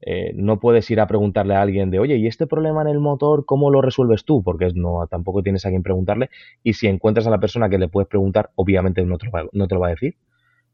[0.00, 3.00] eh, no puedes ir a preguntarle a alguien de, oye, ¿y este problema en el
[3.00, 4.44] motor cómo lo resuelves tú?
[4.44, 6.30] Porque no, tampoco tienes a quien preguntarle.
[6.62, 9.66] Y si encuentras a la persona que le puedes preguntar, obviamente no te va, no
[9.66, 10.14] te lo va a decir,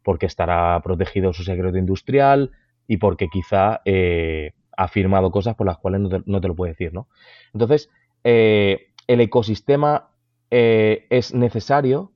[0.03, 2.51] porque estará protegido su secreto industrial
[2.87, 6.93] y porque quizá eh, ha firmado cosas por las cuales no te, lo puede decir,
[6.93, 7.09] ¿no?
[7.53, 7.91] Entonces,
[8.25, 10.11] eh, el ecosistema
[10.51, 12.13] es necesario.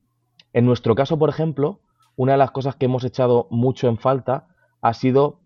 [0.53, 1.81] En nuestro caso, por ejemplo,
[2.15, 4.49] una de las cosas que hemos echado mucho en falta
[4.81, 5.41] ha sido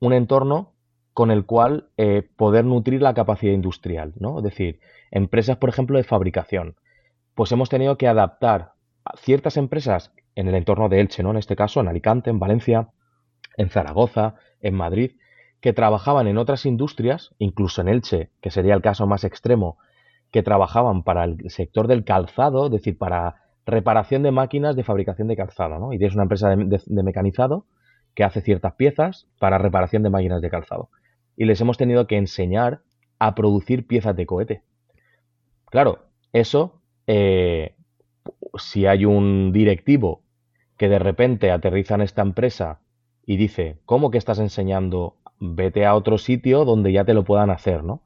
[0.00, 0.72] un entorno
[1.12, 4.38] con el cual eh, poder nutrir la capacidad industrial, ¿no?
[4.38, 4.80] Es decir,
[5.10, 6.76] empresas, por ejemplo, de fabricación.
[7.34, 8.72] Pues hemos tenido que adaptar
[9.16, 11.30] ciertas empresas en el entorno de Elche, ¿no?
[11.30, 12.88] En este caso, en Alicante, en Valencia,
[13.56, 15.12] en Zaragoza, en Madrid,
[15.60, 19.78] que trabajaban en otras industrias, incluso en Elche, que sería el caso más extremo,
[20.32, 25.28] que trabajaban para el sector del calzado, es decir, para reparación de máquinas de fabricación
[25.28, 25.92] de calzado, ¿no?
[25.92, 27.66] Y tienes una empresa de, mecanizado
[28.14, 30.90] que hace ciertas piezas para reparación de máquinas de calzado.
[31.36, 32.80] Y les hemos tenido que enseñar
[33.18, 34.62] a producir piezas de cohete.
[35.70, 37.76] Claro, eso, eh,
[38.58, 40.22] si hay un directivo
[40.76, 42.80] que de repente aterriza en esta empresa
[43.24, 45.16] y dice, ¿cómo que estás enseñando?
[45.38, 48.02] Vete a otro sitio donde ya te lo puedan hacer, ¿no?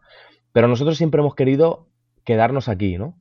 [0.53, 1.89] Pero nosotros siempre hemos querido
[2.25, 3.15] quedarnos aquí, ¿no?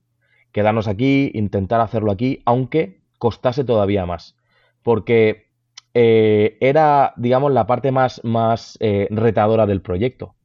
[0.51, 4.37] Quedarnos aquí, intentar hacerlo aquí, aunque costase todavía más.
[4.83, 5.47] Porque
[5.93, 10.35] eh, era, digamos, la parte más, más eh, retadora del proyecto.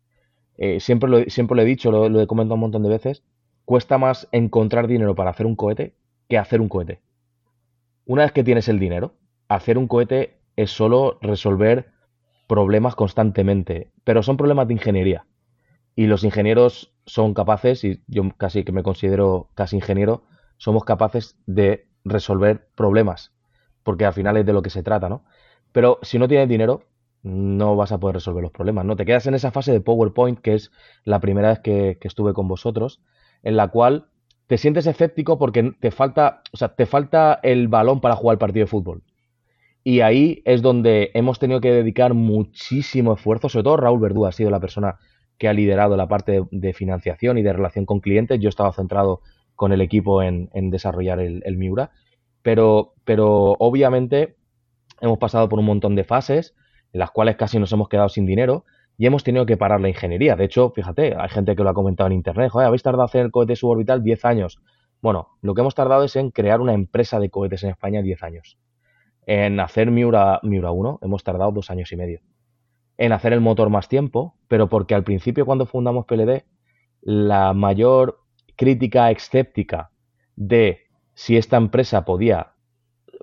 [0.56, 3.22] Eh, siempre, lo, siempre he dicho, lo, lo he comentado un montón de veces,
[3.64, 5.94] cuesta más encontrar dinero para hacer un cohete
[6.28, 7.00] que hacer un cohete.
[8.04, 9.14] Una vez que tienes el dinero,
[9.48, 11.92] hacer un cohete es solo resolver
[12.46, 15.26] problemas constantemente, pero son problemas de ingeniería.
[15.94, 20.24] Y los ingenieros son capaces, y yo casi que me considero casi ingeniero,
[20.56, 23.32] somos capaces de resolver problemas,
[23.82, 25.24] porque al final es de lo que se trata, ¿no?
[25.72, 26.84] Pero si no tienes dinero,
[27.22, 28.96] no vas a poder resolver los problemas, ¿no?
[28.96, 30.70] Te quedas en esa fase de PowerPoint, que es
[31.04, 33.00] la primera vez que, estuve con vosotros,
[33.42, 34.08] en la cual
[34.46, 38.38] te sientes escéptico porque te falta, o sea, te falta el balón para jugar el
[38.38, 39.02] partido de fútbol.
[39.90, 44.30] Y ahí es donde hemos tenido que dedicar muchísimo esfuerzo, sobre todo Raúl Verdú ha
[44.30, 45.00] sido la persona
[45.36, 48.38] que ha liderado la parte de, financiación y de relación con clientes.
[48.38, 49.20] Yo estaba centrado
[49.56, 51.90] con el equipo en, desarrollar el, el, Miura,
[52.40, 54.36] pero, pero obviamente
[55.00, 56.54] hemos pasado por un montón de fases
[56.92, 58.66] en las cuales casi nos hemos quedado sin dinero
[58.96, 60.36] y hemos tenido que parar la ingeniería.
[60.36, 63.06] De hecho, fíjate, hay gente que lo ha comentado en internet, joder, habéis tardado en
[63.06, 64.62] hacer el cohete suborbital 10 años.
[65.02, 68.22] Bueno, lo que hemos tardado es en crear una empresa de cohetes en España 10
[68.22, 68.56] años.
[69.32, 72.18] En hacer Miura, Miura 1 hemos tardado dos años y medio.
[72.98, 76.42] En hacer el motor más tiempo, pero porque al principio cuando fundamos PLD,
[77.00, 78.18] la mayor
[78.56, 79.92] crítica escéptica
[80.34, 80.80] de
[81.14, 82.54] si esta empresa podía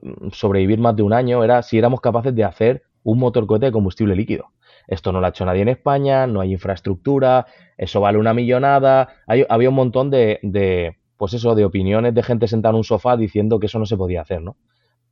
[0.02, 3.66] mm, sobrevivir más de un año era si éramos capaces de hacer un motor cohete
[3.66, 4.54] de combustible líquido.
[4.88, 7.48] Esto no lo ha hecho nadie en España, no hay infraestructura,
[7.78, 9.10] eso vale una millonada.
[9.28, 12.84] Hay, había un montón de, de, pues eso, de opiniones de gente sentada en un
[12.86, 14.56] sofá diciendo que eso no se podía hacer, ¿no?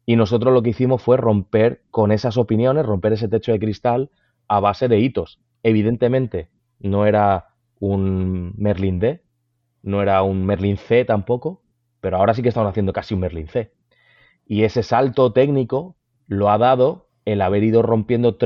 [0.06, 4.12] Y nosotros lo que hicimos fue romper con esas opiniones, romper ese techo de cristal
[4.48, 5.40] a base de hitos.
[5.64, 6.50] Evidentemente,
[6.80, 7.48] no era
[7.80, 9.24] un Merlin D,
[9.82, 11.64] no era un Merlin C tampoco,
[12.02, 13.72] pero ahora sí que estamos haciendo casi un Merlin C.
[14.46, 15.96] Y ese salto técnico
[16.28, 18.38] lo ha dado el haber ido rompiendo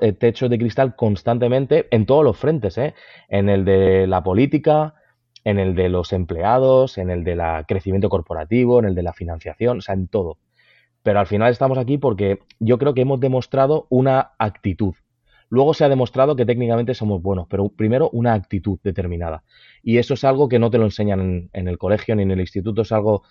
[0.00, 2.94] eh, techos de cristal constantemente en todos los frentes, ¿eh?
[3.28, 4.94] en el de la política,
[5.42, 9.78] en el de los empleados, en el del crecimiento corporativo, en el de la financiación,
[9.78, 10.38] o sea, en todo.
[11.02, 14.94] Pero al final estamos aquí porque yo creo que hemos demostrado una actitud.
[15.50, 19.44] Luego se ha demostrado que técnicamente somos buenos, pero primero una actitud determinada.
[19.82, 22.30] Y eso es algo que no te lo enseñan en, en el colegio ni en
[22.32, 23.22] el instituto, es algo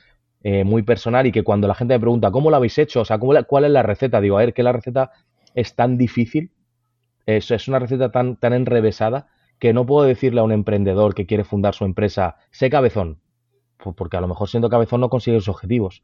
[0.43, 3.01] eh, muy personal y que cuando la gente me pregunta, ¿cómo lo habéis hecho?
[3.01, 4.21] O sea, ¿cómo la, ¿cuál es la receta?
[4.21, 5.11] Digo, a ver, que la receta
[5.55, 6.51] es tan difícil,
[7.25, 9.27] es, es una receta tan, tan enrevesada
[9.59, 13.19] que no puedo decirle a un emprendedor que quiere fundar su empresa, sé cabezón,
[13.95, 16.03] porque a lo mejor siendo cabezón no consigue sus objetivos.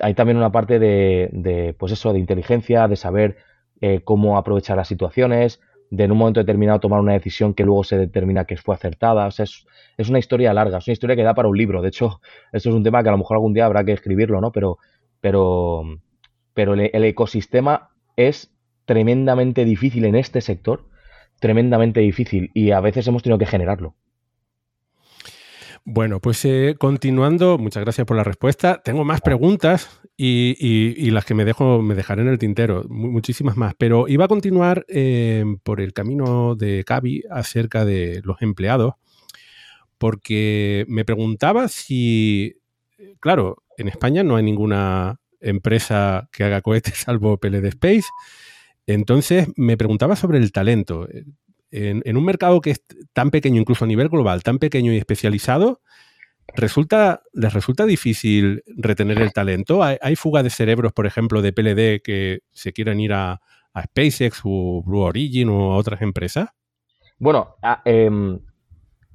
[0.00, 3.36] Hay también una parte de, de pues eso, de inteligencia, de saber
[3.80, 7.84] eh, cómo aprovechar las situaciones, de en un momento determinado tomar una decisión que luego
[7.84, 9.26] se determina que fue acertada.
[9.26, 11.82] O sea, es, una historia larga, es una historia que da para un libro.
[11.82, 12.20] De hecho,
[12.52, 14.52] esto es un tema que a lo mejor algún día habrá que escribirlo, ¿no?
[14.52, 14.78] Pero,
[15.20, 15.82] pero,
[16.54, 18.50] pero el ecosistema es
[18.84, 20.86] tremendamente difícil en este sector,
[21.40, 23.94] tremendamente difícil, y a veces hemos tenido que generarlo.
[25.86, 28.80] Bueno, pues eh, continuando, muchas gracias por la respuesta.
[28.82, 32.84] Tengo más preguntas y, y, y, las que me dejo me dejaré en el tintero,
[32.88, 33.74] muchísimas más.
[33.76, 38.94] Pero iba a continuar eh, por el camino de Cavi acerca de los empleados,
[39.98, 42.56] porque me preguntaba si,
[43.20, 48.06] claro, en España no hay ninguna empresa que haga cohetes salvo PLD Space.
[48.86, 51.06] Entonces me preguntaba sobre el talento.
[51.76, 55.80] En, un mercado que es tan pequeño, incluso a nivel global, tan pequeño y especializado,
[56.54, 59.82] resulta, les resulta difícil retener el talento.
[59.82, 63.40] Hay, fuga de cerebros, por ejemplo, de PLD que se quieran ir a,
[63.76, 66.50] SpaceX o Blue Origin o a otras empresas.
[67.18, 68.08] Bueno, eh,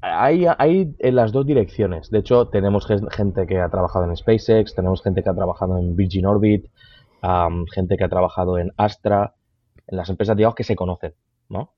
[0.02, 2.10] hay, hay, en las dos direcciones.
[2.10, 5.96] De hecho, tenemos gente que ha trabajado en SpaceX, tenemos gente que ha trabajado en
[5.96, 6.66] Virgin Orbit,
[7.74, 9.36] gente que ha trabajado en Astra,
[9.88, 11.14] en las empresas, digamos, que se conocen,
[11.48, 11.74] ¿no?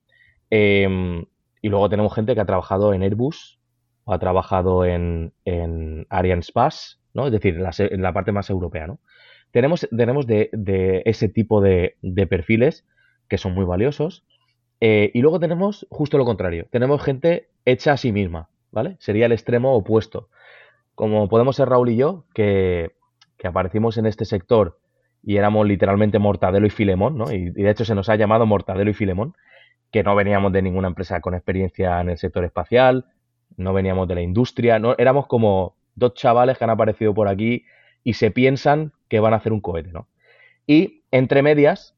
[0.51, 1.25] Eh,
[1.61, 3.59] y luego tenemos gente que ha trabajado en Airbus
[4.03, 7.27] o ha trabajado en, en Arianespace, ¿no?
[7.27, 8.99] Es decir, en la, parte más europea, ¿no?
[9.51, 10.49] Tenemos, tenemos de,
[11.05, 11.97] ese tipo de,
[12.29, 12.85] perfiles
[13.27, 14.23] que son muy valiosos
[14.83, 16.65] Eh, y luego tenemos justo lo contrario.
[16.71, 18.97] Tenemos gente hecha a sí misma, ¿vale?
[18.99, 20.29] Sería el extremo opuesto.
[20.95, 22.95] Como podemos ser Raúl y yo, que,
[23.37, 24.79] que aparecimos en este sector
[25.23, 27.31] y éramos literalmente Mortadelo y Filemón, ¿no?
[27.31, 29.35] Y de hecho se nos ha llamado Mortadelo y Filemón,
[29.91, 33.05] que no veníamos de ninguna empresa con experiencia en el sector espacial,
[33.57, 37.65] no veníamos de la industria, no, éramos como dos chavales que han aparecido por aquí
[38.03, 40.07] y se piensan que van a hacer un cohete, ¿no?
[40.67, 41.95] Y entre medias,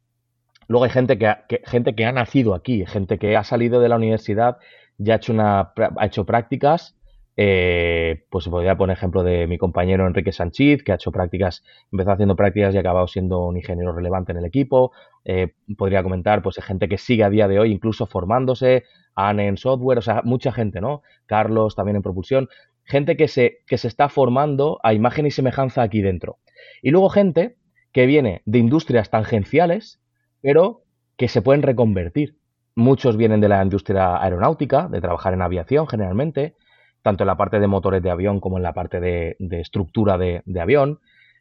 [0.67, 3.79] luego hay gente que ha, que- gente que ha nacido aquí, gente que ha salido
[3.81, 4.57] de la universidad,
[4.97, 6.95] ya ha hecho, una, ha hecho prácticas,
[7.35, 12.11] eh, pues podría poner ejemplo de mi compañero Enrique Sanchís, que ha hecho prácticas, empezó
[12.11, 14.91] haciendo prácticas y ha acabado siendo un ingeniero relevante en el equipo.
[15.25, 18.83] Eh, podría comentar, pues, gente que sigue a día de hoy incluso formándose,
[19.15, 21.01] Anne en software, o sea, mucha gente, ¿no?
[21.25, 22.49] Carlos también en propulsión,
[22.83, 26.37] gente que se, que se está formando a imagen y semejanza aquí dentro.
[26.81, 27.57] Y luego gente
[27.91, 30.01] que viene de industrias tangenciales,
[30.41, 30.83] pero
[31.15, 32.37] que se pueden reconvertir.
[32.75, 36.55] Muchos vienen de la industria aeronáutica, de trabajar en aviación generalmente,
[37.03, 40.41] tanto en la parte de motores de avión como en la parte de, estructura de,
[40.59, 40.99] avión.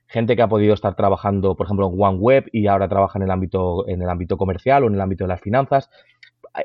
[0.08, 3.30] Gente que ha podido estar trabajando, por ejemplo, en OneWeb y ahora trabaja en el
[3.30, 5.88] ámbito, en el ámbito comercial o en el ámbito de las finanzas.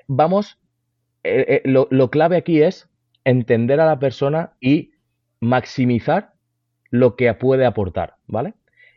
[0.07, 0.59] Vamos,
[1.23, 2.89] eh, eh, lo, lo clave aquí es
[3.23, 4.91] entender a la persona y
[5.39, 6.33] maximizar
[6.89, 8.55] lo que puede aportar, ¿vale?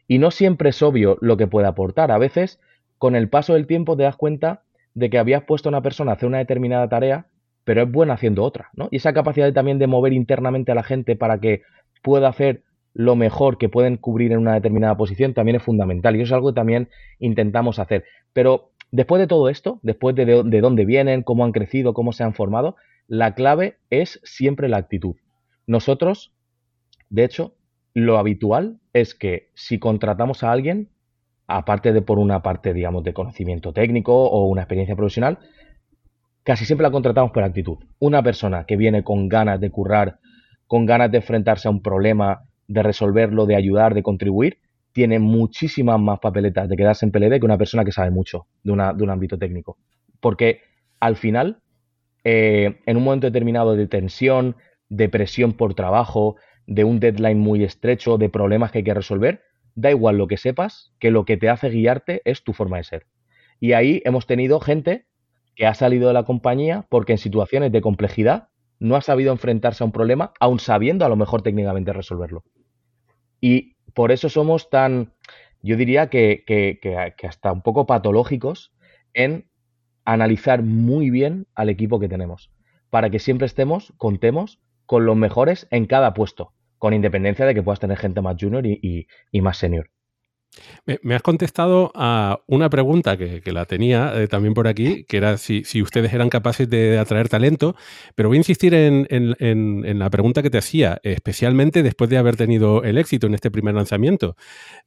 [0.08, 2.10] Y no siempre es obvio lo que puede aportar.
[2.10, 2.58] A veces,
[2.98, 4.62] con el paso del tiempo, te das cuenta
[4.94, 7.26] de que habías puesto a una persona a hacer una determinada tarea,
[7.64, 8.88] pero es buena haciendo otra, ¿no?
[8.90, 11.62] Y esa capacidad también de mover internamente a la gente para que
[12.02, 16.16] pueda hacer lo mejor que pueden cubrir en una determinada posición también es fundamental.
[16.16, 16.88] Y eso es algo que también
[17.18, 18.04] intentamos hacer.
[18.32, 22.12] Pero después de todo esto, después de, de, de dónde vienen, cómo han crecido, cómo
[22.12, 25.16] se han formado, la clave es siempre la actitud.
[25.66, 26.32] Nosotros,
[27.10, 27.54] de hecho,
[27.94, 30.88] lo habitual es que si contratamos a alguien,
[31.46, 35.38] aparte de por una parte, digamos, de conocimiento técnico o una experiencia profesional,
[36.44, 37.78] casi siempre la contratamos por actitud.
[37.98, 40.18] Una persona que viene con ganas de currar,
[40.66, 44.58] con ganas de enfrentarse a un problema, de resolverlo, de ayudar, de contribuir,
[44.92, 48.72] tiene muchísimas más papeletas de quedarse en PLD que una persona que sabe mucho de,
[48.72, 49.78] una, de un ámbito técnico.
[50.20, 50.60] Porque
[50.98, 51.62] al final,
[52.24, 54.56] eh, en un momento determinado de tensión,
[54.88, 56.36] de presión por trabajo,
[56.66, 59.42] de un deadline muy estrecho, de problemas que hay que resolver,
[59.74, 62.84] da igual lo que sepas, que lo que te hace guiarte es tu forma de
[62.84, 63.06] ser.
[63.60, 65.06] Y ahí hemos tenido gente
[65.60, 68.48] que ha salido de la compañía porque en situaciones de complejidad
[68.78, 72.44] no ha sabido enfrentarse a un problema, aun sabiendo a lo mejor técnicamente resolverlo.
[73.42, 75.12] Y por eso somos tan,
[75.60, 78.72] yo diría que, que, que, hasta un poco patológicos
[79.12, 79.50] en
[80.06, 82.50] analizar muy bien al equipo que tenemos,
[82.88, 87.62] para que siempre estemos, contemos con los mejores en cada puesto, con independencia de que
[87.62, 89.90] puedas tener gente más junior y, y, y más senior.
[91.02, 95.36] Me, has contestado a una pregunta que, la tenía eh, también por aquí, que era
[95.38, 97.76] si, ustedes eran capaces de atraer talento,
[98.14, 102.82] pero voy a insistir en, la pregunta que te hacía, especialmente después de haber tenido
[102.82, 104.36] el éxito en este primer lanzamiento.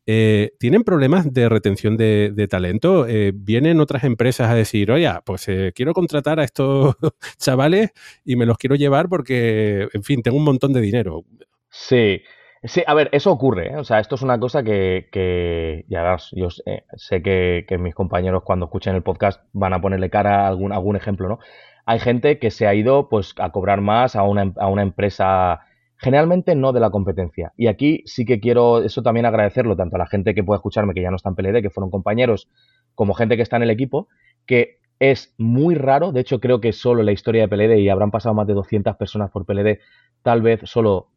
[0.05, 3.07] Eh, ¿Tienen problemas de retención de, talento?
[3.07, 6.95] Eh, ¿Vienen otras empresas a decir, oye, pues quiero contratar a estos
[7.37, 7.91] chavales
[8.25, 11.23] y me los quiero llevar porque, en fin, tengo un montón de dinero?
[11.69, 12.21] Sí.
[12.65, 13.77] Sí, a ver, eso ocurre, ¿eh?
[13.77, 18.67] O sea, esto es una cosa que, ya yo sé, sé que, mis compañeros cuando
[18.67, 21.39] escuchen el podcast van a ponerle cara a algún, algún ejemplo, ¿no?
[21.85, 25.59] Hay gente que se ha ido pues a cobrar más a una, a una empresa,
[25.97, 27.51] generalmente no de la competencia.
[27.57, 30.93] Y aquí sí que quiero eso también agradecerlo tanto a la gente que puede escucharme
[30.93, 32.49] que ya no está en PLD, que fueron compañeros,
[32.95, 34.07] como gente que está en el equipo,
[34.45, 37.89] que es muy raro, de hecho creo que solo en la historia de PLD, y
[37.89, 39.79] habrán pasado más de 200 personas por PLD,
[40.21, 41.09] tal vez solo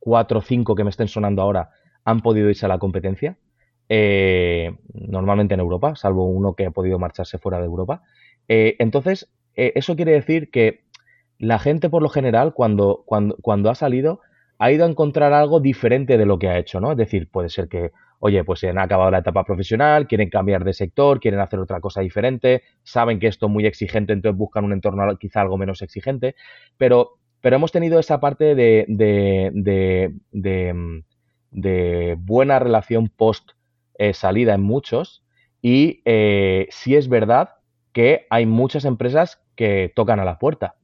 [0.00, 1.70] cuatro o cinco que me estén sonando ahora
[2.04, 3.36] han podido irse a la competencia.
[3.88, 8.02] Eh, normalmente en Europa, salvo uno que ha podido marcharse fuera de Europa.
[8.48, 10.84] Eh, entonces, eh, eso quiere decir que
[11.38, 14.20] la gente por lo general, cuando, ha salido,
[14.58, 16.92] ha ido a encontrar algo diferente de lo que ha hecho, ¿no?
[16.92, 20.74] Es decir, puede ser que, oye, pues han acabado la etapa profesional, quieren cambiar de
[20.74, 24.72] sector, quieren hacer otra cosa diferente, saben que esto es muy exigente, entonces buscan un
[24.72, 26.36] entorno quizá algo menos exigente,
[26.76, 29.50] pero pero hemos tenido esa parte de, de,
[30.32, 31.02] de,
[31.50, 33.50] de buena relación post
[33.98, 35.24] eh, salida en muchos
[35.62, 37.50] y eh, sí es verdad
[37.92, 40.76] que hay muchas empresas que tocan a la puerta,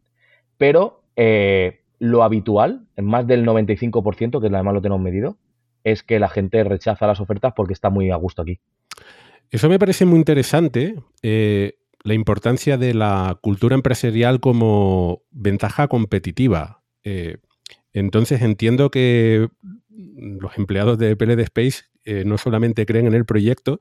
[0.59, 5.39] pero eh, lo habitual, en más del 95%, que además lo tenemos medido,
[5.85, 8.61] es que la gente rechaza las ofertas porque está muy a gusto aquí.
[9.51, 10.97] Eso me parece muy interesante.
[11.23, 16.85] Eh, la importancia de la cultura empresarial como ventaja competitiva.
[17.03, 17.39] Eh,
[17.93, 19.49] entonces entiendo que
[19.91, 23.81] los empleados de PLD Space eh, no solamente creen en el proyecto,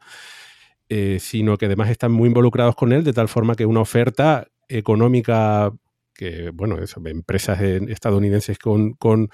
[0.90, 4.48] eh, sino que además están muy involucrados con él, de tal forma que una oferta
[4.70, 5.72] económica
[6.16, 9.30] que, bueno, eso, empresas estadounidenses con, con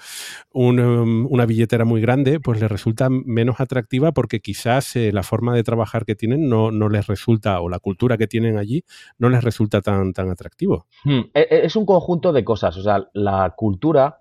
[0.52, 5.54] um, una billetera muy grande, pues les resulta menos atractiva porque quizás eh, la forma
[5.54, 8.84] de trabajar que tienen no, no, les resulta, o la cultura que tienen allí,
[9.18, 10.86] no les resulta tan, tan atractivo.
[11.04, 14.18] Hmm, e, e, Es un conjunto de cosas, o sea, la cultura,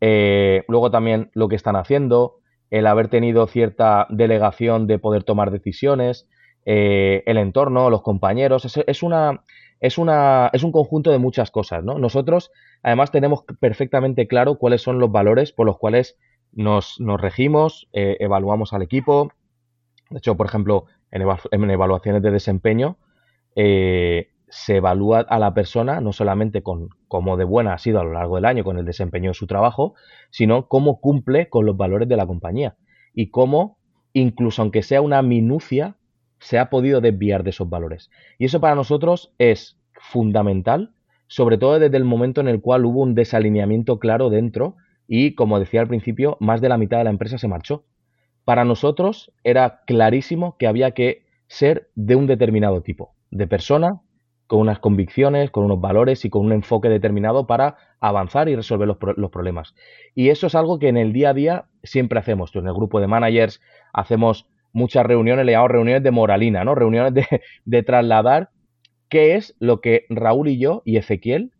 [0.00, 2.36] eh, luego también lo que están haciendo,
[2.70, 6.28] el haber tenido cierta delegación de poder tomar decisiones,
[6.64, 9.42] eh, el entorno, los compañeros, es una
[9.82, 11.98] es, una, es un conjunto de muchas cosas, ¿no?
[11.98, 12.52] Nosotros,
[12.84, 16.16] además, tenemos perfectamente claro cuáles son los valores por los cuales
[16.52, 19.32] nos, nos regimos, eh, evaluamos al equipo.
[20.08, 22.96] De hecho, por ejemplo, en, evaluaciones de desempeño,
[23.56, 28.04] eh, se evalúa a la persona no solamente con cómo de buena ha sido a
[28.04, 29.94] lo largo del año con el desempeño de su trabajo,
[30.30, 32.76] sino cómo cumple con los valores de la compañía
[33.14, 33.78] y cómo,
[34.12, 35.96] incluso aunque sea una minucia,
[36.42, 38.10] se ha podido desviar de esos valores.
[38.38, 40.92] Y eso para nosotros es fundamental,
[41.28, 44.76] sobre todo desde el momento en el cual hubo un desalineamiento claro dentro
[45.06, 47.84] y, como decía al principio, más de la mitad de la empresa se marchó.
[48.44, 54.00] Para nosotros era clarísimo que había que ser de un determinado tipo, de persona,
[54.48, 58.88] con unas convicciones, con unos valores y con un enfoque determinado para avanzar y resolver
[58.88, 59.74] los, problemas.
[60.14, 62.54] Y eso es algo que en el día a día siempre hacemos.
[62.56, 63.60] En el grupo de managers
[63.92, 66.74] hacemos muchas reuniones, le llamamos reuniones de moralina, ¿no?
[66.74, 67.26] Reuniones de,
[67.64, 68.50] de trasladar
[69.08, 71.52] qué es lo que Raúl y yo y Ezequiel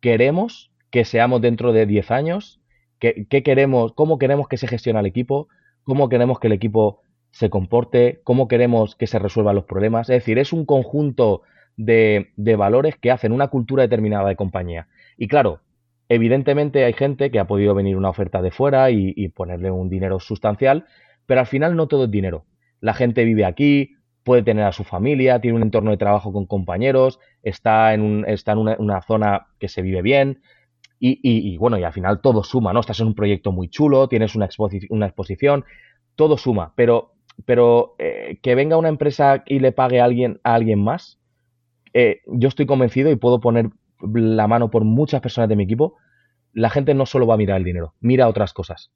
[0.00, 2.60] queremos que seamos dentro de 10 años,
[2.98, 5.48] qué, queremos, cómo queremos que se gestione el equipo,
[5.84, 7.00] cómo queremos que el equipo
[7.30, 10.08] se comporte, cómo queremos que se resuelvan los problemas.
[10.10, 11.42] Es decir, es un conjunto
[11.76, 14.88] de, de, valores que hacen una cultura determinada de compañía.
[15.16, 15.60] Y claro,
[16.08, 20.18] evidentemente hay gente que ha podido venir una oferta de fuera y ponerle un dinero
[20.18, 20.86] sustancial,
[21.26, 22.46] pero al final no todo es dinero
[22.80, 23.96] la gente vive aquí,
[24.26, 28.24] puede tener a su familia, tiene un entorno de trabajo con compañeros, está en, un,
[28.26, 30.42] está en una, zona que se vive bien.
[30.98, 32.80] Y, bueno, y al final todo suma, ¿no?
[32.80, 34.48] Estás en un proyecto muy chulo, tienes una,
[34.88, 35.64] una exposición,
[36.16, 37.12] todo suma, pero,
[37.44, 41.20] pero eh, que venga una empresa y le pague a alguien, a alguien más,
[41.92, 43.70] eh, yo estoy convencido y puedo poner
[44.12, 45.96] la mano por muchas personas de mi equipo,
[46.52, 48.90] la gente no solo va a mirar el dinero, mira otras cosas.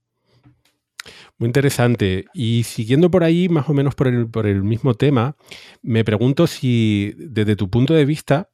[1.38, 2.26] Muy interesante.
[2.34, 5.36] Y siguiendo por ahí, más o menos por el, por el mismo tema,
[5.82, 8.51] me pregunto si desde tu punto de vista,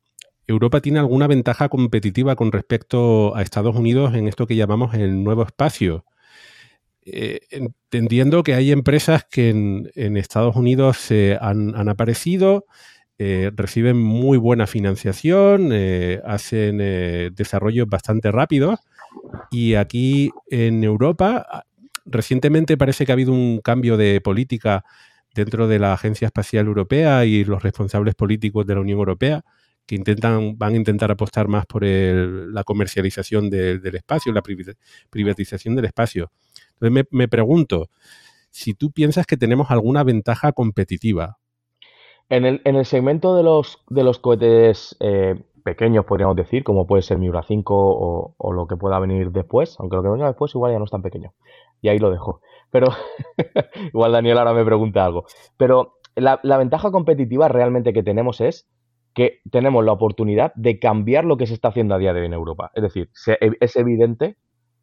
[0.47, 5.25] Europa tiene alguna ventaja competitiva con respecto a Estados Unidos en esto que llamamos el
[5.25, 6.05] nuevo espacio.
[7.05, 12.67] Eh, entendiendo que hay empresas que en, Estados Unidos eh, han, han, aparecido,
[13.19, 16.79] eh, reciben muy buena financiación, eh, hacen
[17.35, 18.81] desarrollos bastante rápidos
[19.51, 21.66] y aquí en Europa
[22.07, 24.85] recientemente parece que ha habido un cambio de política
[25.35, 29.45] dentro de la Agencia Espacial Europea y los responsables políticos de la Unión Europea
[29.85, 34.43] que intentan, van a intentar apostar más por el, la comercialización de, del espacio, la
[35.11, 36.33] privatización del espacio.
[36.75, 37.89] Entonces me, me, pregunto
[38.51, 41.39] si tú piensas que tenemos alguna ventaja competitiva.
[42.29, 46.89] En el, en el segmento de los, de los cohetes eh, pequeños, podríamos decir, como
[46.89, 50.27] puede ser Miura 5 o, o, lo que pueda venir después, aunque lo que venga
[50.27, 51.33] después igual ya no es tan pequeño
[51.81, 52.41] y ahí lo dejo.
[52.71, 52.89] Pero
[53.93, 55.25] igual Daniel ahora me pregunta algo.
[55.57, 58.69] Pero la, la, ventaja competitiva realmente que tenemos es
[59.15, 62.27] que tenemos la oportunidad de cambiar lo que se está haciendo a día de hoy
[62.27, 62.71] en Europa.
[62.75, 64.37] Es decir, se, es evidente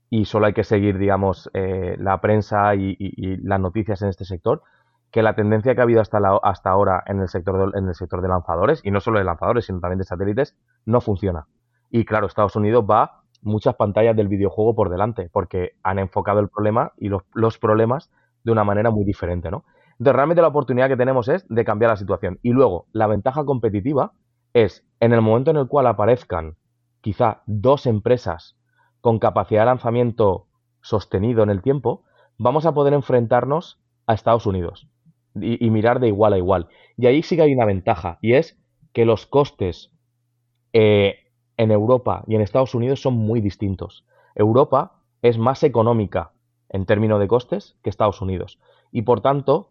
[0.09, 2.95] y solo hay que seguir, digamos, eh, la prensa y,
[3.43, 4.61] las noticias en este sector,
[5.11, 7.95] que la tendencia que ha habido hasta, la, hasta ahora en el, sector en el
[7.95, 11.47] sector de lanzadores, y no solo de lanzadores, sino también de satélites, no funciona.
[11.89, 16.49] Y claro, Estados Unidos va muchas pantallas del videojuego por delante, porque han enfocado el
[16.49, 18.11] problema y los, problemas
[18.43, 19.65] de una manera muy diferente, ¿no?
[19.91, 22.39] Entonces, realmente la oportunidad que tenemos es de cambiar la situación.
[22.41, 24.13] Y luego, la ventaja competitiva
[24.53, 26.55] es en el momento en el cual aparezcan
[27.01, 28.57] quizá dos empresas
[29.01, 30.47] con capacidad de lanzamiento
[30.81, 32.03] sostenido en el tiempo,
[32.37, 34.87] vamos a poder enfrentarnos a Estados Unidos
[35.35, 36.67] y, y mirar de igual a igual.
[36.97, 38.59] Y ahí sí que hay una ventaja, y es
[38.93, 39.93] que los costes
[40.73, 41.22] eh,
[41.57, 44.05] en Europa y en Estados Unidos son muy distintos.
[44.35, 46.31] Europa es más económica
[46.69, 48.59] en términos de costes que Estados Unidos.
[48.91, 49.69] Y por tanto,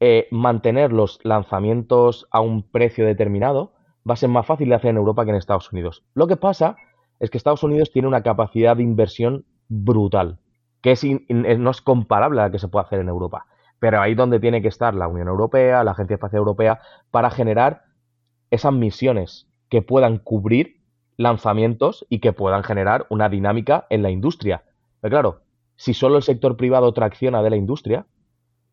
[0.00, 3.72] eh, mantener los lanzamientos a un precio determinado
[4.08, 6.04] va a ser más fácil de hacer en Europa que en Estados Unidos.
[6.14, 6.76] Lo que pasa
[7.20, 10.38] es que Estados Unidos tiene una capacidad de inversión brutal,
[10.80, 13.46] que es in, no es comparable a la que se puede hacer en Europa.
[13.78, 16.80] Pero ahí donde tiene que estar la Unión Europea, la Agencia Espacial Europea,
[17.10, 17.84] para generar
[18.50, 20.81] esas misiones que puedan cubrir
[21.16, 24.64] lanzamientos y que puedan generar una dinámica en la industria.
[25.00, 25.40] Pero claro,
[25.76, 28.06] si solo el sector privado tracciona de la industria,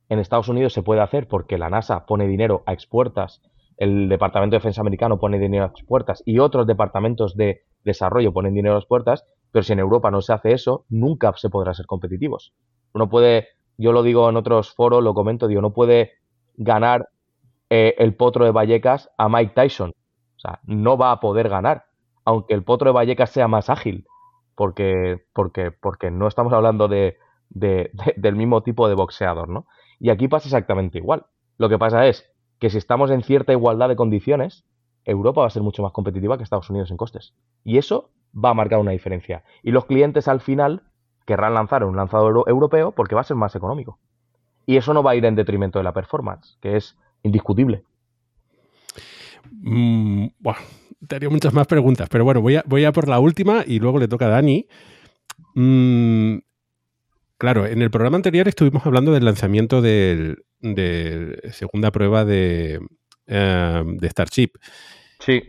[0.10, 3.42] en Estados Unidos se puede hacer porque la NASA pone dinero a expuertas
[3.80, 8.34] el Departamento de Defensa americano pone dinero a las puertas y otros departamentos de desarrollo
[8.34, 11.50] ponen dinero a las puertas, pero si en Europa no se hace eso, nunca se
[11.50, 12.54] podrá ser competitivos.
[12.94, 16.12] Uno puede, yo lo digo en otros foros, lo comento, digo, no puede
[16.58, 17.08] ganar
[17.70, 19.92] eh, el potro de Vallecas a Mike Tyson.
[19.92, 21.86] O sea, no va a poder ganar,
[22.30, 24.06] aunque el potro de Vallecas sea más ágil,
[24.54, 27.18] porque, porque, porque no estamos hablando de,
[27.50, 29.66] de, del mismo tipo de boxeador, ¿no?
[30.00, 31.26] Y aquí pasa exactamente igual.
[31.58, 34.64] Lo que pasa es que si estamos en cierta igualdad de condiciones,
[35.06, 37.34] Europa va a ser mucho más competitiva que Estados Unidos en costes.
[37.64, 39.44] Y eso va a marcar una diferencia.
[39.64, 40.84] Y los clientes al final
[41.26, 43.98] querrán lanzar un lanzador europeo porque va a ser más económico.
[44.68, 47.86] Y eso no va a ir en detrimento de la performance, que es indiscutible.
[49.52, 50.60] Mm, bueno,
[51.08, 54.00] te muchas más preguntas, pero bueno, voy a, voy a por la última y luego
[54.00, 54.68] le toca a Dani.
[55.56, 56.38] Mm,
[57.38, 62.80] claro, en el programa anterior estuvimos hablando del lanzamiento del, de segunda prueba de,
[63.28, 64.52] eh, de Starship.
[65.20, 65.44] Sí.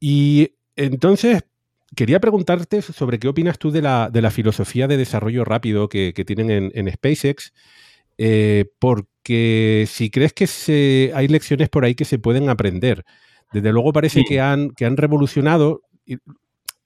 [0.00, 1.44] Y entonces
[1.94, 6.12] quería preguntarte sobre qué opinas tú de la, de la filosofía de desarrollo rápido que,
[6.26, 7.52] tienen en, SpaceX,
[8.18, 13.04] eh, porque si crees que se, hay lecciones por ahí que se pueden aprender.
[13.60, 15.82] Desde luego parece que, han, que han revolucionado.
[16.04, 16.16] Y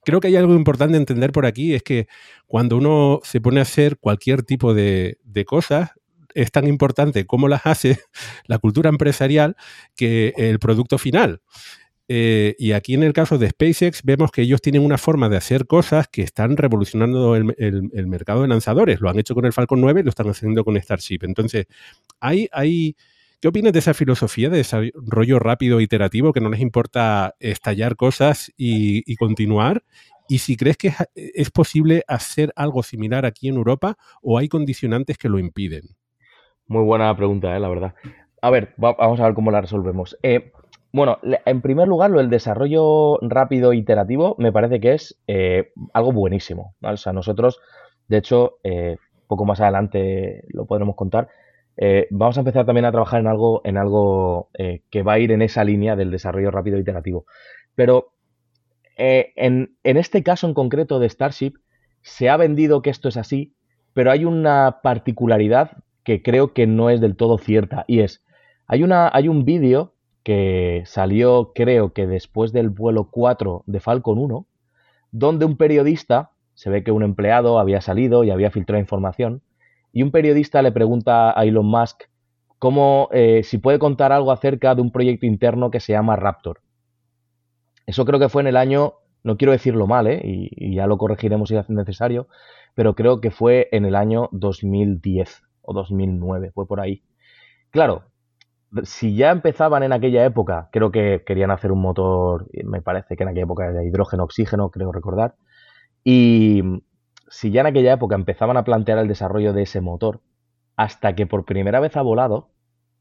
[0.05, 2.07] creo que hay algo importante entender por aquí, es que
[2.47, 5.91] cuando uno se pone a hacer cualquier tipo de, de cosas,
[6.35, 7.99] es tan importante cómo las hace
[8.47, 9.57] la cultura empresarial
[9.97, 11.41] que el producto final.
[12.13, 15.37] Eh, y aquí en el caso de SpaceX vemos que ellos tienen una forma de
[15.37, 19.01] hacer cosas que están revolucionando el, mercado de lanzadores.
[19.01, 21.21] Lo han hecho con el Falcon 9 y lo están haciendo con Starship.
[21.23, 21.67] Entonces,
[22.19, 22.97] hay, hay,
[23.41, 28.53] ¿qué opinas de esa filosofía de desarrollo rápido iterativo que no les importa estallar cosas
[28.57, 29.83] y, continuar?
[30.29, 35.19] Y si crees que es, posible hacer algo similar aquí en Europa o hay condicionantes
[35.19, 35.83] que lo impiden.
[36.67, 37.95] Muy buena pregunta, eh, la verdad.
[38.43, 40.17] A ver, vamos a ver cómo la resolvemos.
[40.23, 40.53] Eh,
[40.93, 46.13] bueno, en primer lugar, lo del desarrollo rápido iterativo me parece que es eh, algo
[46.13, 46.75] buenísimo.
[46.83, 47.61] O sea, nosotros,
[48.09, 48.97] de hecho, eh,
[49.29, 51.29] poco más adelante lo podremos contar.
[51.83, 54.51] Eh, vamos a empezar también a trabajar en algo, en algo
[54.91, 57.25] que va a ir en esa línea del desarrollo rápido iterativo.
[57.75, 58.13] Pero
[58.97, 61.55] en, en este caso en concreto de Starship,
[62.03, 63.55] se ha vendido que esto es así,
[63.95, 68.23] pero hay una particularidad que creo que no es del todo cierta y es,
[68.67, 74.19] hay, una, hay un vídeo que salió creo que después del vuelo 4 de Falcon
[74.19, 74.47] 1,
[75.13, 79.43] donde un periodista, se ve que un empleado había salido y había filtrado información,
[79.93, 82.05] y un periodista le pregunta a Elon Musk
[82.59, 86.61] cómo, eh, si puede contar algo acerca de un proyecto interno que se llama Raptor.
[87.87, 90.21] Eso creo que fue en el año, no quiero decirlo mal, ¿eh?
[90.23, 92.29] y, ya lo corregiremos si es necesario,
[92.75, 97.03] pero creo que fue en el año 2010 o 2009, fue por ahí.
[97.71, 98.05] Claro,
[98.85, 103.23] si ya empezaban en aquella época, creo que querían hacer un motor, me parece que
[103.23, 105.35] en aquella época de hidrógeno, oxígeno, creo recordar,
[106.05, 106.63] y
[107.31, 110.21] si ya en aquella época empezaban a plantear el desarrollo de ese motor,
[110.77, 112.51] hasta que por primera vez ha volado,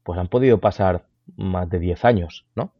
[0.04, 1.04] pues han podido pasar
[1.36, 2.72] más de 10 años, ¿no?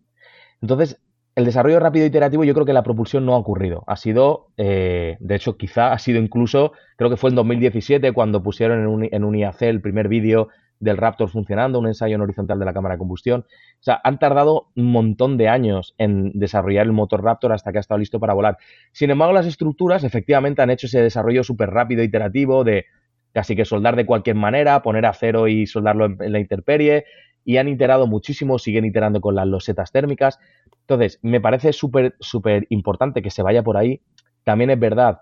[0.63, 1.01] Entonces,
[1.35, 3.83] el desarrollo rápido iterativo yo creo que la propulsión no ha ocurrido.
[3.87, 8.43] Ha sido, eh, de hecho, quizá ha sido incluso, creo que fue en 2017 cuando
[8.43, 10.49] pusieron en un, en un IAC el primer vídeo
[10.81, 13.41] del Raptor funcionando, un ensayo en horizontal de la cámara de combustión.
[13.43, 17.78] O sea, han tardado un montón de años en desarrollar el motor Raptor hasta que
[17.78, 18.57] ha estado listo para volar.
[18.93, 22.87] Sin embargo, las estructuras efectivamente han hecho ese desarrollo súper rápido, iterativo, de
[23.33, 27.05] casi que soldar de cualquier manera, poner acero y soldarlo en, la intemperie,
[27.45, 30.39] y han iterado muchísimo, siguen iterando con las losetas térmicas.
[30.81, 34.01] Entonces, me parece súper, súper importante que se vaya por ahí.
[34.45, 35.20] También es verdad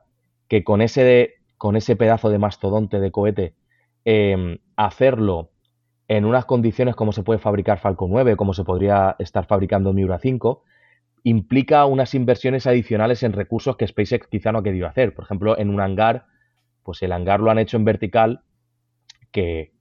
[0.49, 3.55] que con ese, con ese pedazo de mastodonte de cohete,
[4.11, 5.51] Em, hacerlo
[6.07, 10.19] en unas condiciones como se puede fabricar Falcon 9, como se podría estar fabricando Miura
[10.19, 10.63] 5,
[11.25, 15.13] implica unas inversiones adicionales en recursos que SpaceX quizá no ha querido hacer.
[15.13, 16.25] Por ejemplo, en un hangar,
[16.85, 18.41] pues el hangar lo han hecho en vertical,
[19.31, 19.75] que,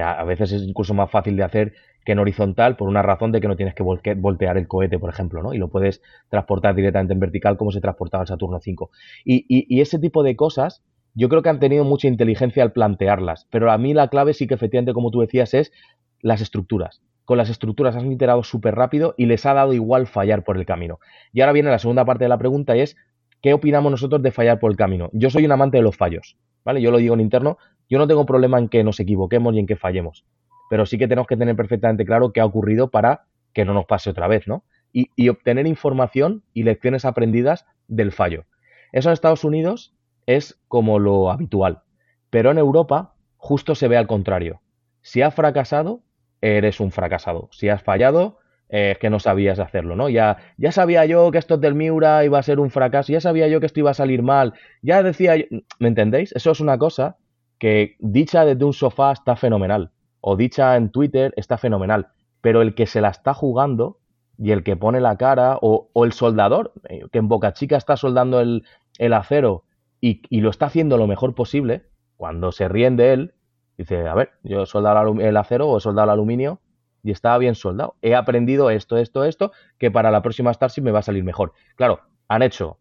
[0.00, 1.72] a veces es incluso más fácil de hacer
[2.04, 5.10] que en horizontal, por una razón de que no tienes que voltear el cohete, por
[5.10, 5.52] ejemplo, ¿no?
[5.52, 8.92] Y lo puedes transportar directamente en vertical como se transportaba el Saturno 5.
[9.24, 10.84] y ese tipo de cosas
[11.14, 14.46] yo creo que han tenido mucha inteligencia al plantearlas, pero a mí la clave sí
[14.46, 15.72] que efectivamente, como tú decías, es
[16.20, 17.02] las estructuras.
[17.24, 20.66] Con las estructuras han iterado súper rápido y les ha dado igual fallar por el
[20.66, 20.98] camino.
[21.32, 22.96] Y ahora viene la segunda parte de la pregunta y es,
[23.40, 25.08] ¿qué opinamos nosotros de fallar por el camino?
[25.12, 26.82] Yo soy un amante de los fallos, ¿vale?
[26.82, 27.58] Yo lo digo en interno,
[27.88, 30.24] yo no tengo problema en que nos equivoquemos y en que fallemos,
[30.68, 33.86] pero sí que tenemos que tener perfectamente claro qué ha ocurrido para que no nos
[33.86, 34.64] pase otra vez, ¿no?
[34.92, 38.44] Y, y obtener información y lecciones aprendidas del fallo.
[38.92, 39.93] Eso en Estados Unidos
[40.26, 41.82] es como lo habitual.
[42.30, 44.60] Pero en Europa justo se ve al contrario.
[45.02, 46.00] Si has fracasado,
[46.40, 47.48] eres un fracasado.
[47.52, 48.38] Si has fallado,
[48.68, 50.08] eh, es que no sabías hacerlo, ¿no?
[50.08, 53.48] Ya, ya sabía yo que esto del Miura iba a ser un fracaso, ya sabía
[53.48, 55.44] yo que esto iba a salir mal, ya decía, yo-
[55.78, 56.32] ¿me entendéis?
[56.32, 57.16] Eso es una cosa
[57.58, 59.90] que dicha desde un sofá está fenomenal,
[60.20, 62.08] o dicha en Twitter está fenomenal,
[62.40, 63.98] pero el que se la está jugando
[64.38, 67.76] y el que pone la cara, o, o el soldador, eh, que en Boca Chica
[67.76, 68.64] está soldando el,
[68.98, 69.64] el acero
[70.04, 71.86] y, y lo está haciendo lo mejor posible,
[72.16, 73.34] cuando se ríen de él,
[73.78, 76.60] dice, a ver, yo he soldado el acero o he soldado el aluminio
[77.02, 77.96] y estaba bien soldado.
[78.02, 81.54] He aprendido esto, esto, esto, que para la próxima Starship me va a salir mejor.
[81.76, 82.76] Claro, han hecho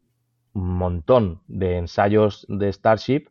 [0.51, 3.29] un montón de ensayos de Starship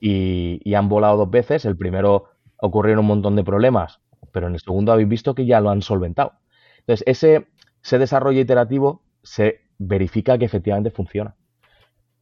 [0.00, 1.64] y, y han volado dos veces.
[1.64, 2.26] El primero
[2.58, 4.02] ocurrieron un montón de problemas,
[4.32, 6.34] pero en el segundo habéis visto que ya lo han solventado.
[6.80, 7.48] Entonces, ese,
[7.82, 11.36] ese desarrollo iterativo se verifica que efectivamente funciona.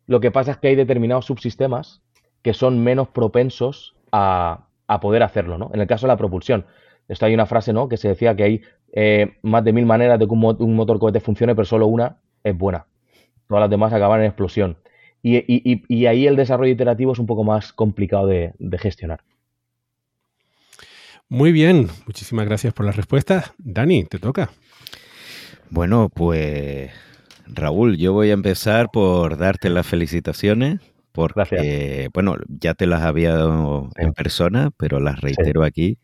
[0.08, 2.02] Lo que pasa es que hay determinados subsistemas
[2.42, 5.70] que son menos propensos a, a poder hacerlo, ¿no?
[5.72, 6.66] En el caso de la propulsión,
[7.08, 7.88] esto hay una frase, ¿no?
[7.88, 8.62] Que se decía que hay
[8.92, 11.86] eh, más de mil maneras de que un, mo- un motor cohete funcione, pero solo
[11.86, 12.86] una es buena.
[13.46, 14.78] Todas las demás acaban en explosión.
[15.22, 18.78] Y, y- y- y ahí el desarrollo iterativo es un poco más complicado de, de
[18.78, 19.20] gestionar.
[21.28, 23.52] Muy bien, muchísimas gracias por las respuestas.
[23.58, 24.50] Dani, te toca.
[25.70, 26.90] Bueno, pues
[27.54, 30.80] Raúl, yo voy a empezar por darte las felicitaciones,
[31.12, 32.10] porque, Gracias.
[32.12, 35.98] bueno, ya te las había dado en persona, pero las reitero aquí.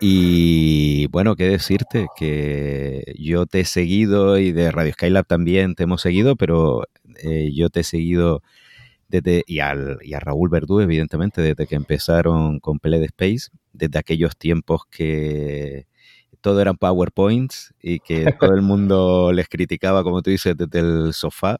[0.00, 5.84] Y bueno, qué decirte, que yo te he seguido y de Radio Skylab también te
[5.84, 6.84] hemos seguido, pero
[7.22, 8.42] eh, yo te he seguido
[9.08, 13.50] desde, y, al, y a Raúl Verdú, evidentemente, desde que empezaron con Pelé de Space,
[13.72, 15.86] desde aquellos tiempos que
[16.44, 21.14] todo eran PowerPoints y que todo el mundo les criticaba, como tú dices, desde el
[21.14, 21.56] sofá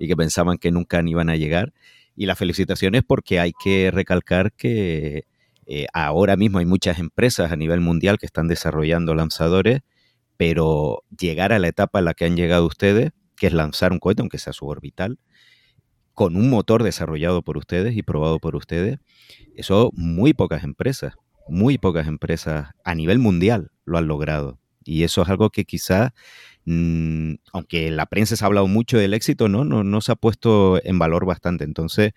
[0.00, 1.74] y que pensaban que nunca ni iban a llegar.
[2.16, 5.26] Y las felicitaciones porque hay que recalcar que
[5.66, 9.80] eh, ahora mismo hay muchas empresas a nivel mundial que están desarrollando lanzadores,
[10.38, 13.98] pero llegar a la etapa en la que han llegado ustedes, que es lanzar un
[13.98, 15.18] cohete, aunque sea suborbital,
[16.14, 19.00] con un motor desarrollado por ustedes y probado por ustedes,
[19.54, 21.14] eso muy pocas empresas,
[21.48, 24.58] muy pocas empresas a nivel mundial lo han logrado.
[24.84, 26.12] Y eso es algo que quizás,
[26.64, 29.64] mmm, aunque en la prensa se ha hablado mucho del éxito, ¿no?
[29.64, 31.64] No, no se ha puesto en valor bastante.
[31.64, 32.12] Entonces,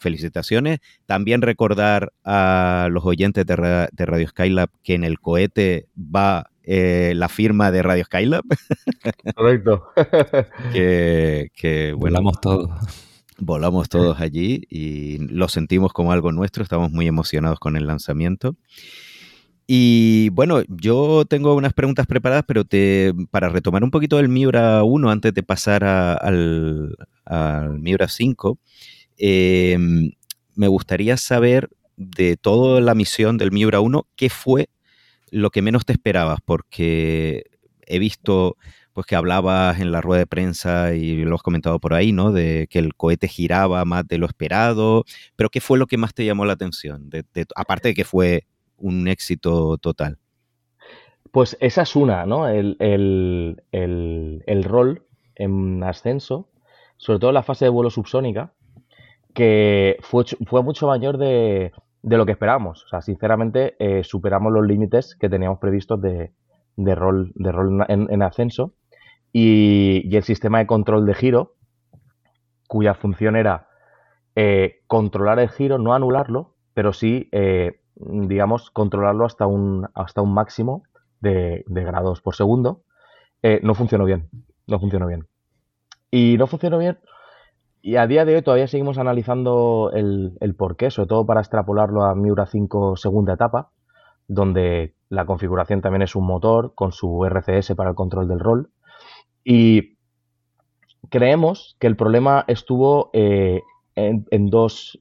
[0.00, 0.80] felicitaciones.
[1.06, 6.50] También recordar a los oyentes de, Ra de Radio Skylab que en el cohete va
[6.62, 8.44] eh, la firma de Radio Skylab.
[9.36, 9.88] Correcto.
[10.72, 12.70] que, que, bueno, Volamos todos.
[13.40, 16.62] Volamos todos allí y lo sentimos como algo nuestro.
[16.62, 18.54] Estamos muy emocionados con el lanzamiento.
[19.66, 24.82] Y bueno, yo tengo unas preguntas preparadas, pero te, para retomar un poquito el Miura
[24.82, 26.96] 1 antes de pasar al,
[27.78, 28.58] Miura 5,
[29.16, 29.78] eh,
[30.54, 34.68] me gustaría saber de toda la misión del Miura 1, ¿qué fue
[35.30, 36.40] lo que menos te esperabas?
[36.44, 37.44] Porque
[37.86, 38.56] he visto
[38.92, 42.32] pues que hablabas en la rueda de prensa y lo has comentado por ahí, ¿no?
[42.32, 45.04] De que el cohete giraba más de lo esperado,
[45.36, 47.08] pero ¿qué fue lo que más te llamó la atención?
[47.08, 48.46] De, aparte de que fue
[48.76, 50.18] un éxito total.
[51.30, 52.48] Pues esa es una, ¿no?
[52.48, 55.04] El, el, el, el rol
[55.36, 56.48] en ascenso,
[56.96, 58.52] sobre todo en la fase de vuelo subsónica,
[59.32, 61.72] que fue, fue mucho mayor de,
[62.02, 62.84] de, lo que esperábamos.
[62.84, 66.32] O sea, sinceramente, eh, superamos los límites que teníamos previstos de,
[66.76, 68.74] de rol, de rol en ascenso.
[69.32, 71.54] Y, el sistema de control de giro,
[72.68, 73.68] cuya función era
[74.34, 80.34] eh, controlar el giro, no anularlo, pero sí, eh, digamos, controlarlo hasta un, hasta un
[80.34, 80.82] máximo
[81.20, 82.82] de, de grados por segundo,
[83.42, 84.28] eh, no funcionó bien.
[84.66, 85.26] No funcionó bien.
[86.10, 86.98] Y no funcionó bien.
[87.82, 92.04] Y a día de hoy todavía seguimos analizando el, el porqué, sobre todo para extrapolarlo
[92.04, 93.70] a Miura 5 segunda etapa,
[94.28, 98.70] donde la configuración también es un motor con su RCS para el control del rol.
[99.52, 99.98] Y
[101.08, 103.62] creemos que el problema estuvo eh,
[103.96, 105.00] en, dos,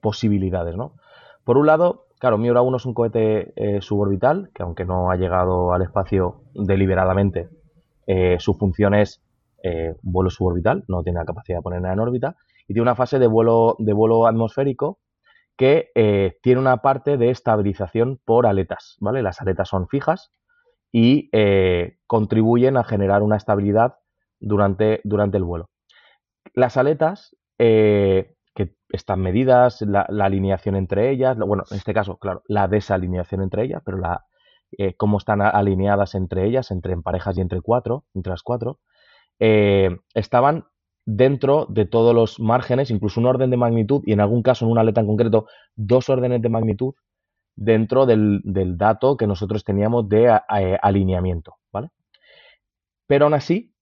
[0.00, 0.76] posibilidades.
[0.76, 0.96] ¿no?
[1.44, 5.16] Por un lado, claro, Miura 1 es un cohete eh, suborbital, que aunque no ha
[5.16, 7.50] llegado al espacio deliberadamente,
[8.08, 9.20] eh, su función es
[10.02, 12.36] vuelo suborbital, no tiene la capacidad de ponerla en órbita,
[12.66, 14.98] y tiene una fase de vuelo, de vuelo atmosférico
[15.56, 15.90] que
[16.42, 19.22] tiene una parte de estabilización por aletas, ¿vale?
[19.22, 20.32] Las aletas son fijas
[20.96, 23.96] y eh, contribuyen a generar una estabilidad
[24.38, 25.68] durante, durante el vuelo.
[26.54, 32.44] Las aletas, eh, que están medidas, la, alineación entre ellas, bueno, en este caso, claro,
[32.46, 34.24] la desalineación entre ellas, pero la,
[34.78, 38.78] eh, cómo están alineadas entre ellas, entre en parejas y entre cuatro, entre las cuatro,
[39.40, 40.66] eh, estaban
[41.04, 44.70] dentro de todos los márgenes, incluso un orden de magnitud y en algún caso en
[44.70, 46.94] una aleta en concreto dos órdenes de magnitud
[47.56, 50.44] dentro del, del dato que nosotros teníamos de a-
[50.82, 51.88] alineamiento, ¿vale?
[53.06, 53.74] Pero aún así,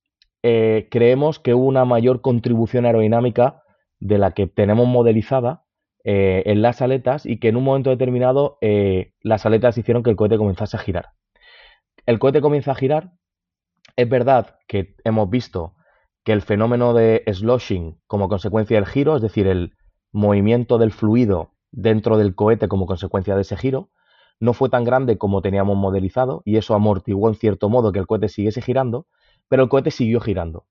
[0.42, 3.62] eh, creemos que hubo una mayor contribución aerodinámica
[4.00, 5.64] de la que tenemos modelizada
[6.04, 10.10] eh, en las aletas y que en un momento determinado eh, las aletas hicieron que
[10.10, 11.10] el cohete comenzase a girar.
[12.06, 13.12] El cohete comienza a girar.
[13.96, 15.74] Es verdad que hemos visto
[16.24, 19.74] que el fenómeno de sloshing como consecuencia del giro, es decir, el
[20.12, 23.90] movimiento del fluido dentro del cohete como consecuencia de ese giro,
[24.38, 28.06] no fue tan grande como teníamos modelizado y eso amortiguó en cierto modo que el
[28.06, 29.06] cohete siguiese girando,
[29.48, 30.66] pero el cohete siguió girando.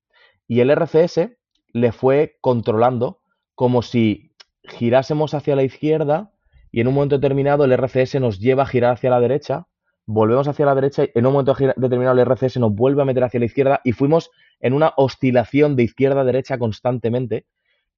[0.48, 1.30] Y el RCS
[1.74, 3.20] le fue controlando
[3.56, 4.34] como si
[4.64, 6.32] girásemos hacia la izquierda
[6.72, 9.68] y en un momento determinado el RCS nos lleva a girar hacia la derecha,
[10.06, 13.24] volvemos hacia la derecha y en un momento determinado el RCS nos vuelve a meter
[13.24, 17.46] hacia la izquierda y fuimos en una oscilación de izquierda a derecha constantemente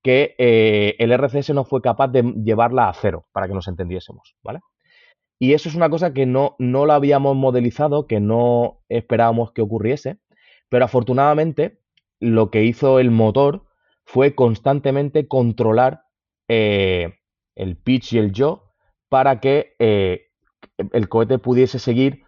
[0.03, 4.35] que eh, el RCS no fue capaz de llevarla a cero, para que nos entendiésemos,
[4.43, 4.59] ¿vale?
[5.39, 9.61] Y eso es una cosa que no, no la habíamos modelizado, que no esperábamos que
[9.61, 10.19] ocurriese,
[10.69, 11.79] pero afortunadamente
[12.19, 13.65] lo que hizo el motor
[14.05, 16.03] fue constantemente controlar
[16.47, 17.15] eh,
[17.55, 18.61] el pitch y el yaw
[19.09, 20.27] para que eh,
[20.91, 22.23] el cohete pudiese seguir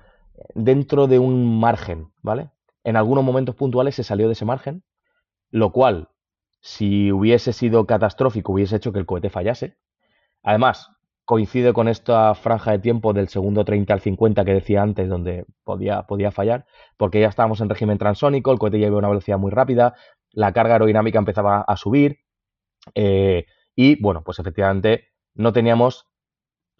[0.53, 2.49] dentro de un margen, ¿vale?
[2.83, 4.83] En algunos momentos puntuales se salió de ese margen,
[5.49, 6.09] lo cual,
[6.71, 9.77] si hubiese sido catastrófico, hubiese hecho que el cohete fallase.
[10.43, 10.89] Además,
[11.25, 15.45] coincide con esta franja de tiempo del segundo 30 al 50 que decía antes, donde
[15.63, 16.65] podía, podía fallar,
[16.97, 19.95] porque ya estábamos en régimen transónico, el cohete ya iba a una velocidad muy rápida,
[20.31, 22.19] la carga aerodinámica empezaba a subir,
[22.95, 26.07] eh, y bueno, pues efectivamente no teníamos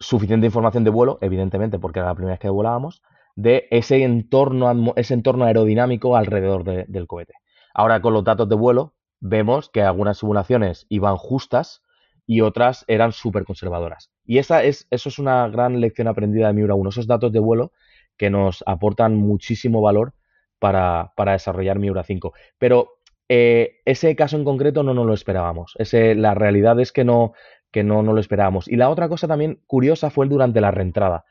[0.00, 3.02] suficiente información de vuelo, evidentemente, porque era la primera vez que volábamos,
[3.36, 7.34] de ese entorno, ese entorno aerodinámico alrededor de- del cohete.
[7.74, 11.82] Ahora con los datos de vuelo vemos que algunas simulaciones iban justas
[12.26, 14.10] y otras eran súper conservadoras.
[14.24, 17.38] Y esa es, eso es una gran lección aprendida de Miura 1, esos datos de
[17.38, 17.72] vuelo
[18.16, 20.14] que nos aportan muchísimo valor
[20.58, 22.32] para, para desarrollar Miura 5.
[22.58, 22.96] Pero
[23.28, 25.74] eh, ese caso en concreto no nos lo esperábamos.
[25.78, 27.32] Ese, la realidad es que no,
[27.70, 28.68] que no, no lo esperábamos.
[28.68, 31.24] Y la otra cosa también curiosa fue el durante la reentrada.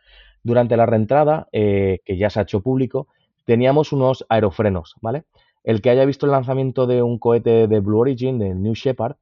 [0.43, 3.07] Durante la reentrada, eh, que ya se ha hecho público,
[3.45, 5.23] teníamos unos aerofrenos, ¿vale?
[5.65, 9.15] El que haya visto el lanzamiento de un cohete de Blue Origin, de New Shepard,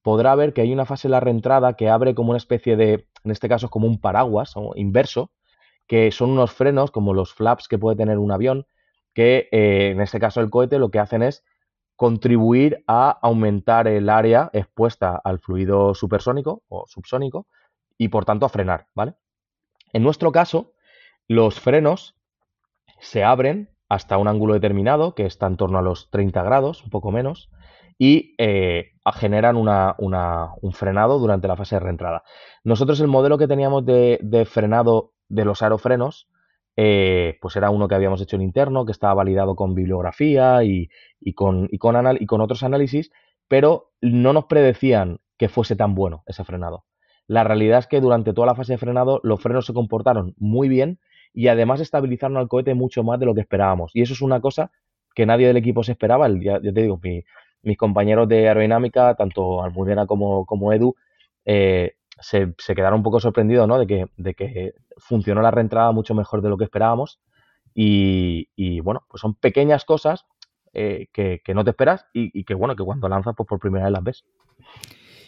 [0.00, 3.06] podrá ver que hay una fase en la reentrada que abre como una especie de,
[3.22, 5.30] en este caso, como un paraguas o inverso,
[5.86, 8.66] que son unos frenos, como los flaps que puede tener un avión,
[9.12, 11.44] que eh, en este caso el cohete lo que hacen es
[11.96, 17.46] contribuir a aumentar el área expuesta al fluido supersónico o subsónico
[17.98, 19.16] y por tanto a frenar, ¿vale?
[19.92, 20.72] En nuestro caso,
[21.28, 22.16] los frenos
[23.00, 26.90] se abren hasta un ángulo determinado, que está en torno a los 30 grados, un
[26.90, 27.50] poco menos,
[27.98, 32.22] y eh, generan una- un frenado durante la fase de reentrada.
[32.64, 36.28] Nosotros el modelo que teníamos de, frenado de los aerofrenos,
[36.76, 40.88] eh, pues era uno que habíamos hecho en interno, que estaba validado con bibliografía y,
[41.20, 43.10] y con, y con otros análisis,
[43.48, 46.84] pero no nos predecían que fuese tan bueno ese frenado.
[47.26, 50.68] La realidad es que durante toda la fase de frenado los frenos se comportaron muy
[50.68, 51.00] bien
[51.32, 53.92] y además estabilizaron al cohete mucho más de lo que esperábamos.
[53.94, 54.70] Y eso es una cosa
[55.14, 56.28] que nadie del equipo se esperaba.
[56.40, 57.22] Ya, te digo, mi-
[57.62, 60.94] mis compañeros de aerodinámica, tanto Almudena como, como Edu,
[61.44, 63.78] eh, se, se quedaron un poco sorprendidos ¿no?
[63.78, 67.20] de, que, de que funcionó la reentrada mucho mejor de lo que esperábamos.
[67.74, 70.26] Y, y, bueno, pues son pequeñas cosas
[70.72, 73.60] eh, que, que no te esperas y, y que bueno, que cuando lanzas pues por
[73.60, 74.24] primera vez las ves.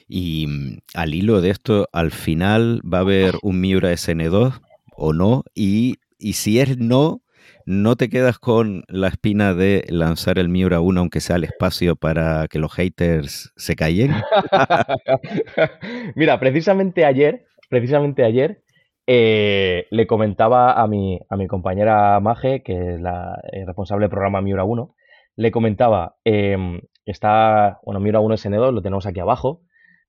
[0.09, 4.61] Y mm, al hilo de esto, al final va a haber un Miura SN2
[4.97, 5.45] o no.
[5.55, 7.23] Y, y si es no,
[7.67, 11.97] no te quedas con la espina de lanzar el Miura 1, aunque sea al espacio,
[11.97, 14.13] para que los haters se callen.
[16.15, 18.63] Mira, precisamente ayer, precisamente ayer,
[19.07, 24.11] eh, le comentaba a mi, a mi compañera Maje, que es la eh, responsable del
[24.11, 24.95] programa Miura 1,
[25.37, 29.63] le comentaba, em, está, bueno, Miura 1 SN2, lo tenemos aquí abajo,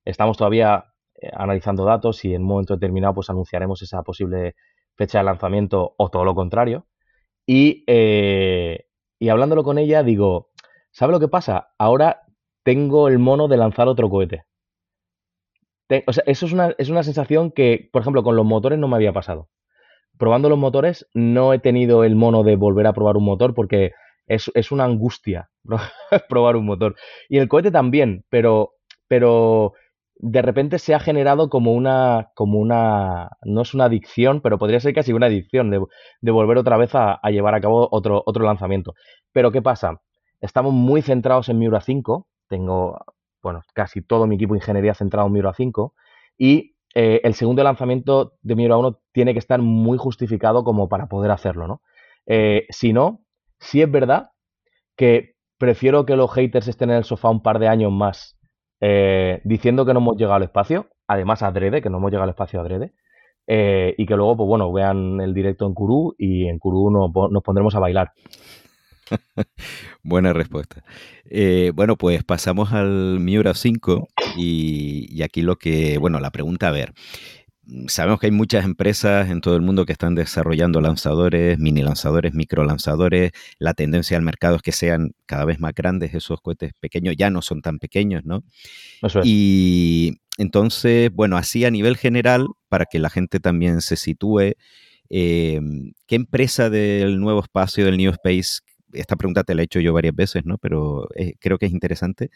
[0.06, 0.86] estamos todavía
[1.22, 4.56] eh, analizando datos y en un momento determinado pues anunciaremos esa posible
[4.96, 6.86] fecha de lanzamiento o todo lo contrario.
[7.46, 8.86] Y, eh,
[9.20, 10.52] y hablándolo con ella, digo,
[10.92, 11.74] ¿sabe lo que pasa?
[11.78, 12.24] Ahora
[12.64, 14.46] tengo el mono de lanzar otro cohete.
[15.88, 18.80] Te- o sea, eso es una, es una sensación que, por ejemplo, con los motores
[18.80, 19.50] no me había pasado.
[20.18, 23.94] Probando los motores, no he tenido el mono de volver a probar un motor porque
[24.28, 25.50] es, es una angustia
[26.30, 26.96] probar un motor.
[27.30, 28.74] Y el cohete también, pero,
[29.08, 29.74] pero
[30.26, 34.80] de repente se ha generado como una, como una, no es una adicción, pero podría
[34.80, 38.46] ser casi una adicción de, volver otra vez a, a llevar a cabo otro, otro
[38.46, 38.94] lanzamiento.
[39.34, 40.00] Pero ¿qué pasa?
[40.40, 42.98] Estamos muy centrados en Miura 5, tengo,
[43.42, 45.94] bueno, casi todo mi equipo de ingeniería centrado en Miura 5,
[46.38, 51.08] y eh, el segundo lanzamiento de Miura 1 tiene que estar muy justificado como para
[51.08, 51.82] poder hacerlo, ¿no?
[52.28, 53.26] Eh, si no,
[53.60, 54.30] sí es verdad
[54.96, 58.33] que prefiero que los haters estén en el sofá un par de años más
[58.86, 62.32] eh, diciendo que no hemos llegado al espacio, además adrede, que no hemos llegado al
[62.32, 62.92] espacio adrede,
[63.48, 67.44] eh, y que luego, pues bueno, vean el directo en Kuru y en Kuru nos,
[67.44, 68.12] pondremos a bailar.
[70.04, 70.84] Buena respuesta.
[71.30, 76.68] Eh, bueno, pues pasamos al Miura 5 y, y aquí lo que, bueno, la pregunta,
[76.68, 76.92] a ver,
[77.88, 82.34] sabemos que hay muchas empresas en todo el mundo que están desarrollando lanzadores, mini lanzadores,
[82.34, 83.32] micro lanzadores.
[83.60, 87.30] La tendencia al mercado es que sean cada vez más grandes esos cohetes pequeños, ya
[87.30, 88.44] no son tan pequeños, ¿no?
[89.02, 89.26] Eso es.
[89.26, 94.54] Y entonces, bueno, así a nivel general, para que la gente también se sitúe,
[95.10, 95.62] eh,
[96.08, 98.62] ¿qué empresa del nuevo espacio, del New Space,
[98.94, 100.58] esta pregunta te la he hecho yo varias veces, ¿no?
[100.58, 102.30] Pero eh, creo que es interesante.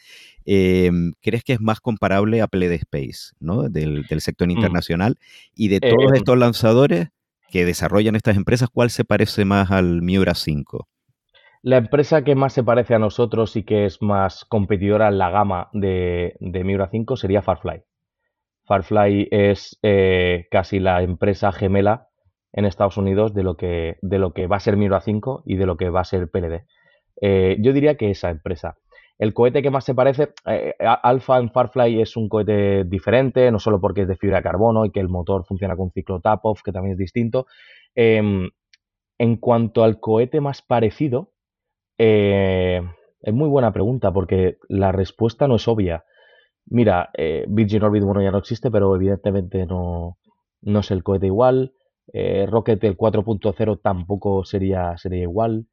[0.46, 3.70] Eh, ¿Crees que es más comparable a Play Space, ¿no?
[3.70, 4.52] Del, del sector Mm.
[4.52, 5.18] internacional.
[5.56, 7.10] Y de Eh, todos em, estos lanzadores
[7.50, 10.88] que desarrollan estas empresas, ¿cuál se parece más al Miura 5?
[11.62, 15.30] La empresa que más se parece a nosotros y que es más competidora en la
[15.30, 17.84] gama de, de Miura 5 sería Farfly.
[18.66, 22.08] Farfly es eh, casi la empresa gemela
[22.54, 25.56] en Estados Unidos de lo que, de lo que va a ser Miura 5 y
[25.58, 26.66] de lo que va a ser PLD.
[27.22, 28.78] Eh, yo diría que esa empresa.
[29.20, 33.52] El cohete que más se parece, eh, a- Alpha en Farfly es un cohete diferente,
[33.52, 36.20] no solo porque es de fibra de carbono y que el motor funciona con ciclo
[36.22, 37.48] tap-off, que también es distinto.
[37.96, 38.50] Em,
[39.20, 41.32] en cuanto al cohete más parecido,
[41.98, 42.82] eh,
[43.22, 46.06] es muy buena pregunta porque la respuesta no es obvia.
[46.68, 50.18] Mira, eh, Virgin Orbit, bueno, ya no existe, pero evidentemente no,
[50.62, 51.74] no es el cohete igual.
[52.14, 55.68] Eh, Rocket el 4.0 tampoco sería, sería igual.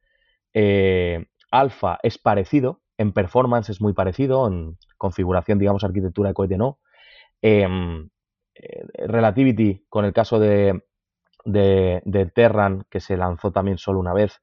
[0.53, 6.57] Eh, Alpha es parecido, en performance es muy parecido, en configuración, digamos, arquitectura de cohete
[6.57, 6.79] no.
[7.41, 8.09] Em,
[8.55, 10.83] eh, Relativity, con el caso de,
[11.45, 14.41] de, de Terran, que se lanzó también solo una vez,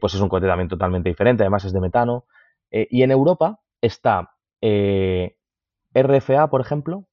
[0.00, 2.26] pues es un cohete también totalmente diferente, además es de metano.
[2.70, 4.30] Y en Europa está
[4.60, 7.06] RFA, por ejemplo,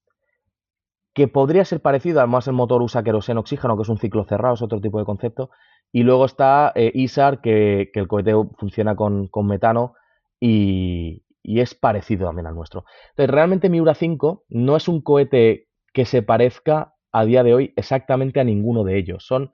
[1.13, 4.55] que podría ser parecido, además el motor usa queroseno oxígeno, que es un ciclo cerrado,
[4.55, 5.49] es otro tipo de concepto.
[5.91, 9.93] Y luego está eh, ISAR, que, el cohete funciona con, metano
[10.39, 12.85] y, y es parecido también al nuestro.
[13.09, 17.73] Entonces, realmente Miura 5 no es un cohete que se parezca a día de hoy
[17.75, 19.25] exactamente a ninguno de ellos.
[19.25, 19.51] Son,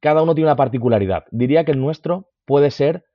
[0.00, 1.24] cada uno tiene una particularidad.
[1.30, 3.06] Diría que el nuestro puede ser,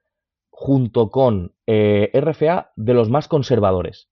[0.50, 4.10] junto con eh, RFA, de los más conservadores.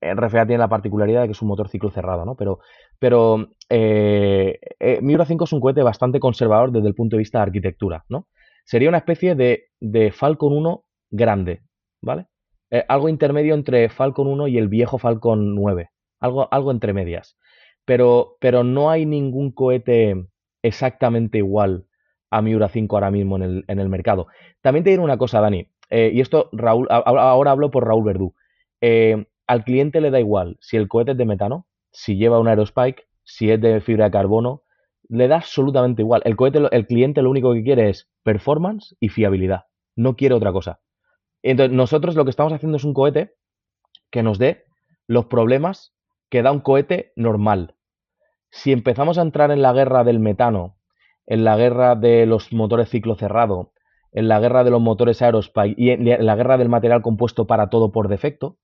[0.00, 2.34] RFA tiene la particularidad de que es un motor ciclo cerrado, ¿no?
[2.34, 2.60] Pero,
[2.98, 7.38] pero eh, eh, Miura 5 es un cohete bastante conservador desde el punto de vista
[7.38, 8.26] de arquitectura, ¿no?
[8.64, 11.62] Sería una especie de, Falcon 1 grande,
[12.00, 12.26] ¿vale?
[12.70, 15.90] Eh, algo intermedio entre Falcon 1 y el viejo Falcon 9,
[16.20, 17.36] algo, algo entre medias.
[17.84, 20.26] Pero, pero no hay ningún cohete
[20.62, 21.86] exactamente igual
[22.30, 24.28] a Miura 5 ahora mismo en el, en el mercado.
[24.62, 28.34] También te diré una cosa, Dani, y esto Raúl, ahora hablo por Raúl Verdú.
[28.80, 32.46] Eh, al cliente le da igual si el cohete es de metano, si lleva un
[32.46, 34.62] aerospike, si es de fibra de carbono,
[35.08, 36.22] le da absolutamente igual.
[36.24, 39.64] El cohete, el cliente lo único que quiere es performance y fiabilidad.
[39.96, 40.78] No quiere otra cosa.
[41.42, 43.34] Entonces, nosotros lo que estamos haciendo es un cohete
[44.12, 44.66] que nos dé
[45.08, 45.96] los problemas
[46.28, 47.74] que da un cohete normal.
[48.52, 50.76] Si empezamos a entrar en la guerra del metano,
[51.26, 53.72] en la guerra de los motores ciclo cerrado,
[54.12, 57.68] en la guerra de los motores aerospike y en la guerra del material compuesto para
[57.68, 58.59] todo por defecto,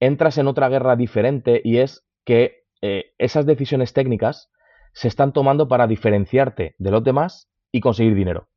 [0.00, 4.50] entras en otra guerra diferente y es que eh, esas decisiones técnicas
[4.92, 8.48] se están tomando para diferenciarte de los demás y conseguir dinero.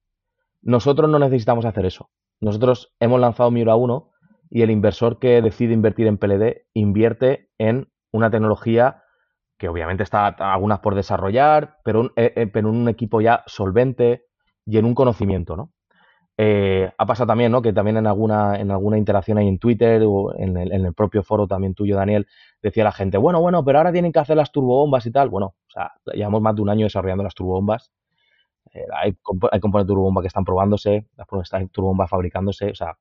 [0.62, 2.10] Nosotros no necesitamos hacer eso.
[2.40, 4.12] Nosotros hemos lanzado Miura 1
[4.50, 9.04] y el inversor que decide invertir en PLD invierte en una tecnología
[9.58, 13.44] que obviamente está algunas por desarrollar, pero, un, eh, eh, pero en un equipo ya
[13.46, 14.26] solvente
[14.66, 15.72] y en un conocimiento, ¿no?
[16.44, 17.62] Eh, ha pasado también, ¿no?
[17.62, 20.94] Que también en alguna, en alguna interacción ahí en Twitter o en el, en el,
[20.96, 22.26] propio foro también tuyo, Daniel,
[22.64, 25.30] decía la gente, bueno, bueno, pero ahora tienen que hacer las turbobombas y tal.
[25.30, 27.92] Bueno, o sea, llevamos más de un año desarrollando las turbobombas.
[28.74, 31.06] Eh, hay, comp hay componentes de turbobomba que están probándose,
[31.52, 32.98] hay turbobombas fabricándose, o sea,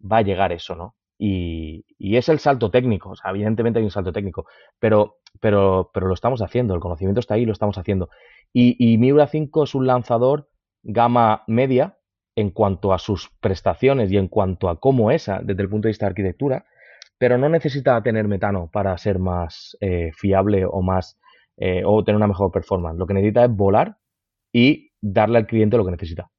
[0.00, 0.94] va a llegar eso, ¿no?
[1.16, 4.44] Y, y, es el salto técnico, o sea, evidentemente hay un salto técnico,
[4.78, 8.10] pero, pero, pero lo estamos haciendo, el conocimiento está ahí, lo estamos haciendo.
[8.52, 10.50] Y, y Miura 5 es un lanzador
[10.82, 11.96] gama media,
[12.36, 15.90] en cuanto a sus prestaciones y en cuanto a cómo es desde el punto de
[15.90, 16.66] vista de arquitectura,
[17.18, 21.18] pero no necesita tener metano para ser más eh, fiable o más
[21.56, 22.98] eh, o tener una mejor performance.
[22.98, 23.98] Lo que necesita es volar
[24.52, 26.30] y darle al cliente lo que necesita.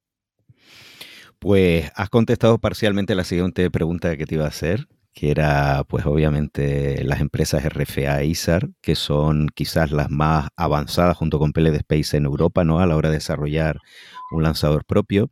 [1.38, 6.04] Pues has contestado parcialmente la siguiente pregunta que te iba a hacer, que era pues
[6.04, 11.76] obviamente las empresas RFA e ISAR, que son quizás las más avanzadas junto con PLD
[11.76, 12.80] Space en Europa, ¿no?
[12.80, 13.78] A la hora de desarrollar
[14.30, 15.30] un lanzador propio.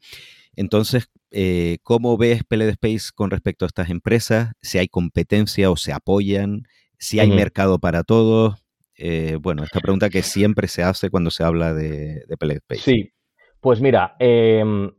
[0.57, 4.53] Entonces, eh, ¿cómo ves PLD Space con respecto a estas empresas?
[4.61, 6.63] Si hay competencia o se apoyan,
[6.99, 8.65] si hay mercado para todos.
[8.97, 12.83] Eh, bueno, esta pregunta que siempre se hace cuando se habla de, de PLD Space.
[12.83, 13.13] Sí,
[13.61, 14.93] pues mira, em,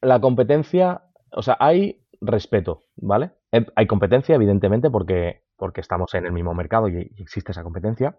[0.00, 1.02] la competencia,
[1.32, 3.32] o sea, hay respeto, ¿vale?
[3.50, 8.18] Em, hay competencia, evidentemente, porque, porque estamos en el mismo mercado y existe esa competencia.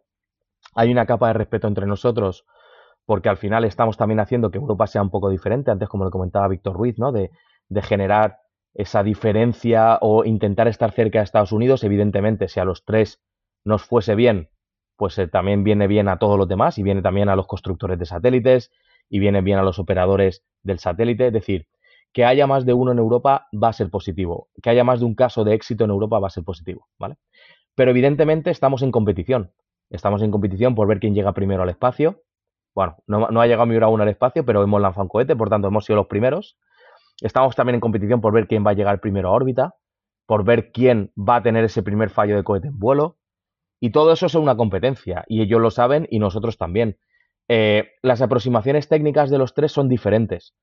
[0.76, 2.46] Hay una capa de respeto entre nosotros
[3.08, 6.12] porque al final estamos también haciendo que Europa sea un poco diferente, antes como le
[6.12, 7.14] comentaba Víctor Ruiz, ¿no?
[7.14, 7.32] De,
[7.82, 8.40] generar
[8.74, 11.86] esa diferencia o intentar estar cerca de Estados Unidos.
[11.86, 13.22] Evidentemente, si a los tres
[13.64, 14.50] nos fuese bien,
[14.98, 17.98] pues eh, también viene bien a todos los demás y viene también a los constructores
[17.98, 18.72] de satélites
[19.10, 21.28] y viene bien a los operadores del satélite.
[21.28, 21.68] Es decir,
[22.12, 24.50] que haya más de uno en Europa va a ser positivo.
[24.62, 27.16] Que haya más de un caso de éxito en Europa va a ser positivo, ¿vale?
[27.74, 29.54] Pero evidentemente estamos en competición.
[29.90, 32.24] Estamos en competición por ver quién llega primero al espacio.
[32.78, 35.68] Bueno, no, ha llegado Miura 1 al espacio, pero hemos lanzado un cohete, por tanto
[35.68, 36.60] hemos sido los primeros.
[37.22, 39.74] Estamos también en competición por ver quién va a llegar primero a órbita,
[40.28, 43.18] por ver quién va a tener ese primer fallo de cohete en vuelo.
[43.80, 47.00] Y todo eso es una competencia, y ellos lo saben y nosotros también.
[47.48, 50.54] Eh, las aproximaciones técnicas de los tres son diferentes.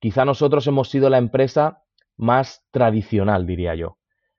[0.00, 1.82] Quizá nosotros hemos sido la empresa
[2.16, 3.98] más tradicional, diría yo.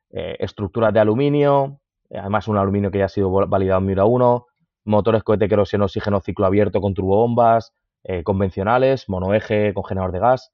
[0.10, 1.80] Eh, estructuras de aluminio,
[2.10, 4.48] además un aluminio que ya ha sido validado en Mira 1,
[4.90, 10.52] motores cohete queroseno oxígeno ciclo abierto con turbobombas, eh, convencionales, monoeje con generador de gas.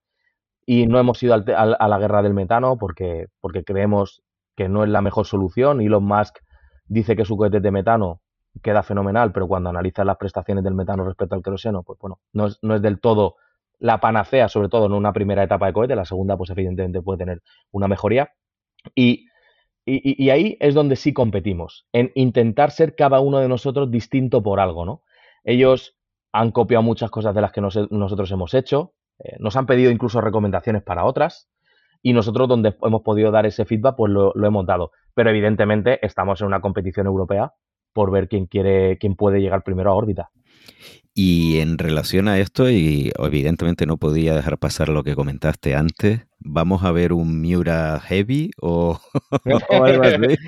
[0.66, 4.24] Y no hemos ido a la guerra del metano porque, porque creemos
[4.56, 5.80] que no es la mejor solución.
[5.82, 6.38] Elon Musk
[6.86, 8.22] dice que su cohete de metano
[8.64, 12.48] queda fenomenal, pero cuando analiza las prestaciones del metano respecto al queroseno, pues bueno, no
[12.48, 13.36] es, no es del todo
[13.80, 17.20] la panacea, sobre todo en una primera etapa de cohete, la segunda pues evidentemente puede
[17.20, 17.42] tener
[17.72, 18.32] una mejoría.
[18.96, 19.28] Y,
[19.86, 24.60] y, ahí es donde sí competimos, en intentar ser cada uno de nosotros distinto por
[24.60, 25.04] algo, ¿no?
[25.44, 25.96] Ellos
[26.32, 30.22] han copiado muchas cosas de las que nosotros hemos hecho, eh, nos han pedido incluso
[30.22, 31.50] recomendaciones para otras,
[32.02, 34.92] y nosotros donde hemos podido dar ese feedback, pues lo, lo, hemos dado.
[35.14, 37.54] Pero evidentemente estamos en una competición europea
[37.94, 40.30] por ver quién quiere, quién puede llegar primero a órbita.
[41.14, 46.28] Y en relación a esto, y evidentemente no podía dejar pasar lo que comentaste antes,
[46.46, 49.00] ¿vamos a ver un Miura Heavy o,
[49.70, 50.16] algo así?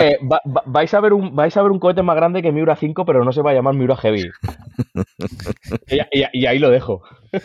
[0.00, 0.18] Eh,
[0.66, 3.24] vais, a ver un, vais a ver un cohete más grande que Miura 5, pero
[3.24, 4.28] no se va a llamar Miura Heavy.
[6.32, 7.02] y, ahí lo dejo.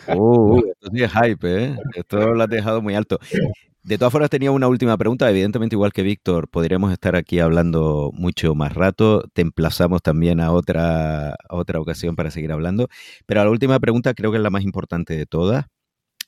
[0.08, 1.76] Uh, esto sí es hype, ¿eh?
[1.94, 3.18] Esto lo has dejado muy alto.
[3.84, 5.30] De todas formas, tenía una última pregunta.
[5.30, 9.22] Evidentemente, igual que Víctor, podríamos estar aquí hablando mucho más rato.
[9.32, 12.88] Te emplazamos también a otra, otra ocasión para seguir hablando.
[13.26, 15.66] Pero la última pregunta creo que es la más importante de todas.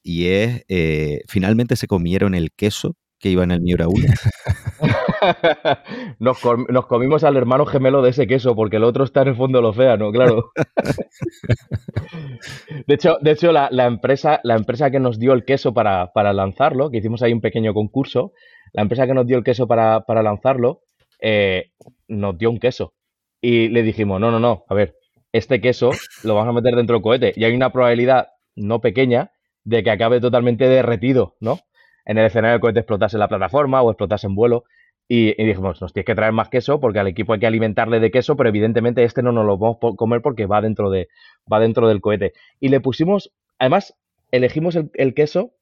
[0.03, 3.97] Y es, eh, ¿finalmente se comieron el queso que iba en el Miura 1?
[6.19, 6.39] nos,
[6.69, 9.59] nos, comimos al hermano gemelo de ese queso, porque el otro está en el fondo
[9.59, 10.53] del océano, claro.
[12.87, 16.91] de hecho, de hecho la, empresa, la empresa que nos dio el queso para, lanzarlo,
[16.91, 18.33] que hicimos ahí un pequeño concurso,
[18.73, 20.83] la empresa que nos dio el queso para, lanzarlo,
[21.21, 21.73] eh,
[22.07, 22.95] nos dio un queso.
[23.41, 24.97] Y le dijimos, no, no, no, a ver,
[25.33, 25.91] este queso
[26.25, 27.33] lo vamos a meter dentro del cohete.
[27.37, 29.31] Y hay una probabilidad no pequeña
[29.69, 31.61] de que acabe totalmente derretido, ¿no?
[32.09, 34.65] en el escenario del cohete explotase en la plataforma o explotase en vuelo.
[35.11, 38.11] Y, dijimos, nos tienes que traer más queso porque al equipo hay que alimentarle de
[38.11, 41.09] queso, pero evidentemente este no nos lo podemos comer porque va dentro, de,
[41.51, 42.33] va dentro del cohete.
[42.61, 43.95] Y le pusimos, además,
[44.33, 45.53] elegimos el, queso,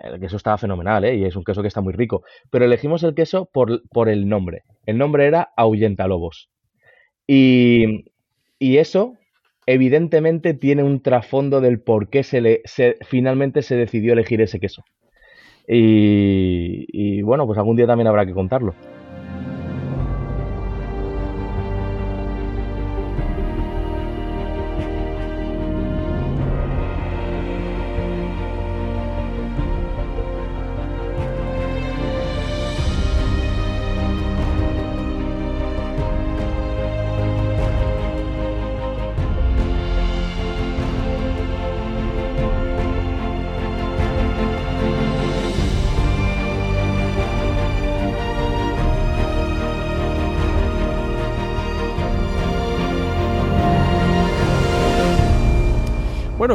[0.00, 1.16] el queso estaba fenomenal, ¿eh?
[1.16, 4.28] y es un queso que está muy rico, pero elegimos el queso por, por el
[4.28, 4.64] nombre.
[4.86, 6.50] El nombre era Ahuyentalobos.
[7.26, 8.04] Y,
[8.58, 9.14] y eso,
[9.66, 14.60] evidentemente, tiene un trasfondo del por qué se le, se, finalmente se decidió elegir ese
[14.60, 14.84] queso.
[15.68, 18.74] Y, y bueno, pues algún día también habrá que contarlo.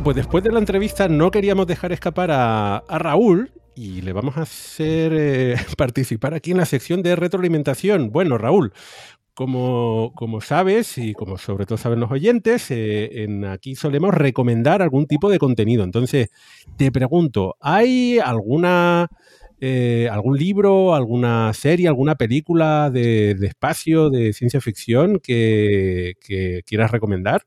[0.05, 4.43] Pues después de la entrevista no queríamos dejar escapar a, Raúl y le vamos a
[4.43, 8.11] hacer eh, participar aquí en la sección de retroalimentación.
[8.11, 8.71] Bueno, Raúl,
[9.33, 15.27] como, sabes y como sobre todo saben los oyentes, eh, aquí solemos recomendar algún tipo
[15.27, 15.83] de contenido.
[15.83, 16.29] Entonces,
[16.77, 19.09] te pregunto, ¿hay alguna
[19.59, 26.13] eh, algún libro, alguna serie, alguna película de, espacio, de ciencia ficción que
[26.63, 27.41] quieras recomendar?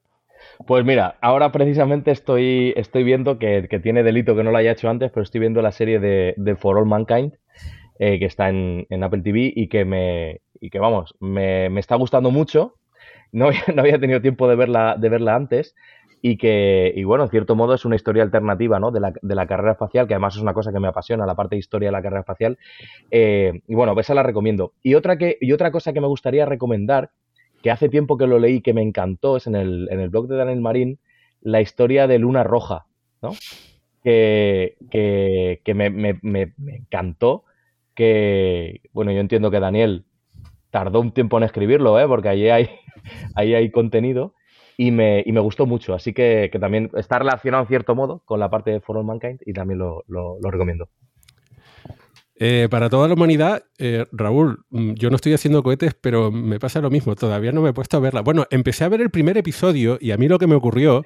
[0.66, 4.72] Pues mira, ahora precisamente estoy, estoy viendo que, que tiene delito que no lo haya
[4.72, 7.32] hecho antes, pero estoy viendo la serie de, de For All Mankind,
[7.98, 11.80] eh, que está en, en Apple TV y que me, y que vamos, me, me
[11.80, 12.76] está gustando mucho.
[13.32, 15.74] No, había- no había tenido tiempo de verla, de verla antes
[16.22, 18.90] y que, y bueno, en cierto modo es una historia alternativa, ¿no?
[18.93, 21.36] De la, de la carrera espacial, que además es una cosa que me apasiona, la
[21.36, 22.59] parte de historia de la carrera espacial.
[23.10, 24.74] Eh, y bueno, esa la recomiendo.
[24.82, 27.10] Y otra, que, y otra cosa que me gustaría recomendar,
[27.62, 30.28] que hace tiempo que lo leí que me encantó, es en el, en el blog
[30.28, 30.98] de Daniel Marín,
[31.40, 32.86] la historia de Luna Roja,
[33.22, 33.32] ¿no?
[34.02, 37.44] Que, que, me, me- me- me encantó,
[37.94, 40.05] que, bueno, yo entiendo que Daniel
[40.70, 42.06] tardó un tiempo en escribirlo, ¿eh?
[42.06, 42.68] Porque ahí hay,
[43.35, 44.35] ahí hay contenido
[44.76, 48.22] y me, y me gustó mucho, así que, que también está relacionado en cierto modo
[48.24, 50.89] con la parte de For All Mankind y también lo- lo recomiendo.
[52.40, 56.60] Eh, para toda la humanidad, eh, Raúl, mm, yo no estoy haciendo cohetes, pero me
[56.60, 58.20] pasa lo mismo, todavía no me he puesto a verla.
[58.20, 61.02] Bueno, empecé a ver el primer episodio y a mí lo que me ocurrió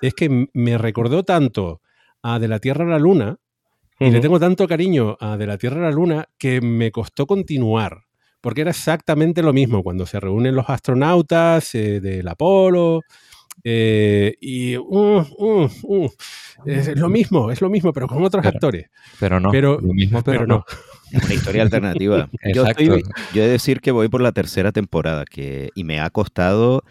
[0.00, 1.80] es que me recordó tanto
[2.22, 3.38] a De la Tierra a la Luna
[3.98, 7.26] y le tengo tanto cariño a De la Tierra a la Luna que me costó
[7.26, 8.04] continuar,
[8.40, 13.02] porque era exactamente lo mismo cuando se reúnen los astronautas eh, del Apolo.
[13.64, 14.82] Eh, y uh,
[15.38, 16.08] uh, uh,
[16.64, 18.86] es lo mismo, es lo mismo, pero con otros Pero- actores.
[19.20, 20.64] Pero no, Pero- lo mismo, pero, pero no.
[21.12, 21.20] no.
[21.24, 22.28] Una historia alternativa.
[22.54, 22.82] yo, Exacto.
[22.82, 23.02] estoy-
[23.34, 26.82] yo he de decir que voy por la tercera temporada que, y me ha costado,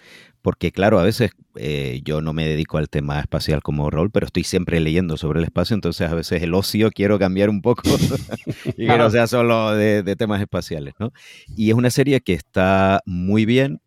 [0.42, 4.28] porque claro, a veces eh, yo no me dedico al tema espacial como rol, pero
[4.28, 7.82] estoy siempre leyendo sobre el espacio, entonces a veces el ocio quiero cambiar un poco
[8.78, 11.12] y que no sea solo de, de temas espaciales, ¿no?
[11.56, 13.80] Y es una serie que está muy bien.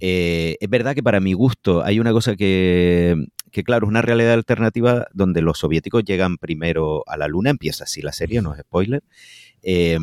[0.00, 3.26] Eh, es verdad que para mi gusto hay una cosa que,
[3.64, 8.02] claro, es una realidad alternativa donde los soviéticos llegan primero a la Luna, empieza así
[8.02, 9.02] la serie, no es spoiler.
[9.62, 9.98] Eh,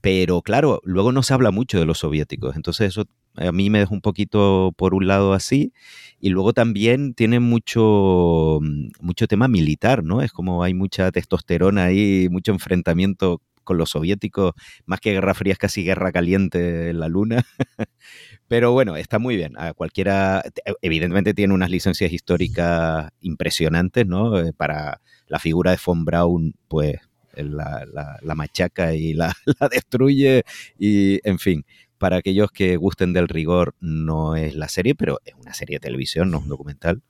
[0.00, 3.78] pero claro, luego no se habla mucho de los soviéticos, entonces eso a mí me
[3.80, 5.72] deja un poquito por un lado así,
[6.20, 8.60] y luego también tiene mucho,
[9.00, 10.20] mucho tema militar, ¿no?
[10.20, 14.52] Es como hay mucha testosterona ahí, mucho enfrentamiento con los soviéticos,
[14.84, 17.44] más que guerra fría, es casi guerra caliente en la luna.
[18.48, 19.54] Pero bueno, está muy bien.
[19.58, 20.42] A cualquiera,
[20.82, 24.38] evidentemente tiene unas licencias históricas impresionantes, ¿no?
[24.38, 26.96] Eh, Para la figura de Von Braun, pues
[27.36, 30.44] la, la, la machaca y la, la, destruye.
[30.78, 31.64] Y, en fin,
[31.98, 35.80] para aquellos que gusten del rigor, no es la serie, pero es una serie de
[35.80, 37.02] televisión, no es un documental.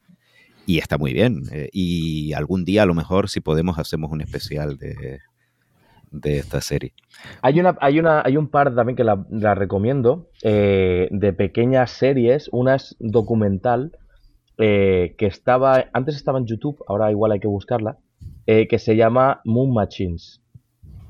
[0.67, 1.43] Y está muy bien.
[1.53, 5.21] Eh, y algún día, a lo mejor, si podemos, hacemos un especial de,
[6.15, 6.93] de esta serie.
[7.43, 11.91] Hay una, hay una, hay un par también que la, la recomiendo eh, de pequeñas
[11.91, 12.49] series.
[12.53, 13.93] Una es documental
[14.59, 17.99] eh, que estaba, antes estaba en YouTube, ahora igual hay que buscarla,
[18.47, 20.41] eh, que se llama Moon Machines,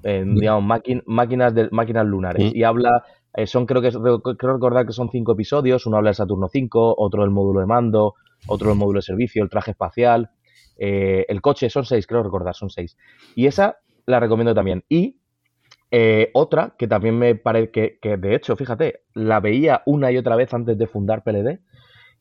[0.03, 2.59] digamos, máquin, máquinas de, máquinas lunares Sí.
[2.59, 3.05] y habla,
[3.35, 5.87] eh, son creo que creo recordar que son cinco episodios.
[5.87, 8.15] Uno habla de Saturno 5, otro del módulo de mando,
[8.47, 10.31] otro del módulo de servicio, el traje espacial,
[10.77, 12.97] eh, el coche, son seis, creo recordar, son seis.
[13.35, 14.85] Y esa la recomiendo también.
[14.89, 15.17] Y
[15.91, 20.37] eh, otra que también me parece que, de hecho, fíjate, la veía una y otra
[20.37, 21.61] vez antes de fundar PLD,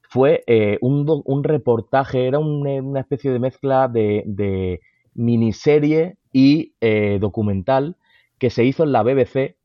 [0.09, 4.79] fue eh, un, un reportaje, era un- una especie de mezcla de,
[5.15, 7.97] miniserie y eh, documental
[8.39, 9.57] que se hizo en la BBC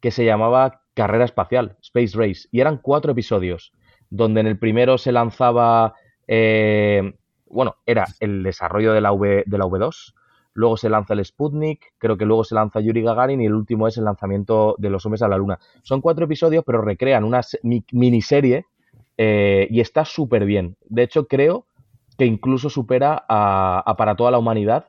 [0.00, 3.72] que se llamaba Carrera Espacial, Space Race, y eran cuatro episodios,
[4.10, 5.94] donde en el primero se lanzaba,
[7.46, 10.14] bueno, era el desarrollo de la, v, de la V2,
[10.54, 13.86] luego se lanza el Sputnik, creo que luego se lanza Yuri Gagarin y el último
[13.88, 15.58] es el lanzamiento de los hombres a la Luna.
[15.82, 18.66] Son cuatro episodios, pero recrean una se- mi- miniserie
[19.18, 20.76] eh, y está súper bien.
[20.88, 21.66] De hecho, creo
[22.18, 24.86] que incluso supera a, a Para toda la humanidad,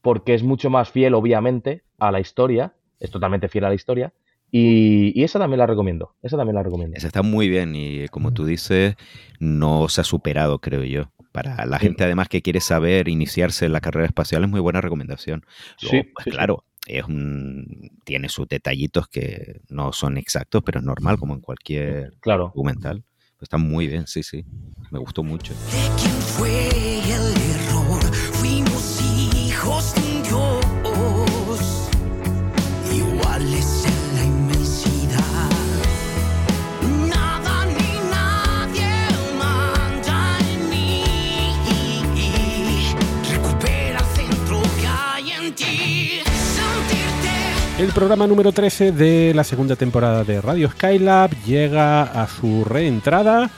[0.00, 4.12] porque es mucho más fiel, obviamente, a la historia, es totalmente fiel a la historia,
[4.50, 6.96] y, y esa también la recomiendo, esa también la recomiendo.
[6.96, 8.96] Esa está muy bien y como tú dices,
[9.40, 11.10] no se ha superado, creo yo.
[11.42, 11.86] Para la Sí.
[11.86, 15.44] gente además que quiere saber iniciarse en la carrera espacial es muy buena recomendación.
[15.82, 16.36] Luego, Sí, pues, sí, sí.
[16.36, 21.40] claro, es un, tiene sus detallitos que no son exactos, pero es normal como en
[21.40, 22.44] cualquier Claro.
[22.54, 23.04] documental.
[23.36, 24.44] Pues está muy bien, sí, sí.
[24.90, 25.54] Me gustó mucho.
[25.54, 27.47] ¿De quién fue el
[47.78, 53.50] El programa número 13 de la segunda temporada de Radio Skylab llega a su reentrada.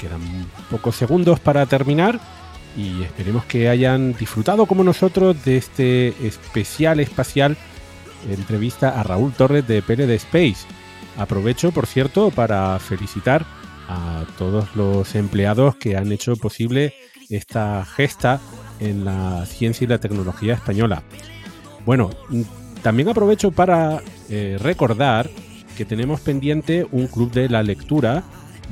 [0.00, 0.20] Quedan
[0.68, 2.18] pocos segundos para terminar
[2.76, 7.56] y esperemos que hayan disfrutado como nosotros de este especial espacial
[8.28, 10.66] entrevista a Raúl Torres de PLD Space.
[11.16, 13.46] Aprovecho, por cierto, para felicitar
[13.88, 16.94] a todos los empleados que han hecho posible
[17.30, 18.40] esta gesta
[18.80, 21.04] en la ciencia y la tecnología española.
[21.86, 22.10] Bueno,
[22.82, 25.30] también aprovecho para eh, recordar
[25.76, 28.24] que tenemos pendiente un club de la lectura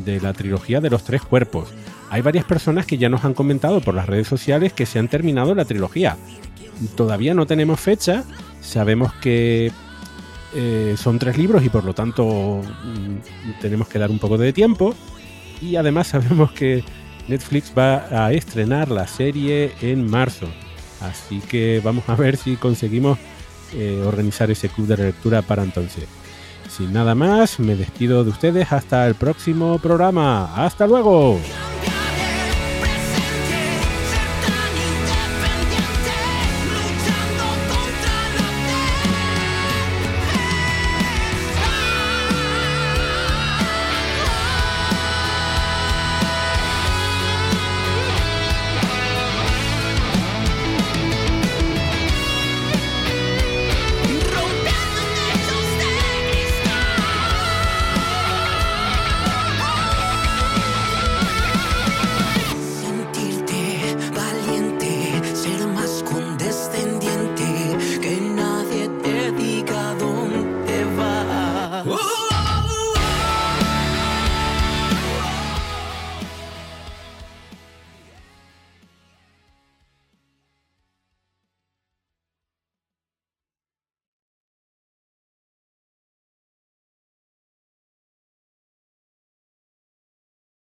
[0.05, 1.73] de la trilogía de los tres cuerpos.
[2.11, 5.09] Hay varias personas que ya nos han comentado por las redes sociales que se han
[5.09, 6.17] terminado la trilogía.
[6.97, 8.25] Todavía no tenemos fecha,
[8.61, 9.71] sabemos que
[10.55, 14.53] eh, son tres libros y por lo tanto mm, tenemos que dar un poco de
[14.53, 14.95] tiempo.
[15.63, 16.83] Y además sabemos que
[17.29, 20.49] Netflix va a estrenar la serie en marzo.
[21.01, 23.19] Así que vamos a ver si conseguimos
[23.75, 26.05] eh, organizar ese club de lectura para entonces.
[26.69, 30.55] Sin nada más, me despido de ustedes hasta el próximo programa.
[30.55, 31.41] ¡Hasta luego!